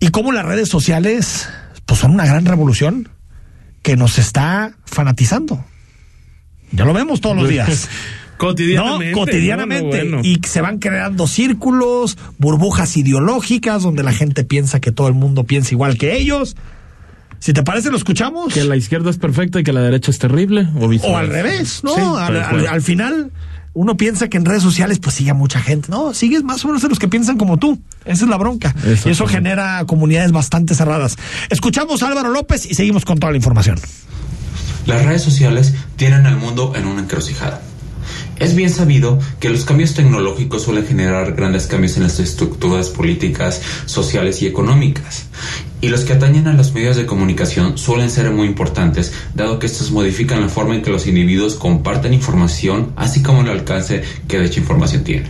Y 0.01 0.09
cómo 0.09 0.33
las 0.33 0.45
redes 0.45 0.69
sociales, 0.69 1.49
pues 1.87 2.01
son 2.01 2.13
una 2.13 2.27
gran 2.27 2.45
revolución 2.45 3.09
que 3.83 3.97
nos 3.97 4.19
está 4.19 4.75
fanatizando. 4.85 5.65
Ya 6.73 6.85
lo 6.85 6.93
vemos 6.93 7.21
todos 7.21 7.37
los 7.37 7.49
días. 7.49 7.89
Cotidianamente. 8.37 9.11
No, 9.15 9.19
cotidianamente. 9.19 9.99
No, 9.99 10.05
no, 10.05 10.17
bueno. 10.17 10.21
Y 10.23 10.41
se 10.47 10.63
van 10.63 10.79
creando 10.79 11.27
círculos, 11.27 12.17
burbujas 12.39 12.97
ideológicas, 12.97 13.83
donde 13.83 14.03
la 14.03 14.13
gente 14.13 14.45
piensa 14.45 14.81
que 14.81 14.93
todo 14.93 15.09
el 15.09 15.15
mundo 15.15 15.45
piensa 15.45 15.73
igual 15.73 15.99
que 15.99 16.17
ellos. 16.17 16.57
Si 17.41 17.55
te 17.55 17.63
parece, 17.63 17.91
lo 17.91 17.97
escuchamos. 17.97 18.53
Que 18.53 18.65
la 18.65 18.77
izquierda 18.77 19.11
es 19.11 19.17
perfecta 19.17 19.61
y 19.61 19.65
que 19.65 19.73
la 19.73 19.81
derecha 19.81 20.11
es 20.11 20.19
terrible. 20.19 20.69
O, 20.79 21.17
al 21.17 21.29
revés, 21.29 21.83
¿no? 21.83 21.95
Sí, 21.95 22.01
al, 22.01 22.83
final, 22.83 23.33
uno 23.73 23.97
piensa 23.97 24.29
que 24.29 24.37
en 24.37 24.45
redes 24.45 24.63
sociales 24.63 24.99
pues 24.99 25.17
sigue 25.17 25.31
a 25.31 25.35
mucha 25.35 25.59
gente. 25.61 25.89
No, 25.91 26.13
sigues 26.13 26.45
más 26.45 26.63
o 26.65 26.69
menos 26.69 26.85
a 26.85 26.89
los 26.89 26.99
que 26.99 27.09
piensan 27.09 27.39
como 27.39 27.57
tú. 27.57 27.81
Esa 28.05 28.25
es 28.25 28.31
la 28.31 28.37
bronca. 28.37 28.75
Y 29.07 29.09
eso 29.09 29.27
genera 29.27 29.85
comunidades 29.87 30.33
bastante 30.33 30.75
cerradas. 30.75 31.17
Escuchamos 31.49 32.03
a 32.03 32.09
Álvaro 32.09 32.29
López 32.29 32.67
y 32.67 32.75
seguimos 32.75 33.07
con 33.07 33.19
toda 33.19 33.31
la 33.31 33.39
información. 33.39 33.81
Las 34.85 35.05
redes 35.05 35.23
sociales 35.23 35.75
tienen 35.97 36.27
al 36.27 36.37
mundo 36.37 36.75
en 36.77 36.87
una 36.87 37.01
encrucijada. 37.01 37.63
Es 38.41 38.55
bien 38.55 38.71
sabido 38.71 39.19
que 39.39 39.51
los 39.51 39.67
cambios 39.67 39.93
tecnológicos 39.93 40.63
suelen 40.63 40.87
generar 40.87 41.35
grandes 41.35 41.67
cambios 41.67 41.99
en 41.99 42.05
las 42.05 42.19
estructuras 42.21 42.89
políticas, 42.89 43.61
sociales 43.85 44.41
y 44.41 44.47
económicas. 44.47 45.27
Y 45.83 45.89
los 45.89 46.07
que 46.07 46.15
atañen 46.15 46.49
a 46.49 46.55
los 46.55 46.73
medios 46.73 46.97
de 46.97 47.05
comunicación 47.05 47.77
suelen 47.77 48.09
ser 48.09 48.31
muy 48.31 48.47
importantes, 48.47 49.13
dado 49.35 49.59
que 49.59 49.67
estos 49.67 49.91
modifican 49.91 50.41
la 50.41 50.49
forma 50.49 50.75
en 50.75 50.81
que 50.81 50.91
los 50.91 51.07
individuos 51.07 51.55
comparten 51.55 52.15
información, 52.15 52.95
así 52.97 53.23
como 53.23 53.43
el 53.43 53.51
alcance 53.51 54.03
que 54.27 54.41
dicha 54.41 54.61
información 54.61 55.05
tiene. 55.05 55.29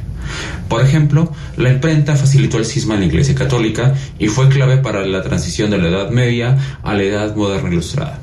Por 0.69 0.81
ejemplo, 0.81 1.33
la 1.57 1.71
imprenta 1.71 2.15
facilitó 2.15 2.59
el 2.59 2.65
cisma 2.65 2.95
en 2.95 3.01
la 3.01 3.07
Iglesia 3.07 3.35
Católica 3.35 3.93
y 4.21 4.29
fue 4.29 4.49
clave 4.49 4.77
para 4.77 5.05
la 5.05 5.23
transición 5.23 5.73
de 5.73 5.79
la 5.79 5.89
Edad 5.89 6.11
Media 6.11 6.57
a 6.85 6.95
la 6.95 7.03
Edad 7.03 7.35
Moderna 7.35 7.71
Ilustrada. 7.71 8.21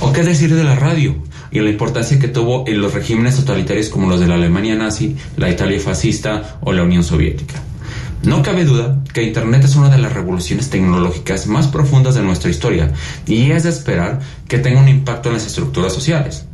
¿O 0.00 0.14
qué 0.14 0.22
decir 0.22 0.54
de 0.54 0.64
la 0.64 0.76
radio? 0.76 1.22
Y 1.50 1.60
la 1.60 1.70
importancia 1.70 2.18
que 2.18 2.28
tuvo 2.28 2.64
en 2.66 2.80
los 2.80 2.94
regímenes 2.94 3.36
totalitarios 3.36 3.88
como 3.88 4.08
los 4.08 4.20
de 4.20 4.28
la 4.28 4.34
Alemania 4.34 4.76
nazi, 4.76 5.16
la 5.36 5.50
Italia 5.50 5.80
fascista 5.80 6.58
o 6.60 6.72
la 6.72 6.82
Unión 6.82 7.04
Soviética. 7.04 7.62
No 8.22 8.42
cabe 8.42 8.66
duda 8.66 9.02
que 9.14 9.22
Internet 9.22 9.64
es 9.64 9.76
una 9.76 9.88
de 9.88 9.96
las 9.96 10.12
revoluciones 10.12 10.68
tecnológicas 10.68 11.46
más 11.46 11.68
profundas 11.68 12.14
de 12.14 12.22
nuestra 12.22 12.50
historia 12.50 12.92
y 13.26 13.50
es 13.50 13.62
de 13.62 13.70
esperar 13.70 14.20
que 14.46 14.58
tenga 14.58 14.80
un 14.80 14.88
impacto 14.88 15.30
en 15.30 15.36
las 15.36 15.46
estructuras 15.46 15.94
sociales. 15.94 16.44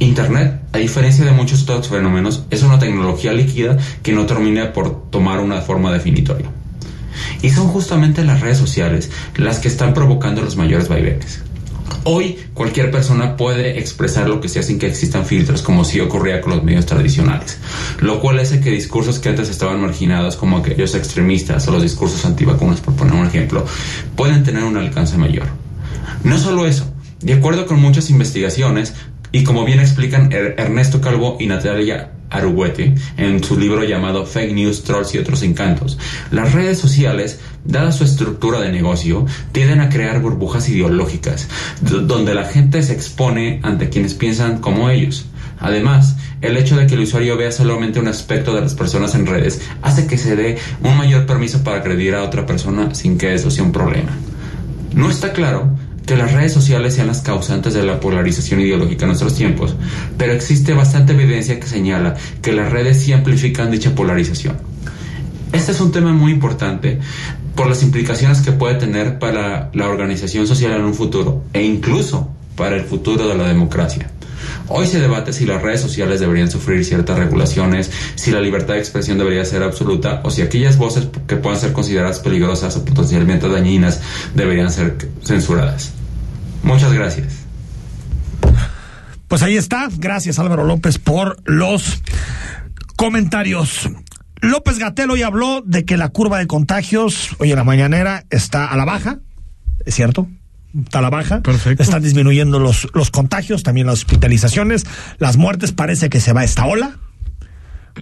Internet, 0.00 0.60
a 0.72 0.78
diferencia 0.78 1.24
de 1.24 1.30
muchos 1.30 1.62
otros 1.62 1.88
fenómenos, 1.88 2.44
es 2.50 2.64
una 2.64 2.80
tecnología 2.80 3.32
líquida 3.32 3.78
que 4.02 4.12
no 4.12 4.26
termina 4.26 4.72
por 4.72 5.08
tomar 5.10 5.38
una 5.38 5.60
forma 5.60 5.92
definitoria. 5.92 6.50
Y 7.42 7.50
son 7.50 7.68
justamente 7.68 8.24
las 8.24 8.40
redes 8.40 8.58
sociales 8.58 9.12
las 9.36 9.60
que 9.60 9.68
están 9.68 9.94
provocando 9.94 10.42
los 10.42 10.56
mayores 10.56 10.88
vaivenes. 10.88 11.43
Hoy 12.06 12.36
cualquier 12.52 12.90
persona 12.90 13.36
puede 13.36 13.78
expresar 13.78 14.28
lo 14.28 14.40
que 14.40 14.48
sea 14.50 14.62
sin 14.62 14.78
que 14.78 14.86
existan 14.86 15.24
filtros 15.24 15.62
como 15.62 15.84
si 15.84 16.00
ocurría 16.00 16.42
con 16.42 16.52
los 16.54 16.62
medios 16.62 16.84
tradicionales, 16.84 17.58
lo 18.00 18.20
cual 18.20 18.38
hace 18.38 18.60
que 18.60 18.70
discursos 18.70 19.18
que 19.18 19.30
antes 19.30 19.48
estaban 19.48 19.80
marginados 19.80 20.36
como 20.36 20.58
aquellos 20.58 20.94
extremistas 20.94 21.66
o 21.66 21.70
los 21.72 21.82
discursos 21.82 22.24
antivacunas, 22.26 22.80
por 22.80 22.94
poner 22.94 23.14
un 23.14 23.26
ejemplo, 23.26 23.64
pueden 24.16 24.44
tener 24.44 24.64
un 24.64 24.76
alcance 24.76 25.16
mayor. 25.16 25.46
No 26.24 26.38
solo 26.38 26.66
eso, 26.66 26.92
de 27.22 27.32
acuerdo 27.32 27.64
con 27.66 27.80
muchas 27.80 28.10
investigaciones, 28.10 28.92
y 29.32 29.42
como 29.42 29.64
bien 29.64 29.80
explican 29.80 30.30
Er- 30.30 30.54
Ernesto 30.58 31.00
Calvo 31.00 31.38
y 31.40 31.46
Natalia 31.46 32.10
Aruguete 32.34 32.94
en 33.16 33.42
su 33.42 33.58
libro 33.58 33.84
llamado 33.84 34.26
Fake 34.26 34.52
News, 34.52 34.82
Trolls 34.82 35.14
y 35.14 35.18
otros 35.18 35.42
encantos, 35.42 35.98
las 36.30 36.52
redes 36.52 36.78
sociales, 36.78 37.40
dada 37.64 37.92
su 37.92 38.04
estructura 38.04 38.60
de 38.60 38.72
negocio, 38.72 39.26
tienden 39.52 39.80
a 39.80 39.88
crear 39.88 40.20
burbujas 40.20 40.68
ideológicas, 40.68 41.48
donde 41.80 42.34
la 42.34 42.44
gente 42.44 42.82
se 42.82 42.92
expone 42.92 43.60
ante 43.62 43.88
quienes 43.88 44.14
piensan 44.14 44.58
como 44.58 44.90
ellos. 44.90 45.26
Además, 45.60 46.16
el 46.40 46.56
hecho 46.56 46.76
de 46.76 46.86
que 46.86 46.94
el 46.94 47.00
usuario 47.00 47.36
vea 47.36 47.52
solamente 47.52 48.00
un 48.00 48.08
aspecto 48.08 48.54
de 48.54 48.60
las 48.60 48.74
personas 48.74 49.14
en 49.14 49.26
redes 49.26 49.62
hace 49.82 50.06
que 50.06 50.18
se 50.18 50.36
dé 50.36 50.58
un 50.82 50.96
mayor 50.96 51.26
permiso 51.26 51.62
para 51.62 51.78
agredir 51.78 52.14
a 52.14 52.22
otra 52.22 52.44
persona 52.44 52.94
sin 52.94 53.16
que 53.16 53.34
eso 53.34 53.50
sea 53.50 53.64
un 53.64 53.72
problema. 53.72 54.10
No 54.94 55.10
está 55.10 55.32
claro 55.32 55.70
que 56.06 56.16
las 56.16 56.32
redes 56.32 56.52
sociales 56.52 56.94
sean 56.94 57.06
las 57.06 57.22
causantes 57.22 57.74
de 57.74 57.82
la 57.82 58.00
polarización 58.00 58.60
ideológica 58.60 59.04
en 59.04 59.08
nuestros 59.08 59.34
tiempos, 59.34 59.74
pero 60.18 60.32
existe 60.32 60.74
bastante 60.74 61.12
evidencia 61.12 61.58
que 61.58 61.66
señala 61.66 62.14
que 62.42 62.52
las 62.52 62.70
redes 62.70 63.02
sí 63.02 63.12
amplifican 63.12 63.70
dicha 63.70 63.94
polarización. 63.94 64.56
Este 65.52 65.72
es 65.72 65.80
un 65.80 65.92
tema 65.92 66.12
muy 66.12 66.32
importante 66.32 66.98
por 67.54 67.68
las 67.68 67.82
implicaciones 67.82 68.40
que 68.40 68.52
puede 68.52 68.74
tener 68.74 69.18
para 69.18 69.70
la 69.72 69.88
organización 69.88 70.46
social 70.46 70.72
en 70.72 70.82
un 70.82 70.94
futuro 70.94 71.44
e 71.52 71.62
incluso 71.62 72.28
para 72.56 72.76
el 72.76 72.84
futuro 72.84 73.28
de 73.28 73.36
la 73.36 73.46
democracia. 73.46 74.10
Hoy 74.68 74.86
se 74.86 74.98
debate 74.98 75.32
si 75.32 75.44
las 75.44 75.60
redes 75.60 75.80
sociales 75.80 76.20
deberían 76.20 76.50
sufrir 76.50 76.84
ciertas 76.84 77.18
regulaciones, 77.18 77.90
si 78.14 78.30
la 78.30 78.40
libertad 78.40 78.74
de 78.74 78.80
expresión 78.80 79.18
debería 79.18 79.44
ser 79.44 79.62
absoluta 79.62 80.20
o 80.24 80.30
si 80.30 80.42
aquellas 80.42 80.78
voces 80.78 81.08
que 81.26 81.36
puedan 81.36 81.60
ser 81.60 81.72
consideradas 81.72 82.20
peligrosas 82.20 82.76
o 82.76 82.84
potencialmente 82.84 83.48
dañinas 83.48 84.00
deberían 84.34 84.70
ser 84.70 84.96
censuradas. 85.22 85.92
Muchas 86.62 86.92
gracias. 86.92 87.44
Pues 89.28 89.42
ahí 89.42 89.56
está. 89.56 89.88
Gracias 89.98 90.38
Álvaro 90.38 90.64
López 90.64 90.98
por 90.98 91.36
los 91.44 92.02
comentarios. 92.96 93.90
López 94.40 94.78
Gatel 94.78 95.10
hoy 95.10 95.22
habló 95.22 95.62
de 95.62 95.84
que 95.84 95.96
la 95.96 96.08
curva 96.08 96.38
de 96.38 96.46
contagios 96.46 97.30
hoy 97.38 97.50
en 97.50 97.56
la 97.56 97.64
mañanera 97.64 98.24
está 98.30 98.66
a 98.66 98.76
la 98.76 98.84
baja. 98.84 99.18
¿Es 99.84 99.94
cierto? 99.94 100.28
Está 100.82 100.98
a 100.98 101.02
la 101.02 101.10
baja. 101.10 101.40
Perfecto. 101.40 101.82
Están 101.82 102.02
disminuyendo 102.02 102.58
los, 102.58 102.88
los 102.94 103.10
contagios, 103.10 103.62
también 103.62 103.86
las 103.86 104.00
hospitalizaciones. 104.00 104.84
Las 105.18 105.36
muertes 105.36 105.72
parece 105.72 106.08
que 106.08 106.20
se 106.20 106.32
va 106.32 106.44
esta 106.44 106.66
ola. 106.66 106.98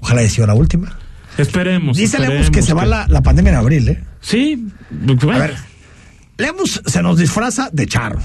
Ojalá 0.00 0.20
haya 0.20 0.30
sido 0.30 0.46
la 0.46 0.54
última. 0.54 0.98
Esperemos. 1.38 1.96
Dice 1.96 2.16
esperemos 2.16 2.50
que 2.50 2.62
se 2.62 2.74
va 2.74 2.86
la, 2.86 3.06
la 3.08 3.22
pandemia 3.22 3.52
en 3.52 3.58
abril, 3.58 3.88
¿eh? 3.88 4.04
Sí. 4.20 4.68
A 4.90 5.24
bueno, 5.24 5.40
ver, 5.40 5.56
Lemus 6.38 6.82
se 6.86 7.02
nos 7.02 7.18
disfraza 7.18 7.70
de 7.72 7.86
charro, 7.86 8.20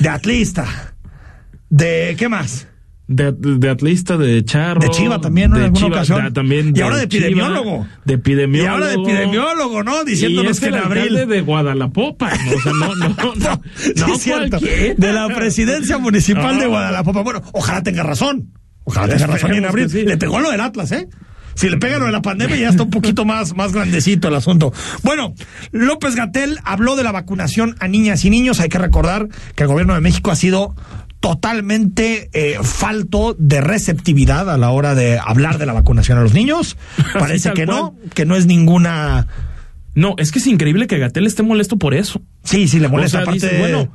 de 0.00 0.08
atlista, 0.08 0.94
de 1.68 2.14
¿qué 2.18 2.28
más? 2.28 2.68
De, 3.08 3.30
de 3.32 3.70
atlista, 3.70 4.16
de 4.16 4.44
charro. 4.44 4.80
De 4.80 4.88
Chiva 4.90 5.20
también, 5.20 5.50
¿no? 5.50 5.56
En 5.56 5.60
de 5.60 5.66
alguna 5.66 5.80
Chiva, 5.86 5.96
ocasión. 5.98 6.24
de- 6.24 6.30
también 6.32 6.72
Y 6.76 6.80
ahora 6.80 6.96
de 6.96 7.06
Chiva, 7.08 7.26
epidemiólogo. 7.26 7.86
de 8.04 8.14
epidemiólogo. 8.14 8.64
Y 8.64 8.72
ahora 8.72 8.86
de 8.88 8.94
epidemiólogo, 8.94 9.82
¿no? 9.84 10.02
Diciéndonos 10.04 10.50
Y 10.50 10.52
es 10.54 10.60
que 10.60 10.66
en 10.66 10.74
abril. 10.74 11.26
de 11.28 11.40
Guadalapopa. 11.42 12.30
¿no? 12.30 12.52
O 12.56 12.60
sea, 12.60 12.72
no, 12.72 12.94
no, 12.96 13.08
no. 13.34 13.34
No, 13.36 13.62
Sí, 14.14 14.18
cierto. 14.20 14.58
cualquiera. 14.58 14.94
De 14.96 15.12
la 15.12 15.28
presidencia 15.28 15.98
municipal 15.98 16.58
de. 16.58 16.66
Guadalajara. 16.66 17.22
Bueno, 17.22 17.42
ojalá 17.52 17.82
tenga 17.84 18.02
razón. 18.02 18.52
Ojalá 18.82 19.08
tenga 19.14 19.28
razón 19.28 19.54
y 19.54 19.58
en 19.58 19.64
abril. 19.66 19.88
sí. 19.88 20.02
Le 20.04 20.16
pegó 20.16 20.40
lo 20.40 20.50
del 20.50 20.60
Atlas, 20.60 20.90
¿eh? 20.90 21.08
Si 21.54 21.70
le 21.70 21.78
pega 21.78 21.98
lo 21.98 22.04
de 22.06 22.12
la 22.12 22.20
pandemia, 22.22 22.56
ya 22.56 22.68
está 22.68 22.82
un 22.82 22.90
poquito 22.90 23.24
más, 23.24 23.54
más 23.56 23.72
grandecito 23.72 24.28
el 24.28 24.34
asunto. 24.34 24.72
Bueno, 25.02 25.32
López 25.72 26.14
Gatel 26.14 26.58
habló 26.64 26.96
de 26.96 27.02
la 27.02 27.12
vacunación 27.12 27.76
a 27.80 27.88
niñas 27.88 28.24
y 28.26 28.30
niños. 28.30 28.60
Hay 28.60 28.68
que 28.68 28.76
recordar 28.78 29.28
que 29.54 29.62
el 29.62 29.68
gobierno 29.68 29.94
de 29.94 30.02
México 30.02 30.30
ha 30.30 30.36
sido 30.36 30.74
totalmente 31.20 32.30
eh, 32.32 32.58
falto 32.62 33.34
de 33.38 33.60
receptividad 33.60 34.50
a 34.50 34.56
la 34.56 34.70
hora 34.70 34.94
de 34.94 35.18
hablar 35.18 35.58
de 35.58 35.66
la 35.66 35.72
vacunación 35.72 36.18
a 36.18 36.22
los 36.22 36.34
niños. 36.34 36.76
Parece 37.18 37.52
que 37.52 37.66
cual. 37.66 37.76
no, 37.76 37.94
que 38.14 38.24
no 38.24 38.36
es 38.36 38.46
ninguna. 38.46 39.26
No, 39.94 40.14
es 40.18 40.30
que 40.30 40.38
es 40.38 40.46
increíble 40.46 40.86
que 40.86 40.98
Gatel 40.98 41.26
esté 41.26 41.42
molesto 41.42 41.78
por 41.78 41.94
eso. 41.94 42.20
Sí, 42.44 42.68
sí, 42.68 42.78
le 42.78 42.88
molesta. 42.88 43.18
O 43.18 43.22
sea, 43.22 43.22
Aparte, 43.22 43.46
dice, 43.48 43.58
bueno, 43.58 43.92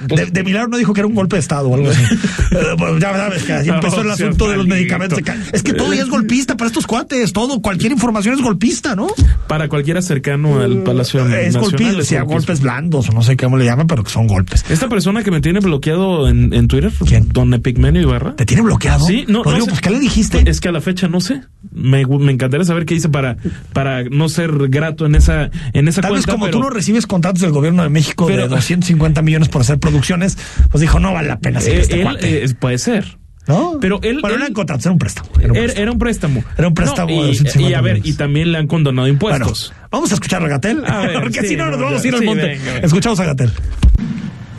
de, 0.00 0.26
de 0.26 0.44
milagro 0.44 0.68
no 0.68 0.76
dijo 0.76 0.92
que 0.92 1.00
era 1.00 1.06
un 1.08 1.14
golpe 1.14 1.36
de 1.36 1.40
Estado 1.40 1.68
o 1.68 1.74
algo 1.74 1.90
así. 1.90 2.02
Eh, 2.50 2.74
bueno, 2.76 2.98
ya 2.98 3.12
sabes 3.12 3.44
que 3.44 3.52
así 3.52 3.68
empezó 3.68 4.00
el 4.00 4.10
asunto 4.10 4.50
de 4.50 4.56
los 4.56 4.66
medicamentos. 4.66 5.20
Es 5.52 5.62
que 5.62 5.72
todo 5.72 5.94
ya 5.94 6.02
es 6.02 6.08
golpista 6.08 6.56
para 6.56 6.66
estos 6.66 6.84
cuates. 6.86 7.32
Todo, 7.32 7.62
cualquier 7.62 7.92
información 7.92 8.34
es 8.34 8.40
golpista, 8.42 8.96
¿no? 8.96 9.06
Para 9.46 9.68
cualquiera 9.68 10.02
cercano 10.02 10.58
al 10.60 10.82
Palacio 10.82 11.20
es 11.20 11.54
Nacional. 11.54 11.60
golpista, 11.62 11.98
o 11.98 12.02
sea, 12.02 12.20
golpismo. 12.22 12.34
golpes 12.40 12.60
blandos 12.60 13.08
o 13.08 13.12
no 13.12 13.22
sé 13.22 13.36
cómo 13.36 13.56
le 13.56 13.66
llaman, 13.66 13.86
pero 13.86 14.02
que 14.02 14.10
son 14.10 14.26
golpes. 14.26 14.64
Esta 14.68 14.88
persona 14.88 15.22
que 15.22 15.30
me 15.30 15.40
tiene 15.40 15.60
bloqueado 15.60 16.28
en, 16.28 16.52
en 16.52 16.66
Twitter, 16.66 16.92
¿Quién? 17.06 17.28
don 17.28 17.54
Epigmenio 17.54 18.02
Ibarra. 18.02 18.34
¿Te 18.34 18.44
tiene 18.46 18.62
bloqueado? 18.64 19.06
Sí, 19.06 19.24
no, 19.28 19.44
Rodrigo, 19.44 19.58
no 19.60 19.64
sé. 19.66 19.70
pues 19.70 19.80
¿qué 19.80 19.90
le 19.90 20.00
dijiste? 20.00 20.42
Es 20.50 20.60
que 20.60 20.68
a 20.68 20.72
la 20.72 20.80
fecha 20.80 21.06
no 21.06 21.20
sé. 21.20 21.42
Me, 21.72 22.04
me 22.04 22.32
encantaría 22.32 22.64
saber 22.64 22.84
qué 22.84 22.94
hice 22.96 23.08
para, 23.08 23.36
para 23.72 24.02
no 24.04 24.28
ser 24.28 24.50
grato 24.68 25.06
en 25.06 25.14
esa, 25.14 25.50
en 25.72 25.86
esa 25.86 26.00
Tal 26.00 26.14
vez 26.14 26.26
como 26.26 26.46
pero- 26.46 26.58
tú 26.58 26.64
no 26.64 26.70
recibes 26.70 27.06
contratos 27.06 27.42
del 27.42 27.52
gobierno 27.52 27.84
de 27.84 27.90
México 27.90 28.26
de 28.26 28.34
Pero- 28.34 28.48
250 28.48 29.22
millones 29.22 29.48
por 29.48 29.60
hacer 29.62 29.78
producciones, 29.90 30.38
pues 30.70 30.80
dijo, 30.80 30.98
no 31.00 31.12
vale 31.12 31.28
la 31.28 31.38
pena 31.38 31.60
seguir 31.60 31.78
Eh, 31.78 31.82
este 31.82 31.96
él, 31.96 32.02
cuate. 32.04 32.44
eh, 32.44 32.48
puede 32.58 32.78
ser. 32.78 33.18
¿No? 33.48 33.78
pero 33.80 33.98
él- 34.02 34.18
Bueno, 34.20 34.44
él- 34.46 34.52
contratos, 34.52 34.84
era 34.86 34.92
un 34.92 34.98
préstamo. 34.98 35.28
Era 35.40 35.50
un 35.50 35.56
Era, 35.56 35.64
préstamo. 35.64 35.82
era 35.82 35.92
un 35.92 35.98
préstamo. 35.98 36.44
Era 36.58 36.68
un 36.68 36.74
préstamo 36.74 37.08
No, 37.08 37.22
de 37.22 37.22
y, 37.22 37.26
250 37.32 37.70
y 37.70 37.74
a 37.74 37.80
ver, 37.80 37.94
millones. 37.94 38.14
y 38.14 38.16
también 38.16 38.52
le 38.52 38.58
han 38.58 38.66
condonado 38.68 39.02
Bueno, 39.14 39.14
impuestos. 39.36 39.72
vamos 39.90 40.10
a 40.12 40.14
escuchar 40.14 40.44
a 40.44 40.48
Gatel, 40.48 40.82
porque 41.20 41.40
sí, 41.40 41.48
si 41.48 41.56
no 41.56 41.66
nos 41.70 41.78
no, 41.78 41.84
vamos 41.86 42.04
a 42.04 42.06
ir 42.08 42.14
al 42.14 42.20
sí, 42.20 42.26
monte. 42.26 42.46
venga, 42.46 42.64
venga. 42.74 42.86
Escuchamos 42.86 43.18
a 43.18 43.24
Gatel. 43.24 43.50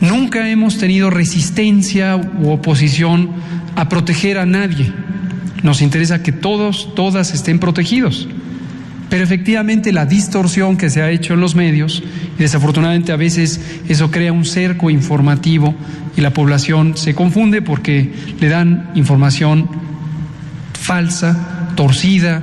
Nunca 0.00 0.48
hemos 0.50 0.78
tenido 0.78 1.10
resistencia 1.10 2.16
u 2.16 2.50
oposición 2.50 3.30
a 3.76 3.88
proteger 3.88 4.36
a 4.38 4.46
nadie. 4.46 4.92
Nos 5.62 5.80
interesa 5.80 6.22
que 6.24 6.32
todos, 6.32 6.92
todas 6.94 7.32
estén 7.32 7.60
protegidos. 7.60 8.28
Pero 9.12 9.24
efectivamente 9.24 9.92
la 9.92 10.06
distorsión 10.06 10.78
que 10.78 10.88
se 10.88 11.02
ha 11.02 11.10
hecho 11.10 11.34
en 11.34 11.40
los 11.40 11.54
medios, 11.54 12.02
y 12.38 12.40
desafortunadamente 12.40 13.12
a 13.12 13.16
veces 13.16 13.60
eso 13.86 14.10
crea 14.10 14.32
un 14.32 14.46
cerco 14.46 14.88
informativo 14.88 15.74
y 16.16 16.22
la 16.22 16.30
población 16.30 16.96
se 16.96 17.14
confunde 17.14 17.60
porque 17.60 18.10
le 18.40 18.48
dan 18.48 18.90
información 18.94 19.68
falsa, 20.72 21.74
torcida, 21.76 22.42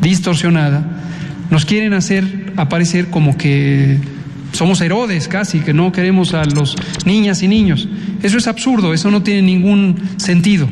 distorsionada, 0.00 0.84
nos 1.50 1.64
quieren 1.64 1.94
hacer 1.94 2.52
aparecer 2.56 3.08
como 3.08 3.36
que 3.36 3.98
somos 4.52 4.80
Herodes 4.82 5.26
casi, 5.26 5.62
que 5.62 5.74
no 5.74 5.90
queremos 5.90 6.32
a 6.32 6.44
los 6.44 6.76
niñas 7.04 7.42
y 7.42 7.48
niños. 7.48 7.88
Eso 8.22 8.38
es 8.38 8.46
absurdo, 8.46 8.94
eso 8.94 9.10
no 9.10 9.24
tiene 9.24 9.42
ningún 9.42 10.00
sentido. 10.18 10.68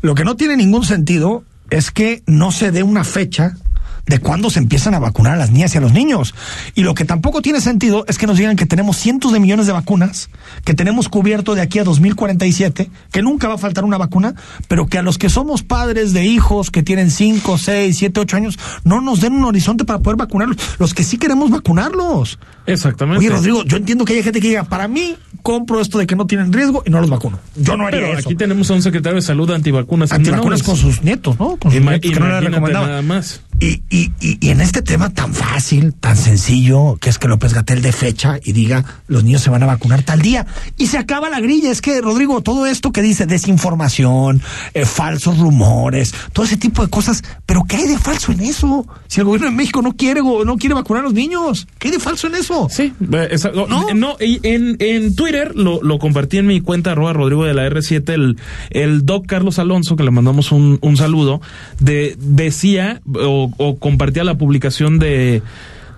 Lo 0.00 0.14
que 0.14 0.24
no 0.24 0.36
tiene 0.36 0.56
ningún 0.56 0.86
sentido 0.86 1.44
es 1.68 1.90
que 1.90 2.22
no 2.26 2.50
se 2.50 2.70
dé 2.70 2.82
una 2.82 3.04
fecha 3.04 3.58
de 4.06 4.18
cuándo 4.18 4.50
se 4.50 4.58
empiezan 4.58 4.94
a 4.94 4.98
vacunar 4.98 5.32
a 5.32 5.36
las 5.36 5.50
niñas 5.50 5.74
y 5.74 5.78
a 5.78 5.80
los 5.80 5.92
niños. 5.92 6.34
Y 6.74 6.82
lo 6.82 6.94
que 6.94 7.04
tampoco 7.04 7.40
tiene 7.42 7.60
sentido 7.60 8.04
es 8.08 8.18
que 8.18 8.26
nos 8.26 8.36
digan 8.36 8.56
que 8.56 8.66
tenemos 8.66 8.96
cientos 8.98 9.32
de 9.32 9.40
millones 9.40 9.66
de 9.66 9.72
vacunas, 9.72 10.28
que 10.64 10.74
tenemos 10.74 11.08
cubierto 11.08 11.54
de 11.54 11.62
aquí 11.62 11.78
a 11.78 11.84
2047, 11.84 12.90
que 13.12 13.22
nunca 13.22 13.48
va 13.48 13.54
a 13.54 13.58
faltar 13.58 13.84
una 13.84 13.96
vacuna, 13.98 14.34
pero 14.68 14.86
que 14.86 14.98
a 14.98 15.02
los 15.02 15.16
que 15.18 15.28
somos 15.30 15.62
padres 15.62 16.12
de 16.12 16.24
hijos 16.26 16.70
que 16.70 16.82
tienen 16.82 17.10
5, 17.10 17.56
6, 17.58 17.96
7, 17.96 18.20
8 18.20 18.36
años, 18.36 18.58
no 18.84 19.00
nos 19.00 19.20
den 19.20 19.32
un 19.34 19.44
horizonte 19.44 19.84
para 19.84 20.00
poder 20.00 20.16
vacunarlos. 20.18 20.56
Los 20.78 20.92
que 20.94 21.02
sí 21.04 21.16
queremos 21.18 21.50
vacunarlos. 21.50 22.38
Exactamente. 22.66 23.18
Oye, 23.20 23.30
Rodrigo, 23.30 23.64
yo 23.64 23.76
entiendo 23.76 24.04
que 24.04 24.14
hay 24.14 24.22
gente 24.22 24.40
que 24.40 24.48
diga, 24.48 24.64
para 24.64 24.88
mí, 24.88 25.16
compro 25.42 25.80
esto 25.80 25.98
de 25.98 26.06
que 26.06 26.16
no 26.16 26.26
tienen 26.26 26.52
riesgo 26.52 26.82
y 26.86 26.90
no 26.90 27.00
los 27.00 27.10
vacuno. 27.10 27.38
Yo 27.56 27.76
no 27.76 27.86
haría 27.86 28.00
Pero 28.00 28.18
eso. 28.18 28.28
aquí 28.28 28.36
tenemos 28.36 28.70
a 28.70 28.74
un 28.74 28.82
secretario 28.82 29.16
de 29.16 29.22
salud 29.22 29.50
antivacunas. 29.50 30.12
Antivacunas 30.12 30.62
con 30.62 30.76
sus 30.76 31.02
nietos, 31.02 31.38
¿no? 31.38 31.56
Con 31.56 31.70
sus 31.72 31.80
Ima- 31.80 31.90
nietos 31.92 32.10
que 32.10 32.20
no 32.20 32.26
le 32.26 32.30
imagínate 32.32 32.48
recomendaban. 32.56 32.88
nada 32.88 33.02
más. 33.02 33.40
Y, 33.60 33.82
y, 33.94 34.12
y, 34.20 34.38
y 34.40 34.50
en 34.50 34.60
este 34.60 34.82
tema 34.82 35.10
tan 35.10 35.32
fácil, 35.34 35.94
tan 35.94 36.16
sencillo, 36.16 36.96
que 37.00 37.10
es 37.10 37.18
que 37.18 37.28
López 37.28 37.54
Gatel 37.54 37.80
de 37.82 37.92
fecha 37.92 38.38
y 38.44 38.52
diga 38.52 38.84
los 39.06 39.22
niños 39.24 39.42
se 39.42 39.50
van 39.50 39.62
a 39.62 39.66
vacunar 39.66 40.02
tal 40.02 40.20
día. 40.20 40.46
Y 40.76 40.88
se 40.88 40.98
acaba 40.98 41.30
la 41.30 41.40
grilla. 41.40 41.70
Es 41.70 41.80
que, 41.80 42.00
Rodrigo, 42.00 42.40
todo 42.42 42.66
esto 42.66 42.90
que 42.92 43.02
dice 43.02 43.26
desinformación, 43.26 44.42
eh, 44.74 44.84
falsos 44.84 45.38
rumores, 45.38 46.14
todo 46.32 46.44
ese 46.44 46.56
tipo 46.56 46.82
de 46.82 46.90
cosas, 46.90 47.22
pero 47.46 47.62
¿qué 47.68 47.76
hay 47.76 47.88
de 47.88 47.98
falso 47.98 48.32
en 48.32 48.40
eso? 48.40 48.86
Si 49.06 49.20
el 49.20 49.26
gobierno 49.26 49.48
de 49.48 49.54
México 49.56 49.80
no 49.82 49.92
quiere, 49.92 50.22
no 50.22 50.56
quiere 50.56 50.74
vacunar 50.74 51.02
a 51.02 51.04
los 51.04 51.14
niños, 51.14 51.66
¿qué 51.78 51.88
hay 51.88 51.92
de 51.94 52.00
falso 52.00 52.26
en 52.26 52.34
eso? 52.34 52.68
Sí, 52.70 52.92
esa- 53.30 53.50
no, 53.52 53.66
¿No? 53.66 53.94
no, 53.94 54.16
y 54.20 54.40
en, 54.42 54.76
en 54.80 55.14
Twitter 55.14 55.52
lo, 55.54 55.82
lo 55.82 55.98
compartí 55.98 56.38
en 56.38 56.46
mi 56.46 56.60
cuenta 56.60 56.92
arroba 56.92 57.12
Rodrigo 57.12 57.44
de 57.44 57.54
la 57.54 57.68
R7, 57.68 58.12
el, 58.12 58.38
el 58.70 59.06
doc 59.06 59.26
Carlos 59.26 59.58
Alonso, 59.58 59.94
que 59.96 60.02
le 60.02 60.10
mandamos 60.10 60.50
un, 60.52 60.78
un 60.82 60.96
saludo, 60.96 61.40
de, 61.80 62.16
decía 62.18 63.00
o, 63.14 63.50
o 63.56 63.78
compartía 63.84 64.24
la 64.24 64.38
publicación 64.38 64.98
de, 64.98 65.42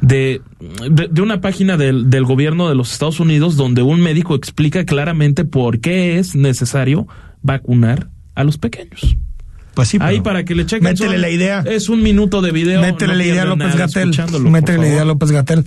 de, 0.00 0.40
de, 0.90 1.06
de 1.08 1.22
una 1.22 1.40
página 1.40 1.76
del, 1.76 2.10
del 2.10 2.24
gobierno 2.24 2.68
de 2.68 2.74
los 2.74 2.90
Estados 2.90 3.20
Unidos 3.20 3.56
donde 3.56 3.82
un 3.82 4.00
médico 4.00 4.34
explica 4.34 4.84
claramente 4.84 5.44
por 5.44 5.78
qué 5.78 6.18
es 6.18 6.34
necesario 6.34 7.06
vacunar 7.42 8.08
a 8.34 8.42
los 8.42 8.58
pequeños. 8.58 9.16
Pues 9.74 9.86
sí, 9.88 9.98
Ahí 10.00 10.20
para 10.20 10.44
que 10.44 10.56
le 10.56 10.66
chequen. 10.66 10.82
Métele 10.82 11.12
son- 11.12 11.20
la 11.20 11.30
idea. 11.30 11.62
Es 11.64 11.88
un 11.88 12.02
minuto 12.02 12.42
de 12.42 12.50
video. 12.50 12.80
Métele 12.80 13.12
no 13.12 13.18
la 13.18 13.24
idea 13.24 13.42
a 13.42 13.44
López 13.44 13.76
Gatel. 13.76 14.10
Métele 14.40 14.78
la 14.78 14.88
idea 14.88 15.02
a. 15.02 15.04
López 15.04 15.30
Gatel. 15.30 15.64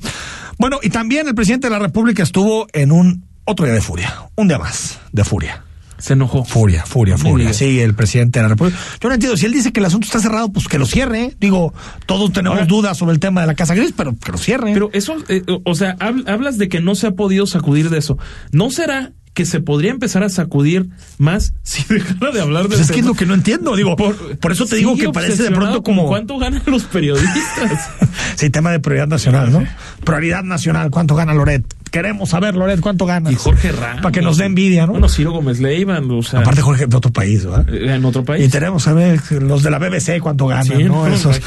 Bueno, 0.58 0.80
y 0.84 0.90
también 0.90 1.26
el 1.26 1.36
presidente 1.36 1.68
de 1.68 1.72
la 1.72 1.80
República 1.80 2.22
estuvo 2.22 2.68
en 2.74 2.92
un 2.92 3.24
otro 3.46 3.66
día 3.66 3.76
de 3.76 3.82
furia. 3.82 4.14
Un 4.36 4.50
día 4.50 4.58
más 4.60 5.00
de 5.14 5.24
furia. 5.24 5.64
Se 6.00 6.14
enojó. 6.14 6.44
Furia, 6.46 6.86
furia, 6.86 7.18
furia. 7.18 7.54
Sí, 7.54 7.80
el 7.80 7.94
presidente 7.94 8.40
de 8.40 8.44
la 8.44 8.50
República. 8.50 8.78
Yo 9.02 9.10
no 9.10 9.16
entiendo. 9.16 9.38
Si 9.38 9.46
él 9.46 9.54
dice 9.54 9.72
que 9.72 9.80
el 9.80 9.86
asunto 9.86 10.06
está 10.06 10.20
cerrado, 10.20 10.52
pues 10.52 10.68
que 10.68 10.80
lo 10.80 10.86
cierre. 10.86 11.24
¿eh? 11.26 11.36
Digo, 11.40 11.74
todos 12.06 12.32
tenemos 12.32 12.58
Ahora- 12.60 12.68
dudas 12.68 12.98
sobre 12.98 13.14
el 13.14 13.20
tema 13.20 13.42
de 13.42 13.48
la 13.48 13.56
Casa 13.56 13.76
Gris, 13.76 13.94
pero 13.96 14.16
que 14.18 14.32
lo 14.32 14.38
cierre. 14.38 14.74
Pero 14.74 14.90
eso, 14.94 15.16
eh, 15.28 15.44
o 15.64 15.76
sea, 15.76 15.96
hab- 15.98 16.28
hablas 16.30 16.58
de 16.58 16.70
que 16.70 16.80
no 16.82 16.96
se 16.96 17.08
ha 17.08 17.12
podido 17.12 17.46
sacudir 17.48 17.90
de 17.90 17.98
eso. 18.00 18.18
¿No 18.52 18.70
será 18.72 19.12
que 19.36 19.46
se 19.46 19.62
podría 19.62 19.92
empezar 19.92 20.24
a 20.24 20.30
sacudir 20.30 20.90
más 21.18 21.54
si 21.64 21.84
dejara 21.94 22.32
de 22.32 22.42
hablar 22.42 22.64
de 22.64 22.70
Pues 22.70 22.82
es 22.82 22.92
que 22.92 23.00
es 23.02 23.06
lo 23.06 23.14
que 23.14 23.26
no 23.26 23.34
entiendo. 23.36 23.76
Digo, 23.76 23.96
por, 23.96 24.16
eso 24.52 24.66
te 24.66 24.76
digo 24.78 24.98
que 24.98 25.10
parece 25.10 25.44
de 25.44 25.52
pronto 25.52 25.84
como. 25.84 26.08
¿Cuánto 26.08 26.38
ganan 26.38 26.62
los 26.66 26.84
periodistas? 26.86 27.90
Sí, 28.36 28.50
tema 28.50 28.72
de 28.72 28.80
prioridad 28.80 29.08
nacional, 29.08 29.52
¿no? 29.52 29.64
Prioridad 30.06 30.44
nacional. 30.44 30.92
¿Cuánto 30.92 31.16
gana 31.16 31.34
Loret? 31.34 31.64
Queremos 31.92 32.30
saber, 32.30 32.56
Loret, 32.56 32.80
cuánto 32.80 33.06
gana. 33.06 33.32
y 33.32 33.36
Jorge 33.36 33.72
Ramos. 33.72 34.02
Para 34.02 34.12
que 34.12 34.22
nos 34.22 34.38
dé 34.38 34.46
envidia, 34.46 34.86
¿no? 34.86 34.94
Bueno, 34.94 35.10
Ciro 35.10 35.32
Gómez 35.32 35.60
Leiva, 35.60 36.00
o 36.00 36.24
sea, 36.24 36.42
Aparte, 36.42 36.62
Jorge, 36.62 36.86
de 36.88 36.96
otro 36.98 37.12
país, 37.12 37.46
¿verdad? 37.46 37.68
eh, 37.74 37.96
en 37.96 38.06
otro 38.06 38.24
país. 38.24 38.46
Y 38.46 38.50
tenemos 38.50 38.88
a 38.88 38.94
ver 38.94 39.20
los 39.42 39.64
de 39.64 39.72
la 39.72 39.80
BBC 39.80 40.20
cuánto 40.22 40.48
ganan, 40.48 40.66
Sí, 40.78 40.84
¿no? 40.84 41.08
Esos. 41.08 41.42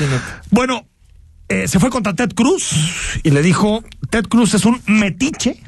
Bueno, 0.50 0.84
eh, 1.48 1.68
se 1.68 1.78
fue 1.78 1.90
contra 1.90 2.14
Ted 2.14 2.32
Cruz 2.34 2.72
y 3.22 3.30
le 3.30 3.42
dijo, 3.42 3.84
Ted 4.10 4.24
Cruz 4.26 4.54
es 4.54 4.64
un 4.64 4.80
metiche 4.86 5.62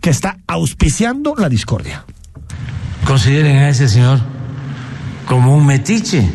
que 0.00 0.10
está 0.10 0.38
auspiciando 0.46 1.34
la 1.36 1.48
discordia. 1.48 2.04
consideren 3.04 3.56
a 3.58 3.68
ese 3.68 3.88
señor 3.88 4.18
como 5.26 5.56
un 5.56 5.66
metiche 5.66 6.28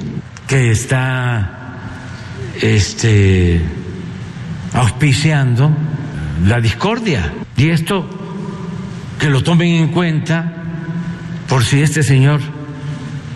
que 0.48 0.72
está 0.72 1.80
este 2.62 3.62
auspiciando 4.74 5.72
la 6.46 6.60
discordia 6.60 7.34
y 7.58 7.70
esto 7.70 8.08
que 9.20 9.30
lo 9.30 9.44
tomen 9.44 9.70
en 9.76 9.88
cuenta 9.90 10.54
por 11.48 11.64
si 11.64 11.82
este 11.82 12.04
señor 12.04 12.42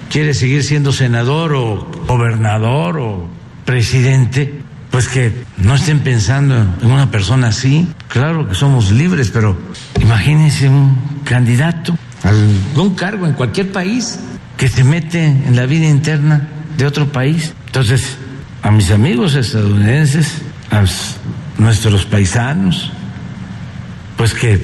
quiere 0.10 0.34
seguir 0.34 0.64
siendo 0.64 0.92
senador 0.92 1.54
o 1.54 1.92
gobernador 2.08 2.98
o 3.00 3.28
presidente 3.66 4.62
pues 4.92 5.08
que 5.08 5.34
no 5.58 5.76
estén 5.76 6.00
pensando 6.00 6.56
en 6.56 6.92
una 6.92 7.12
persona 7.12 7.48
así 7.48 7.88
claro 8.08 8.48
que 8.48 8.56
somos 8.56 8.92
libres 8.92 9.30
pero 9.30 9.58
imagínense 10.02 10.70
un 10.70 10.98
candidato 11.24 11.98
a 12.24 12.30
algún 12.30 12.96
cargo 12.96 13.28
en 13.28 13.34
cualquier 13.34 13.72
país 13.72 14.20
que 14.58 14.68
se 14.68 14.84
mete 14.84 15.26
en 15.26 15.56
la 15.56 15.66
vida 15.66 15.88
interna 15.88 16.48
de 16.78 16.86
otro 16.86 17.12
país. 17.12 17.54
Entonces, 17.68 18.18
a 18.62 18.72
mis 18.72 18.92
amigos 18.92 19.36
estadounidenses, 19.36 20.42
a 20.72 20.84
nuestros 21.58 22.06
paisanos, 22.06 22.92
pues 24.18 24.34
que 24.34 24.60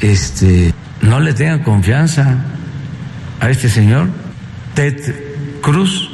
este 0.00 0.72
no 1.02 1.20
le 1.20 1.34
tengan 1.34 1.62
confianza 1.62 2.44
a 3.40 3.50
este 3.50 3.68
señor, 3.68 4.08
Ted 4.74 5.14
Cruz. 5.60 6.10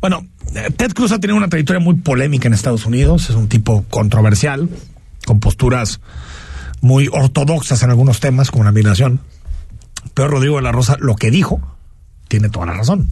Bueno, 0.00 0.26
Ted 0.76 0.92
Cruz 0.92 1.12
ha 1.12 1.18
tenido 1.18 1.36
una 1.36 1.48
trayectoria 1.48 1.80
muy 1.80 1.96
polémica 1.96 2.48
en 2.48 2.54
Estados 2.54 2.86
Unidos, 2.86 3.28
es 3.30 3.36
un 3.36 3.48
tipo 3.48 3.84
controversial, 3.90 4.68
con 5.26 5.40
posturas 5.40 6.00
muy 6.80 7.08
ortodoxas 7.12 7.82
en 7.82 7.90
algunos 7.90 8.20
temas, 8.20 8.50
como 8.50 8.64
la 8.64 8.72
migración. 8.72 9.20
Pero 10.14 10.28
Rodrigo 10.28 10.56
de 10.56 10.62
la 10.62 10.72
Rosa, 10.72 10.96
lo 11.00 11.16
que 11.16 11.30
dijo, 11.30 11.60
tiene 12.28 12.48
toda 12.48 12.66
la 12.66 12.74
razón. 12.74 13.10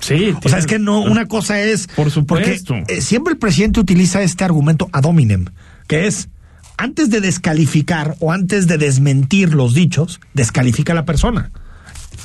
Sí. 0.00 0.34
O 0.44 0.48
sea, 0.48 0.58
es 0.58 0.66
que 0.66 0.78
no, 0.78 1.00
una 1.00 1.26
cosa 1.26 1.60
es. 1.60 1.86
Por 1.86 2.10
supuesto. 2.10 2.74
Porque, 2.74 2.94
eh, 2.94 3.00
siempre 3.00 3.34
el 3.34 3.38
presidente 3.38 3.80
utiliza 3.80 4.22
este 4.22 4.44
argumento 4.44 4.88
ad 4.92 5.04
hominem, 5.04 5.46
que 5.86 6.06
es 6.06 6.28
antes 6.76 7.10
de 7.10 7.20
descalificar 7.20 8.16
o 8.20 8.32
antes 8.32 8.66
de 8.66 8.78
desmentir 8.78 9.54
los 9.54 9.74
dichos, 9.74 10.20
descalifica 10.34 10.92
a 10.92 10.96
la 10.96 11.04
persona. 11.04 11.50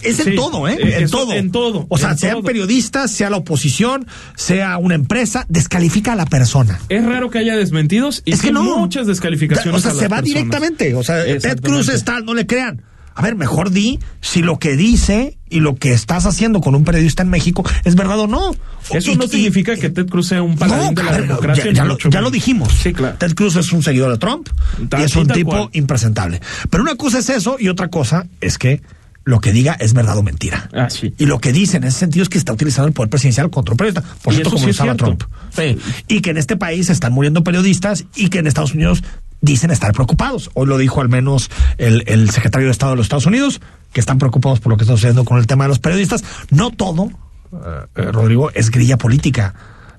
Es 0.03 0.19
en 0.19 0.25
Sí, 0.25 0.35
todo, 0.35 0.67
¿eh? 0.67 0.77
eh, 0.79 0.97
En 0.99 1.09
todo. 1.09 1.33
en 1.33 1.51
todo, 1.51 1.85
O 1.89 1.97
sea, 1.97 2.15
sean 2.15 2.33
todo. 2.35 2.43
periodistas, 2.43 3.09
sea 3.09 3.29
la 3.31 3.37
oposición, 3.37 4.05
sea 4.35 4.77
una 4.77 4.93
empresa, 4.95 5.45
descalifica 5.49 6.13
a 6.13 6.15
la 6.15 6.25
persona. 6.25 6.79
Es 6.89 7.03
raro 7.03 7.29
que 7.31 7.39
haya 7.39 7.55
desmentidos 7.55 8.21
y 8.25 8.33
es 8.33 8.41
que 8.41 8.51
no. 8.51 8.77
muchas 8.77 9.07
descalificaciones. 9.07 9.79
O 9.79 9.81
sea, 9.81 9.91
a 9.91 9.93
las 9.95 10.01
se 10.03 10.07
va 10.07 10.17
personas. 10.17 10.23
directamente. 10.25 10.93
O 10.95 11.03
sea, 11.03 11.23
Ted. 11.23 11.61
Cruz 11.61 11.89
es 11.89 12.03
tal, 12.03 12.25
no 12.25 12.33
le 12.35 12.45
crean. 12.45 12.83
A 13.15 13.21
ver, 13.23 13.35
mejor 13.35 13.71
di 13.71 13.99
si 14.21 14.43
lo 14.43 14.59
que 14.59 14.75
dice 14.75 15.36
y 15.49 15.59
lo 15.61 15.75
que 15.75 15.93
estás 15.93 16.25
haciendo 16.25 16.61
con 16.61 16.75
un 16.75 16.83
periodista 16.83 17.23
en 17.23 17.29
México 17.29 17.63
es 17.83 17.95
verdad 17.95 18.19
o 18.19 18.27
no. 18.27 18.51
Eso 18.91 19.11
Y- 19.11 19.15
no 19.15 19.25
y- 19.25 19.29
significa 19.29 19.75
que 19.75 19.89
Ted 19.89 20.07
Cruz 20.07 20.27
sea 20.27 20.41
un 20.43 20.55
paladín 20.57 20.95
de 20.95 21.03
la 21.03 21.17
democracia. 21.19 21.65
ya, 21.65 21.71
ya 21.73 21.85
lo, 21.85 21.97
ya 21.97 22.29
dijimos. 22.29 22.71
Sí, 22.73 22.93
claro. 22.93 23.17
Ted 23.17 23.33
Cruz 23.35 23.55
es 23.55 23.71
un 23.71 23.83
seguidor 23.83 24.11
de 24.11 24.17
Trump 24.17 24.49
Tal- 24.89 25.01
y 25.01 25.03
es 25.05 25.15
un 25.15 25.27
tipo 25.27 25.51
cual. 25.51 25.69
impresentable. 25.73 26.41
Pero 26.69 26.83
una 26.83 26.95
cosa 26.95 27.19
es 27.19 27.29
eso 27.29 27.57
y 27.59 27.69
otra 27.69 27.87
cosa 27.89 28.27
es 28.41 28.57
que 28.57 28.81
lo 29.23 29.41
que 29.41 29.51
diga 29.51 29.73
es 29.73 29.93
verdad 29.93 30.17
o 30.17 30.23
mentira. 30.23 30.69
Ah, 30.73 30.89
sí. 30.89 31.13
Y 31.17 31.25
lo 31.25 31.39
que 31.39 31.51
dice 31.51 31.75
en 31.77 31.83
ese 31.83 31.99
sentido 31.99 32.23
es 32.23 32.29
que 32.29 32.37
está 32.37 32.53
utilizando 32.53 32.87
el 32.87 32.93
poder 32.93 33.09
presidencial 33.09 33.49
contra 33.49 33.73
un 33.73 33.77
periodista. 33.77 34.01
Por 34.21 34.33
cierto, 34.33 34.51
como 34.51 34.63
sí 34.63 34.69
usaba. 34.71 34.95
Trump. 34.95 35.23
Sí. 35.53 35.77
Y 36.07 36.21
que 36.21 36.29
en 36.29 36.37
este 36.37 36.55
país 36.55 36.89
están 36.89 37.11
muriendo 37.11 37.43
periodistas 37.43 38.05
y 38.15 38.29
que 38.29 38.39
en 38.39 38.47
Estados 38.47 38.73
Unidos 38.73 39.03
dicen 39.41 39.69
estar 39.69 39.91
preocupados. 39.91 40.49
Hoy 40.53 40.67
lo 40.67 40.77
dijo 40.77 41.01
al 41.01 41.09
menos 41.09 41.49
el, 41.77 42.03
el 42.07 42.29
secretario 42.29 42.67
de 42.67 42.71
Estado 42.71 42.93
de 42.93 42.95
los 42.97 43.05
Estados 43.05 43.25
Unidos, 43.25 43.59
que 43.97 44.01
están 44.01 44.19
preocupados 44.19 44.59
por 44.59 44.69
lo 44.71 44.77
que 44.77 44.83
está 44.83 44.93
sucediendo 44.93 45.25
con 45.25 45.39
el 45.39 45.47
tema 45.47 45.63
de 45.63 45.69
los 45.69 45.79
periodistas. 45.79 46.23
No 46.51 46.69
todo, 46.69 47.05
eh, 47.51 47.87
eh, 47.95 48.11
Rodrigo, 48.11 48.51
es 48.51 48.69
grilla 48.69 48.95
política. 48.95 49.55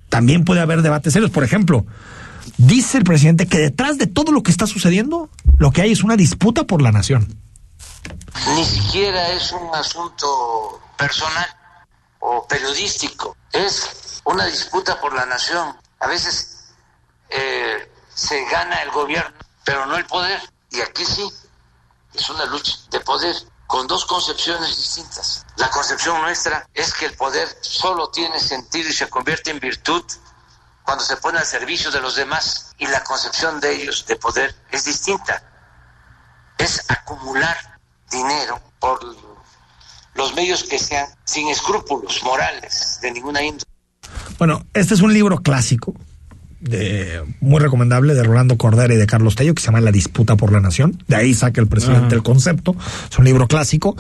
También 0.09 0.45
puede 0.45 0.61
haber 0.61 0.83
debates 0.83 1.13
serios. 1.13 1.33
Por 1.33 1.43
ejemplo, 1.43 1.85
dice 2.59 2.99
el 2.99 3.03
presidente 3.03 3.49
que 3.49 3.59
detrás 3.59 3.99
de 3.99 4.07
todo 4.07 4.31
lo 4.31 4.45
que 4.45 4.53
está 4.53 4.69
sucediendo, 4.69 5.31
lo 5.57 5.73
que 5.73 5.83
hay 5.83 5.91
es 5.91 6.05
una 6.05 6.15
disputa 6.15 6.63
por 6.63 6.81
la 6.81 6.93
nación. 6.93 7.27
ni 8.55 8.65
siquiera 8.65 9.31
es 9.31 9.51
un 9.51 9.75
asunto 9.75 10.81
personal 10.97 11.49
o 12.21 12.47
periodístico, 12.47 13.37
es 13.53 14.23
una 14.23 14.47
disputa 14.47 15.01
por 15.01 15.13
la 15.13 15.27
nación. 15.27 15.75
A 15.99 16.07
veces 16.07 16.69
eh, 17.31 17.91
se 18.15 18.45
gana 18.49 18.81
el 18.81 18.93
gobierno, 18.93 19.35
pero 19.65 19.87
no 19.87 19.97
el 19.97 20.05
poder. 20.05 20.39
Y 20.71 20.83
aquí 20.83 21.05
sí, 21.05 21.29
es 22.15 22.31
una 22.31 22.45
lucha 22.45 22.77
de 22.93 23.01
poder 23.01 23.35
con 23.69 23.87
dos 23.87 24.05
concepciones 24.07 24.77
distintas. 24.77 25.47
La 25.57 25.71
concepción 25.71 26.21
nuestra 26.21 26.67
es 26.75 26.93
que 26.95 27.05
el 27.05 27.15
poder 27.15 27.47
solo 27.61 28.09
tiene 28.11 28.41
sentido 28.41 28.89
y 28.89 28.93
se 28.93 29.09
convierte 29.09 29.53
en 29.53 29.61
virtud 29.61 30.03
cuando 30.83 31.05
se 31.05 31.19
pone 31.19 31.39
al 31.39 31.47
servicio 31.47 31.93
de 31.93 32.01
los 32.01 32.17
demás. 32.17 32.73
Y 32.79 32.87
la 32.89 33.05
concepción 33.05 33.61
de 33.61 33.77
ellos 33.77 34.07
de 34.07 34.17
poder 34.17 34.57
es 34.73 34.87
distinta 34.87 35.45
es 36.59 36.85
acumular 36.89 37.57
dinero 38.11 38.61
por 38.81 39.01
los 40.15 40.35
medios 40.35 40.65
que 40.65 40.79
sean 40.79 41.07
sin 41.25 41.49
escrúpulos 41.49 42.23
morales 42.25 42.99
de 43.01 43.13
ninguna 43.13 43.43
índole. 43.43 43.71
Bueno, 44.39 44.65
este 44.75 44.95
es 44.95 45.01
un 45.01 45.13
libro 45.13 45.39
clásico, 45.39 45.95
de, 46.61 47.23
muy 47.41 47.61
recomendable, 47.61 48.15
de 48.15 48.23
Rolando 48.23 48.57
Cordera 48.57 48.93
y 48.95 48.97
de 48.97 49.07
Carlos 49.07 49.35
Tello, 49.37 49.55
que 49.55 49.61
se 49.63 49.67
llama 49.67 49.81
La 49.81 49.93
disputa 49.93 50.37
por 50.37 50.53
la 50.53 50.61
nación. 50.61 51.03
De 51.09 51.17
ahí 51.17 51.35
saca 51.35 51.61
el 51.61 51.67
presidente 51.69 52.07
Ajá. 52.07 52.15
el 52.17 52.23
concepto. 52.23 52.75
Es 53.11 53.19
un 53.19 53.25
libro 53.25 53.47
clásico. 53.47 53.97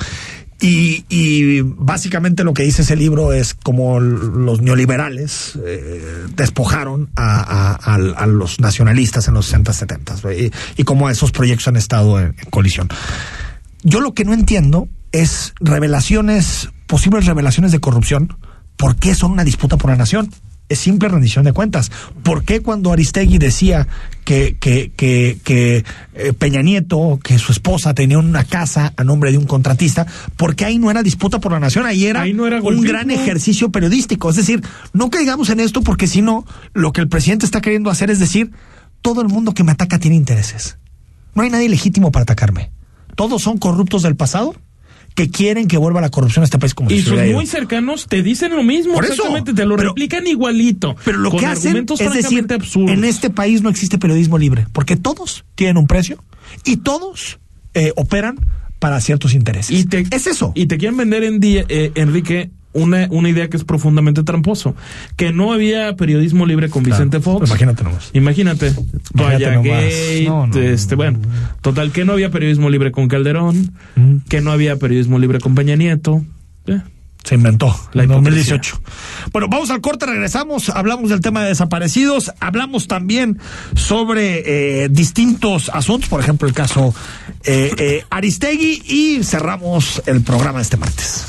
Y, 0.60 1.04
y 1.08 1.60
básicamente 1.60 2.42
lo 2.42 2.52
que 2.52 2.64
dice 2.64 2.82
ese 2.82 2.96
libro 2.96 3.32
es 3.32 3.54
como 3.54 4.00
los 4.00 4.60
neoliberales 4.60 5.56
eh, 5.64 6.24
despojaron 6.34 7.10
a, 7.14 7.40
a- 7.40 7.94
a- 7.94 7.94
a 7.94 8.26
los 8.26 8.58
nacionalistas 8.58 9.28
en 9.28 9.34
los 9.34 9.46
60, 9.46 9.72
70 9.72 10.16
y, 10.36 10.52
y 10.76 10.82
cómo 10.82 11.08
esos 11.10 11.30
proyectos 11.30 11.68
han 11.68 11.76
estado 11.76 12.18
en- 12.18 12.34
en 12.42 12.50
colisión. 12.50 12.88
Yo 13.84 14.00
lo 14.00 14.14
que 14.14 14.24
no 14.24 14.34
entiendo 14.34 14.88
es 15.12 15.54
revelaciones, 15.60 16.70
posibles 16.88 17.26
revelaciones 17.26 17.70
de 17.70 17.78
corrupción. 17.78 18.36
¿Por 18.76 18.96
qué 18.96 19.14
son 19.14 19.30
una 19.30 19.44
disputa 19.44 19.76
por 19.76 19.90
la 19.90 19.96
nación? 19.96 20.28
Es 20.68 20.78
simple 20.78 21.08
rendición 21.08 21.44
de 21.44 21.52
cuentas. 21.52 21.90
¿Por 22.22 22.44
qué 22.44 22.60
cuando 22.60 22.92
Aristegui 22.92 23.38
decía 23.38 23.88
que, 24.24 24.56
que, 24.60 24.92
que, 24.94 25.38
que 25.42 25.84
eh, 26.14 26.32
Peña 26.34 26.60
Nieto, 26.60 27.18
que 27.22 27.38
su 27.38 27.52
esposa 27.52 27.94
tenía 27.94 28.18
una 28.18 28.44
casa 28.44 28.92
a 28.96 29.04
nombre 29.04 29.30
de 29.30 29.38
un 29.38 29.46
contratista, 29.46 30.06
por 30.36 30.56
qué 30.56 30.66
ahí 30.66 30.78
no 30.78 30.90
era 30.90 31.02
disputa 31.02 31.40
por 31.40 31.52
la 31.52 31.60
nación? 31.60 31.86
Ahí 31.86 32.04
era, 32.06 32.22
Ahí 32.22 32.34
no 32.34 32.46
era 32.46 32.60
un 32.60 32.82
gran 32.82 33.10
ejercicio 33.10 33.70
periodístico. 33.70 34.28
Es 34.30 34.36
decir, 34.36 34.62
no 34.92 35.08
caigamos 35.10 35.48
en 35.50 35.60
esto 35.60 35.82
porque 35.82 36.06
si 36.06 36.20
no, 36.20 36.44
lo 36.74 36.92
que 36.92 37.00
el 37.00 37.08
presidente 37.08 37.46
está 37.46 37.60
queriendo 37.60 37.90
hacer 37.90 38.10
es 38.10 38.18
decir, 38.18 38.52
todo 39.00 39.22
el 39.22 39.28
mundo 39.28 39.54
que 39.54 39.64
me 39.64 39.72
ataca 39.72 39.98
tiene 39.98 40.16
intereses. 40.16 40.76
No 41.34 41.42
hay 41.42 41.50
nadie 41.50 41.68
legítimo 41.68 42.12
para 42.12 42.24
atacarme. 42.24 42.72
Todos 43.14 43.42
son 43.42 43.58
corruptos 43.58 44.02
del 44.02 44.16
pasado 44.16 44.54
que 45.18 45.30
quieren 45.30 45.66
que 45.66 45.76
vuelva 45.78 46.00
la 46.00 46.10
corrupción 46.10 46.42
a 46.42 46.44
este 46.44 46.60
país 46.60 46.74
como 46.74 46.92
Y 46.92 47.00
sus 47.00 47.20
muy 47.32 47.44
cercanos 47.44 48.06
te 48.06 48.22
dicen 48.22 48.54
lo 48.54 48.62
mismo. 48.62 48.94
Por 48.94 49.04
eso. 49.04 49.24
te 49.44 49.64
lo 49.66 49.74
Pero- 49.74 49.88
replican 49.88 50.28
igualito. 50.28 50.94
Pero 51.04 51.18
lo 51.18 51.32
con 51.32 51.40
que 51.40 51.46
hacen 51.46 51.76
es 51.76 52.12
decir, 52.12 52.46
absurdos. 52.48 52.92
en 52.92 53.02
este 53.02 53.28
país 53.28 53.60
no 53.60 53.68
existe 53.68 53.98
periodismo 53.98 54.38
libre, 54.38 54.68
porque 54.72 54.94
todos 54.94 55.44
tienen 55.56 55.76
un 55.76 55.88
precio 55.88 56.22
y 56.64 56.76
todos 56.76 57.40
eh, 57.74 57.92
operan 57.96 58.38
para 58.78 59.00
ciertos 59.00 59.34
intereses. 59.34 59.76
Y 59.76 59.86
te, 59.86 60.06
es 60.08 60.28
eso. 60.28 60.52
Y 60.54 60.66
te 60.66 60.78
quieren 60.78 60.96
vender 60.96 61.24
en 61.24 61.40
día, 61.40 61.64
eh, 61.68 61.90
Enrique, 61.96 62.50
una, 62.72 63.08
una 63.10 63.28
idea 63.28 63.48
que 63.48 63.56
es 63.56 63.64
profundamente 63.64 64.22
tramposo. 64.22 64.74
Que 65.16 65.32
no 65.32 65.52
había 65.52 65.96
periodismo 65.96 66.46
libre 66.46 66.68
con 66.68 66.82
Vicente 66.82 67.20
Fox. 67.20 67.48
Imagínate 67.48 67.84
nomás. 67.84 68.10
Imagínate. 68.12 68.72
Imagínate. 69.14 69.68
Gate, 69.68 70.24
No, 70.26 70.46
no, 70.46 70.58
este, 70.58 70.94
bueno, 70.94 71.18
total, 71.62 71.92
que 71.92 72.04
no 72.04 72.12
había 72.12 72.30
periodismo 72.30 72.70
libre 72.70 72.92
con 72.92 73.08
Calderón, 73.08 73.72
Mm. 73.96 74.16
que 74.28 74.40
no 74.40 74.52
había 74.52 74.76
periodismo 74.76 75.18
libre 75.18 75.40
con 75.40 75.54
Peña 75.54 75.76
Nieto. 75.76 76.24
Eh, 76.66 76.80
Se 77.24 77.34
inventó 77.34 77.66
La 77.92 78.04
en 78.04 78.10
hipocresía. 78.10 78.54
2018. 78.56 78.80
Bueno, 79.32 79.48
vamos 79.50 79.70
al 79.70 79.80
corte, 79.80 80.06
regresamos, 80.06 80.68
hablamos 80.70 81.10
del 81.10 81.20
tema 81.20 81.42
de 81.42 81.48
desaparecidos, 81.48 82.32
hablamos 82.40 82.86
también 82.86 83.38
sobre 83.74 84.84
eh, 84.84 84.88
distintos 84.88 85.68
asuntos, 85.74 86.08
por 86.08 86.20
ejemplo, 86.20 86.46
el 86.48 86.54
caso 86.54 86.94
eh, 87.44 87.72
eh, 87.76 88.04
Aristegui 88.08 88.82
y 88.86 89.24
cerramos 89.24 90.00
el 90.06 90.22
programa 90.22 90.60
este 90.60 90.76
martes. 90.76 91.26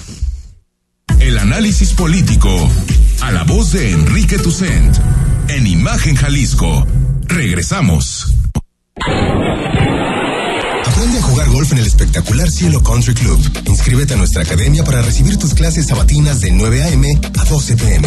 El 1.20 1.38
análisis 1.38 1.94
político 1.94 2.70
a 3.22 3.32
la 3.32 3.44
voz 3.44 3.72
de 3.72 3.92
Enrique 3.92 4.38
Tucent 4.38 4.98
en 5.48 5.66
Imagen 5.68 6.16
Jalisco. 6.16 6.86
Regresamos. 7.28 8.34
Aprende 10.86 11.20
a 11.20 11.22
jugar 11.22 11.48
golf 11.50 11.72
en 11.72 11.78
el 11.78 11.86
espectacular 11.86 12.50
Cielo 12.50 12.84
Country 12.84 13.14
Club. 13.14 13.40
Inscríbete 13.66 14.16
a 14.16 14.18
nuestra 14.18 14.42
academia 14.44 14.84
para 14.84 15.02
recibir 15.02 15.38
tus 15.38 15.54
clases 15.54 15.88
sabatinas 15.88 16.42
de 16.42 16.52
9 16.52 16.84
a.m. 16.84 17.18
a 17.40 17.46
12 17.46 17.78
p.m. 17.78 18.06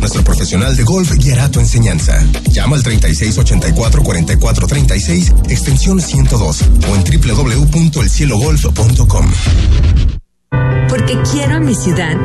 Nuestro 0.00 0.24
profesional 0.24 0.74
de 0.76 0.82
golf 0.82 1.12
guiará 1.12 1.48
tu 1.50 1.60
enseñanza. 1.60 2.20
Llama 2.50 2.74
al 2.76 2.82
3684-4436, 2.82 5.50
extensión 5.50 6.00
102 6.00 6.62
o 6.88 6.96
en 6.96 7.04
www.elcielogolf.com. 7.04 9.30
Porque 11.02 11.18
quiero 11.32 11.56
a 11.56 11.58
mi 11.58 11.74
ciudad, 11.74 12.16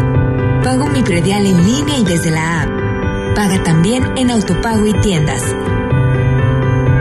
pago 0.63 0.86
mi 0.86 1.01
predial 1.01 1.47
en 1.47 1.65
línea 1.65 1.97
y 1.97 2.03
desde 2.03 2.30
la 2.30 2.61
app. 2.61 2.69
Paga 3.36 3.63
también 3.63 4.03
en 4.15 4.30
autopago 4.30 4.86
y 4.86 4.93
tiendas. 5.01 5.41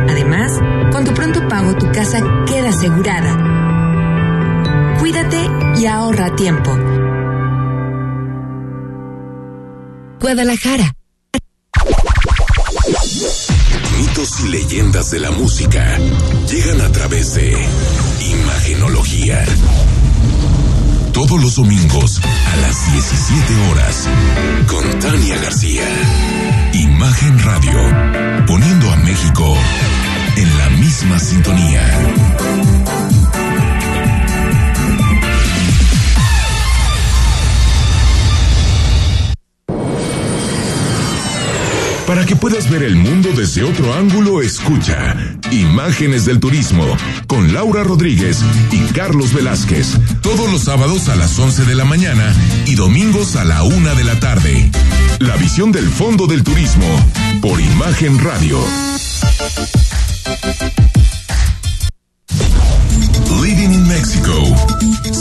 Además, 0.09 0.59
con 0.91 1.05
tu 1.05 1.12
pronto 1.12 1.47
pago 1.49 1.77
tu 1.77 1.93
casa 1.93 2.22
queda 2.47 2.70
asegurada. 2.70 4.97
Cuídate 4.99 5.37
y 5.77 5.85
ahorra 5.85 6.35
tiempo. 6.35 6.74
Guadalajara. 10.18 10.95
Mitos 13.99 14.41
y 14.41 14.49
leyendas 14.49 15.11
de 15.11 15.20
la 15.20 15.31
música 15.31 15.99
llegan 16.51 16.81
a 16.81 16.91
través 16.91 17.35
de 17.35 17.53
Imagenología. 18.22 19.45
Todos 21.17 21.43
los 21.43 21.55
domingos 21.55 22.21
a 22.23 22.57
las 22.59 22.93
17 22.93 23.71
horas 23.71 24.07
con 24.67 25.01
Tania 25.01 25.39
García. 25.39 25.83
Imagen 26.75 27.39
Radio, 27.39 28.45
poniendo 28.47 28.93
a 28.93 28.97
México 28.97 29.57
en 30.37 30.59
la 30.59 30.69
misma 30.79 31.19
sintonía. 31.19 31.91
Para 42.07 42.27
que 42.27 42.37
puedas 42.37 42.69
ver 42.69 42.83
el 42.83 42.97
mundo 42.97 43.31
desde 43.35 43.62
otro 43.62 43.95
ángulo, 43.95 44.43
escucha 44.43 45.17
Imágenes 45.53 46.25
del 46.25 46.41
Turismo 46.41 46.85
con 47.27 47.53
Laura 47.53 47.85
Rodríguez 47.85 48.43
y 48.71 48.81
Carlos 48.93 49.33
Velázquez. 49.33 49.99
Todos 50.23 50.51
los 50.51 50.65
sábados 50.65 51.09
a 51.09 51.17
las 51.17 51.39
11 51.39 51.65
de 51.65 51.75
la 51.75 51.85
mañana 51.85 52.35
y 52.67 52.75
domingos 52.75 53.37
a 53.37 53.45
la 53.45 53.63
una 53.63 53.95
de 53.95 54.05
la 54.05 54.19
tarde. 54.19 54.71
La 55.19 55.37
visión 55.37 55.73
del 55.73 55.89
fondo 55.89 56.27
del 56.27 56.43
turismo 56.43 56.87
por 57.41 57.61
Imagen 57.61 58.19
Radio. 58.19 58.59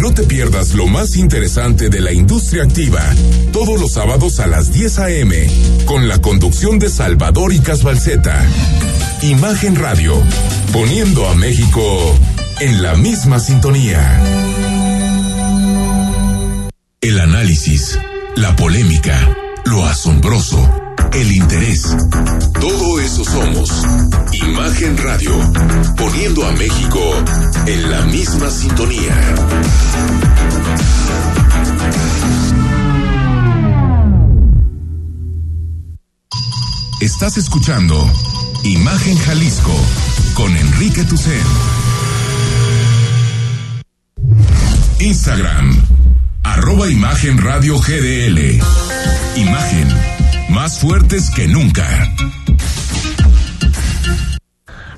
No 0.00 0.14
te 0.14 0.22
pierdas 0.22 0.72
lo 0.72 0.86
más 0.86 1.14
interesante 1.16 1.90
de 1.90 2.00
la 2.00 2.10
industria 2.10 2.62
activa, 2.62 3.02
todos 3.52 3.78
los 3.78 3.92
sábados 3.92 4.40
a 4.40 4.46
las 4.46 4.72
10 4.72 4.98
a.m., 4.98 5.46
con 5.84 6.08
la 6.08 6.18
conducción 6.22 6.78
de 6.78 6.88
Salvador 6.88 7.52
y 7.52 7.58
Casbalceta. 7.58 8.42
Imagen 9.20 9.76
Radio, 9.76 10.14
poniendo 10.72 11.28
a 11.28 11.34
México 11.34 12.18
en 12.60 12.82
la 12.82 12.94
misma 12.94 13.40
sintonía. 13.40 14.00
El 17.02 17.20
análisis, 17.20 17.98
la 18.36 18.56
polémica, 18.56 19.36
lo 19.66 19.84
asombroso, 19.84 20.79
el 21.12 21.32
interés. 21.32 21.82
Todo 22.60 23.00
eso 23.00 23.24
somos. 23.24 23.70
Imagen 24.32 24.96
Radio, 24.98 25.32
poniendo 25.96 26.46
a 26.46 26.52
México 26.52 27.00
en 27.66 27.90
la 27.90 28.02
misma 28.02 28.50
sintonía. 28.50 29.34
Estás 37.00 37.38
escuchando 37.38 37.96
Imagen 38.64 39.16
Jalisco 39.18 39.74
con 40.34 40.54
Enrique 40.54 41.02
Tucen. 41.04 41.42
Instagram, 45.00 45.82
arroba 46.42 46.88
Imagen 46.88 47.38
Radio 47.38 47.78
GDL. 47.78 48.60
Imagen, 49.36 49.88
más 50.50 50.78
fuertes 50.78 51.30
que 51.30 51.46
nunca. 51.46 51.86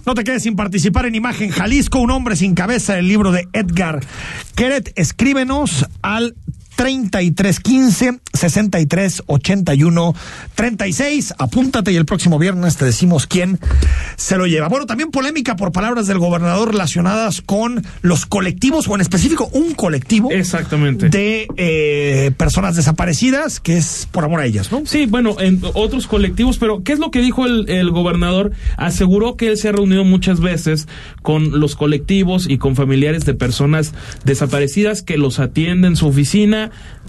No 0.05 0.15
te 0.15 0.25
quedes 0.25 0.43
sin 0.43 0.57
participar 0.57 1.07
en 1.07 1.15
Imagen 1.15 1.51
Jalisco, 1.51 2.01
un 2.01 2.11
hombre 2.11 2.35
sin 2.37 2.55
cabeza, 2.55 2.99
el 2.99 3.07
libro 3.07 3.31
de 3.31 3.47
Edgar 3.53 4.01
Queret. 4.57 4.93
Escríbenos 4.97 5.87
al 6.03 6.35
3315 6.77 8.21
63 8.33 9.23
81 9.27 10.15
36. 10.55 11.35
Apúntate 11.39 11.93
y 11.93 11.97
el 11.97 12.05
próximo 12.05 12.39
viernes 12.39 12.77
te 12.77 12.85
decimos 12.85 13.27
quién 13.27 13.59
se 14.17 14.37
lo 14.37 14.47
lleva. 14.47 14.69
Bueno, 14.69 14.87
también 14.87 15.11
polémica 15.11 15.57
por 15.57 15.73
palabras 15.73 16.07
del 16.07 16.19
gobernador 16.19 16.73
relacionadas 16.73 17.43
con 17.43 17.85
los 18.01 18.27
colectivos, 18.27 18.89
o 18.89 18.95
en 18.95 19.01
específico 19.01 19.49
un 19.53 19.75
colectivo. 19.75 20.31
Exactamente. 20.31 21.09
De 21.09 21.47
eh, 21.57 22.33
personas 22.37 22.77
desaparecidas, 22.77 23.61
que 23.61 23.77
es 23.77 24.09
por 24.11 24.25
amor 24.25 24.41
a 24.41 24.47
ellas, 24.47 24.73
¿no? 24.73 24.83
Sí, 24.87 25.07
bueno, 25.07 25.37
en 25.41 25.61
otros 25.75 26.07
colectivos, 26.07 26.59
pero 26.59 26.83
¿qué 26.83 26.93
es 26.93 26.99
lo 26.99 27.11
que 27.11 27.21
dijo 27.21 27.47
el, 27.47 27.69
el 27.69 27.91
gobernador? 27.91 28.53
Aseguró 28.77 29.37
que 29.37 29.49
él 29.49 29.57
se 29.57 29.69
ha 29.69 29.73
reunido 29.73 30.05
muchas 30.05 30.41
veces 30.41 30.89
con 31.23 31.61
los 31.61 31.77
colectivos 31.77 32.49
y 32.49 32.59
con 32.59 32.77
familiares 32.77 33.25
de 33.25 33.35
personas 33.35 33.95
desaparecidas 34.25 35.03
que 35.03 35.19
los 35.19 35.39
atiende 35.39 35.89
en 35.89 35.97
su 35.97 36.07
oficina 36.07 36.62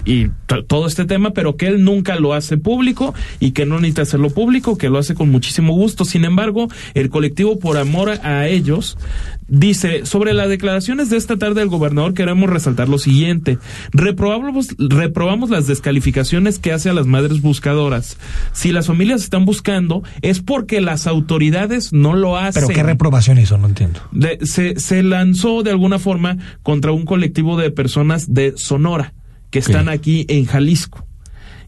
y 0.04 0.28
todo 0.66 0.86
este 0.86 1.04
tema, 1.04 1.32
pero 1.32 1.56
que 1.56 1.66
él 1.66 1.84
nunca 1.84 2.16
lo 2.16 2.34
hace 2.34 2.58
público 2.58 3.14
y 3.40 3.52
que 3.52 3.66
no 3.66 3.76
necesita 3.76 4.02
hacerlo 4.02 4.30
público, 4.30 4.76
que 4.76 4.88
lo 4.88 4.98
hace 4.98 5.14
con 5.14 5.30
muchísimo 5.30 5.74
gusto. 5.74 6.04
Sin 6.04 6.24
embargo, 6.24 6.68
el 6.94 7.10
colectivo 7.10 7.58
por 7.58 7.78
amor 7.78 8.10
a 8.22 8.46
ellos 8.46 8.98
dice, 9.48 10.06
sobre 10.06 10.34
las 10.34 10.48
declaraciones 10.48 11.10
de 11.10 11.16
esta 11.16 11.36
tarde 11.36 11.60
del 11.60 11.68
gobernador 11.68 12.14
queremos 12.14 12.50
resaltar 12.50 12.88
lo 12.88 12.98
siguiente. 12.98 13.58
Reprobamos, 13.92 14.68
reprobamos 14.78 15.50
las 15.50 15.66
descalificaciones 15.66 16.58
que 16.58 16.72
hace 16.72 16.90
a 16.90 16.94
las 16.94 17.06
madres 17.06 17.40
buscadoras. 17.40 18.18
Si 18.52 18.72
las 18.72 18.86
familias 18.86 19.22
están 19.22 19.44
buscando, 19.44 20.02
es 20.22 20.40
porque 20.40 20.80
las 20.80 21.06
autoridades 21.06 21.92
no 21.92 22.14
lo 22.14 22.36
hacen. 22.36 22.64
¿Pero 22.66 22.74
qué 22.74 22.82
reprobación 22.82 23.38
hizo? 23.38 23.58
No 23.58 23.68
entiendo. 23.68 24.00
se, 24.42 24.78
se 24.78 25.02
lanzó 25.02 25.62
de 25.62 25.70
alguna 25.70 25.98
forma 25.98 26.38
contra 26.62 26.92
un 26.92 27.04
colectivo 27.04 27.56
de 27.56 27.70
personas 27.70 28.32
de 28.32 28.54
Sonora 28.56 29.14
que 29.54 29.60
están 29.60 29.88
aquí 29.88 30.26
en 30.28 30.46
Jalisco. 30.46 31.06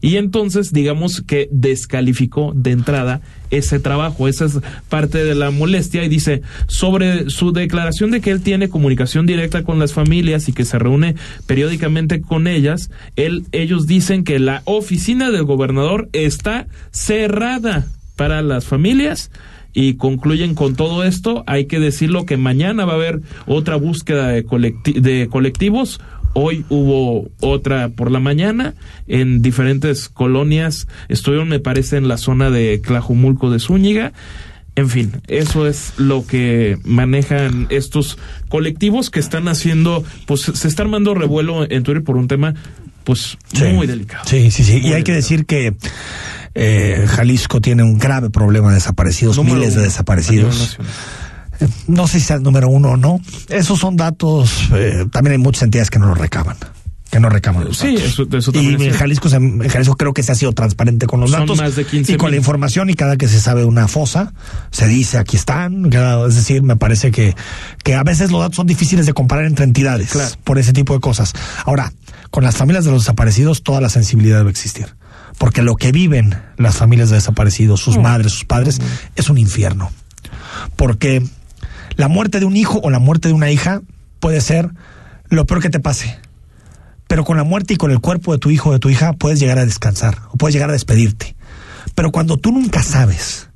Y 0.01 0.17
entonces, 0.17 0.73
digamos 0.73 1.21
que 1.21 1.47
descalificó 1.53 2.51
de 2.53 2.71
entrada 2.71 3.21
ese 3.49 3.79
trabajo. 3.79 4.27
Esa 4.27 4.43
es 4.43 4.59
parte 4.89 5.23
de 5.23 5.35
la 5.35 5.51
molestia. 5.51 6.03
Y 6.03 6.09
dice, 6.09 6.41
sobre 6.67 7.29
su 7.29 7.53
declaración 7.53 8.11
de 8.11 8.19
que 8.19 8.31
él 8.31 8.41
tiene 8.41 8.67
comunicación 8.67 9.25
directa 9.25 9.63
con 9.63 9.79
las 9.79 9.93
familias 9.93 10.49
y 10.49 10.51
que 10.51 10.65
se 10.65 10.77
reúne 10.77 11.15
periódicamente 11.45 12.19
con 12.19 12.47
ellas, 12.47 12.91
él, 13.15 13.45
ellos 13.53 13.87
dicen 13.87 14.25
que 14.25 14.37
la 14.37 14.63
oficina 14.65 15.31
del 15.31 15.45
gobernador 15.45 16.09
está 16.11 16.67
cerrada 16.91 17.87
para 18.17 18.41
las 18.41 18.65
familias 18.65 19.31
y 19.73 19.93
concluyen 19.93 20.55
con 20.55 20.75
todo 20.75 21.05
esto. 21.05 21.45
Hay 21.47 21.67
que 21.67 21.79
decirlo 21.79 22.25
que 22.25 22.35
mañana 22.35 22.83
va 22.83 22.93
a 22.93 22.95
haber 22.97 23.21
otra 23.45 23.77
búsqueda 23.77 24.27
de, 24.27 24.43
de 24.83 25.27
colectivos 25.31 26.01
Hoy 26.39 26.65
hubo 26.69 27.31
otra 27.39 27.89
por 27.89 28.11
la 28.11 28.19
mañana 28.19 28.75
en 29.07 29.41
diferentes 29.41 30.07
colonias. 30.07 30.87
Estuvieron, 31.09 31.49
me 31.49 31.59
parece, 31.59 31.97
en 31.97 32.07
la 32.07 32.17
zona 32.17 32.51
de 32.51 32.79
Clajumulco 32.79 33.49
de 33.49 33.57
Zúñiga. 33.57 34.13
En 34.75 34.87
fin, 34.87 35.13
eso 35.25 35.65
es 35.65 35.93
lo 35.97 36.27
que 36.27 36.77
manejan 36.83 37.65
estos 37.71 38.19
colectivos 38.49 39.09
que 39.09 39.19
están 39.19 39.47
haciendo, 39.47 40.03
pues 40.27 40.41
se 40.41 40.67
está 40.67 40.83
armando 40.83 41.15
revuelo 41.15 41.63
en 41.67 41.81
Twitter 41.81 42.03
por 42.03 42.17
un 42.17 42.27
tema, 42.27 42.53
pues 43.03 43.39
muy 43.73 43.87
delicado. 43.87 44.23
Sí, 44.27 44.51
sí, 44.51 44.63
sí. 44.63 44.79
y 44.83 44.93
hay 44.93 45.01
que 45.01 45.13
decir 45.13 45.47
que 45.47 45.73
eh, 46.53 47.05
Jalisco 47.07 47.61
tiene 47.61 47.81
un 47.81 47.97
grave 47.97 48.29
problema 48.29 48.67
de 48.69 48.75
desaparecidos, 48.75 49.43
miles 49.43 49.73
de 49.73 49.81
desaparecidos 49.81 50.77
no 51.87 52.07
sé 52.07 52.19
si 52.19 52.25
sea 52.27 52.37
el 52.37 52.43
número 52.43 52.67
uno 52.69 52.91
o 52.91 52.97
no. 52.97 53.19
Esos 53.49 53.79
son 53.79 53.97
datos, 53.97 54.69
eh, 54.73 55.05
también 55.11 55.33
hay 55.33 55.37
muchas 55.37 55.63
entidades 55.63 55.89
que 55.89 55.99
no 55.99 56.07
los 56.07 56.17
recaban 56.17 56.57
que 57.09 57.19
no 57.19 57.29
recaban 57.29 57.63
los 57.63 57.77
sí, 57.77 57.95
datos. 57.95 58.09
Eso, 58.11 58.27
eso 58.37 58.51
también 58.51 58.81
y 58.81 58.85
en 58.87 58.93
Jalisco, 58.93 59.29
en 59.29 59.67
Jalisco 59.69 59.95
creo 59.95 60.13
que 60.13 60.23
se 60.23 60.31
ha 60.31 60.35
sido 60.35 60.51
transparente 60.51 61.07
con 61.07 61.21
los 61.21 61.31
son 61.31 61.41
datos 61.41 61.57
más 61.57 61.75
de 61.75 61.85
15 61.85 62.13
y 62.13 62.17
con 62.17 62.31
la 62.31 62.37
información 62.37 62.89
y 62.89 62.95
cada 62.95 63.15
que 63.17 63.27
se 63.27 63.39
sabe 63.39 63.63
una 63.65 63.87
fosa 63.87 64.33
se 64.71 64.87
dice 64.87 65.17
aquí 65.17 65.37
están, 65.37 65.85
es 65.85 66.35
decir, 66.35 66.63
me 66.63 66.75
parece 66.75 67.11
que, 67.11 67.35
que 67.83 67.95
a 67.95 68.03
veces 68.03 68.31
los 68.31 68.41
datos 68.41 68.57
son 68.57 68.67
difíciles 68.67 69.05
de 69.05 69.13
comparar 69.13 69.45
entre 69.45 69.63
entidades 69.63 70.11
Claro. 70.11 70.35
por 70.43 70.57
ese 70.57 70.73
tipo 70.73 70.93
de 70.93 70.99
cosas. 70.99 71.33
Ahora, 71.65 71.93
con 72.29 72.43
las 72.43 72.57
familias 72.57 72.83
de 72.85 72.91
los 72.91 73.03
desaparecidos 73.03 73.63
toda 73.63 73.79
la 73.79 73.89
sensibilidad 73.89 74.39
debe 74.39 74.51
existir. 74.51 74.87
Porque 75.37 75.61
lo 75.61 75.75
que 75.75 75.91
viven 75.91 76.35
las 76.57 76.75
familias 76.75 77.09
de 77.09 77.15
desaparecidos, 77.15 77.79
sus 77.79 77.97
madres, 77.97 78.31
sus 78.31 78.45
padres, 78.45 78.81
es 79.15 79.29
un 79.29 79.37
infierno. 79.37 79.91
Porque 80.75 81.23
la 81.97 82.07
muerte 82.07 82.39
de 82.39 82.45
un 82.45 82.55
hijo 82.55 82.79
o 82.81 82.89
la 82.89 82.99
muerte 82.99 83.27
de 83.27 83.33
una 83.33 83.51
hija 83.51 83.81
puede 84.19 84.39
ser 84.39 84.69
lo 85.29 85.45
peor 85.45 85.61
que 85.61 85.69
te 85.69 85.79
pase. 85.79 86.17
Pero 87.07 87.25
con 87.25 87.37
la 87.37 87.43
muerte 87.43 87.73
y 87.73 87.77
con 87.77 87.91
el 87.91 87.99
cuerpo 87.99 88.31
de 88.31 88.39
tu 88.39 88.49
hijo 88.49 88.69
o 88.69 88.73
de 88.73 88.79
tu 88.79 88.89
hija 88.89 89.13
puedes 89.13 89.39
llegar 89.39 89.57
a 89.57 89.65
descansar 89.65 90.19
o 90.31 90.37
puedes 90.37 90.53
llegar 90.53 90.69
a 90.69 90.73
despedirte. 90.73 91.35
Pero 91.95 92.11
cuando 92.11 92.37
tú 92.37 92.51
nunca 92.51 92.83
sabes 92.83 93.49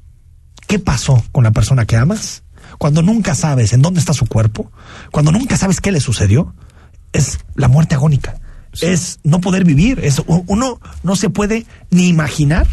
qué 0.67 0.79
pasó 0.79 1.23
con 1.31 1.43
la 1.43 1.51
persona 1.51 1.85
que 1.85 1.97
amas, 1.97 2.43
cuando 2.77 3.03
nunca 3.03 3.35
sabes 3.35 3.73
en 3.73 3.81
dónde 3.81 3.99
está 3.99 4.13
su 4.13 4.25
cuerpo, 4.25 4.71
cuando 5.11 5.31
nunca 5.31 5.55
sabes 5.57 5.79
qué 5.79 5.91
le 5.91 5.99
sucedió, 5.99 6.55
es 7.13 7.39
la 7.55 7.67
muerte 7.67 7.95
agónica. 7.95 8.39
Es 8.81 9.19
no 9.23 9.41
poder 9.41 9.65
vivir. 9.65 9.99
Es, 9.99 10.21
uno 10.25 10.79
no 11.03 11.15
se 11.15 11.29
puede 11.29 11.67
ni 11.91 12.07
imaginar 12.07 12.67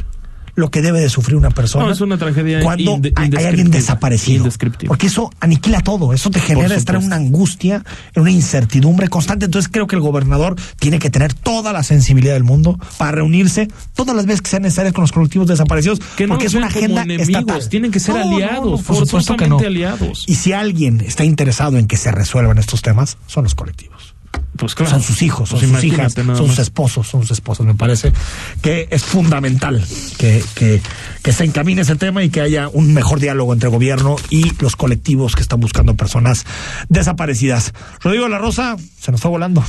lo 0.59 0.71
que 0.71 0.83
debe 0.83 1.01
de 1.01 1.09
sufrir 1.09 1.37
una 1.37 1.51
persona 1.51 1.85
No, 1.87 1.93
es 1.93 2.01
una 2.01 2.19
tragedia 2.19 2.61
cuando 2.61 3.01
hay, 3.15 3.31
alguien 3.47 3.71
desaparecido. 3.71 4.47
Porque 4.89 5.07
eso 5.07 5.31
aniquila 5.41 5.81
todo, 5.81 6.13
eso 6.13 6.31
te 6.31 6.41
genera 6.41 6.75
estar 6.75 6.97
en 6.97 7.05
una 7.05 7.17
angustia, 7.17 7.85
en 8.15 8.23
una 8.23 8.31
incertidumbre 8.33 9.09
constante. 9.09 9.45
Entonces 9.45 9.71
creo 9.73 9.87
que 9.87 9.95
el 9.95 10.03
gobernador 10.03 10.57
tiene 10.81 10.99
que 10.99 11.11
tener 11.11 11.33
toda 11.33 11.73
la 11.73 11.83
sensibilidad 11.85 12.35
del 12.35 12.43
mundo 12.45 12.79
para 12.97 13.13
reunirse 13.13 13.69
todas 13.95 14.17
las 14.17 14.27
veces 14.27 14.43
que 14.43 14.51
sean 14.51 14.63
necesarias 14.63 14.93
con 14.95 15.03
los 15.03 15.13
colectivos 15.13 15.47
desaparecidos, 15.47 16.01
Que 16.17 16.27
no 16.27 16.35
porque 16.35 16.47
es 16.47 16.55
una 16.55 16.67
agenda 16.67 17.03
enemigos, 17.03 17.29
estatal. 17.39 17.69
tienen 17.69 17.91
que 17.93 18.01
ser 18.01 18.17
No, 18.17 18.23
aliados, 18.33 18.83
por 18.83 18.97
supuesto 18.97 19.37
que 19.37 19.49
no. 19.49 19.59
aliados. 19.59 20.25
Y 20.27 20.35
si 20.35 20.53
alguien 20.53 21.01
está 21.01 21.25
interesado 21.25 21.79
en 21.79 21.87
que 21.87 21.97
se 21.97 22.11
resuelvan 22.11 22.59
estos 22.59 22.83
temas, 22.83 23.17
son 23.29 23.45
los 23.45 23.55
colectivos. 23.55 23.98
Pues 24.57 24.75
claro. 24.75 24.91
Son 24.91 25.03
sus 25.03 25.23
hijos, 25.23 25.49
son 25.49 25.61
Pues 25.61 25.71
sus 25.71 25.85
hijas, 25.85 26.15
son 26.15 26.49
sus 26.49 26.59
esposos, 26.59 27.07
son 27.07 27.23
sus 27.23 27.31
esposas. 27.31 27.65
Me 27.65 27.75
parece 27.75 28.13
que 28.61 28.89
es 28.91 29.05
fundamental 29.05 29.85
que, 30.19 30.43
que, 30.57 30.81
que 31.23 31.33
se 31.33 31.45
encamine 31.45 31.83
ese 31.83 31.95
tema 31.95 32.25
y 32.25 32.29
que 32.29 32.41
haya 32.41 32.69
un 32.69 32.93
mejor 32.93 33.21
diálogo 33.21 33.53
entre 33.53 33.69
gobierno 33.69 34.17
y 34.31 34.51
los 34.61 34.75
colectivos 34.75 35.37
que 35.37 35.43
están 35.43 35.61
buscando 35.61 35.95
personas 35.95 36.45
desaparecidas. 36.89 37.73
Rodrigo 38.03 38.29
la 38.29 38.39
Rosa, 38.39 38.77
se 38.99 39.13
nos 39.13 39.21
fue 39.21 39.31
volando. 39.31 39.63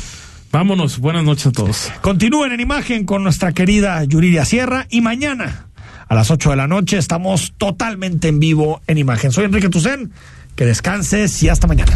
Vámonos, 0.52 0.98
buenas 0.98 1.24
noches 1.24 1.48
a 1.48 1.52
todos. 1.52 1.92
Continúen 2.02 2.52
en 2.52 2.60
imagen 2.60 3.06
con 3.06 3.24
nuestra 3.24 3.52
querida 3.52 4.04
Yuridia 4.04 4.46
Sierra 4.46 4.88
y 4.90 5.02
mañana 5.02 5.68
a 6.08 6.16
las 6.16 6.32
8 6.32 6.50
de 6.50 6.56
la 6.56 6.68
noche 6.68 6.98
estamos 6.98 7.54
totalmente 7.58 8.30
en 8.30 8.40
vivo 8.40 8.82
en 8.88 8.98
imagen. 8.98 9.32
Soy 9.32 9.46
Enrique 9.46 9.70
Tucen, 9.70 10.12
que 10.56 10.66
descanses 10.66 11.44
y 11.44 11.50
hasta 11.50 11.68
mañana. 11.68 11.96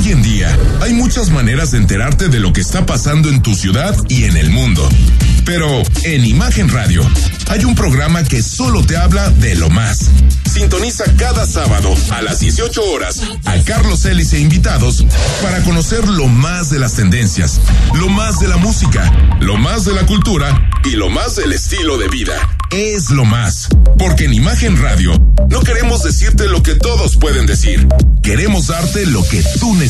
Hoy 0.00 0.12
en 0.12 0.22
día 0.22 0.58
hay 0.80 0.94
muchas 0.94 1.28
maneras 1.28 1.72
de 1.72 1.78
enterarte 1.78 2.28
de 2.28 2.40
lo 2.40 2.54
que 2.54 2.62
está 2.62 2.86
pasando 2.86 3.28
en 3.28 3.42
tu 3.42 3.54
ciudad 3.54 3.94
y 4.08 4.24
en 4.24 4.38
el 4.38 4.48
mundo. 4.48 4.88
Pero 5.44 5.82
en 6.04 6.24
Imagen 6.24 6.70
Radio 6.70 7.06
hay 7.48 7.66
un 7.66 7.74
programa 7.74 8.24
que 8.24 8.42
solo 8.42 8.82
te 8.82 8.96
habla 8.96 9.28
de 9.28 9.56
lo 9.56 9.68
más. 9.68 10.10
Sintoniza 10.50 11.04
cada 11.18 11.46
sábado 11.46 11.94
a 12.12 12.22
las 12.22 12.40
18 12.40 12.82
horas 12.82 13.20
a 13.44 13.58
Carlos 13.64 14.06
Ellis 14.06 14.32
e 14.32 14.40
invitados 14.40 15.04
para 15.42 15.62
conocer 15.64 16.08
lo 16.08 16.28
más 16.28 16.70
de 16.70 16.78
las 16.78 16.94
tendencias, 16.94 17.60
lo 17.94 18.08
más 18.08 18.40
de 18.40 18.48
la 18.48 18.56
música, 18.56 19.12
lo 19.40 19.58
más 19.58 19.84
de 19.84 19.92
la 19.92 20.06
cultura 20.06 20.70
y 20.82 20.92
lo 20.92 21.10
más 21.10 21.36
del 21.36 21.52
estilo 21.52 21.98
de 21.98 22.08
vida. 22.08 22.34
Es 22.70 23.10
lo 23.10 23.24
más. 23.24 23.68
Porque 23.98 24.24
en 24.24 24.34
Imagen 24.34 24.80
Radio 24.80 25.12
no 25.50 25.60
queremos 25.60 26.04
decirte 26.04 26.46
lo 26.46 26.62
que 26.62 26.76
todos 26.76 27.16
pueden 27.16 27.44
decir. 27.46 27.86
Queremos 28.22 28.68
darte 28.68 29.06
lo 29.06 29.26
que 29.26 29.42
tú 29.58 29.74
necesitas. 29.74 29.89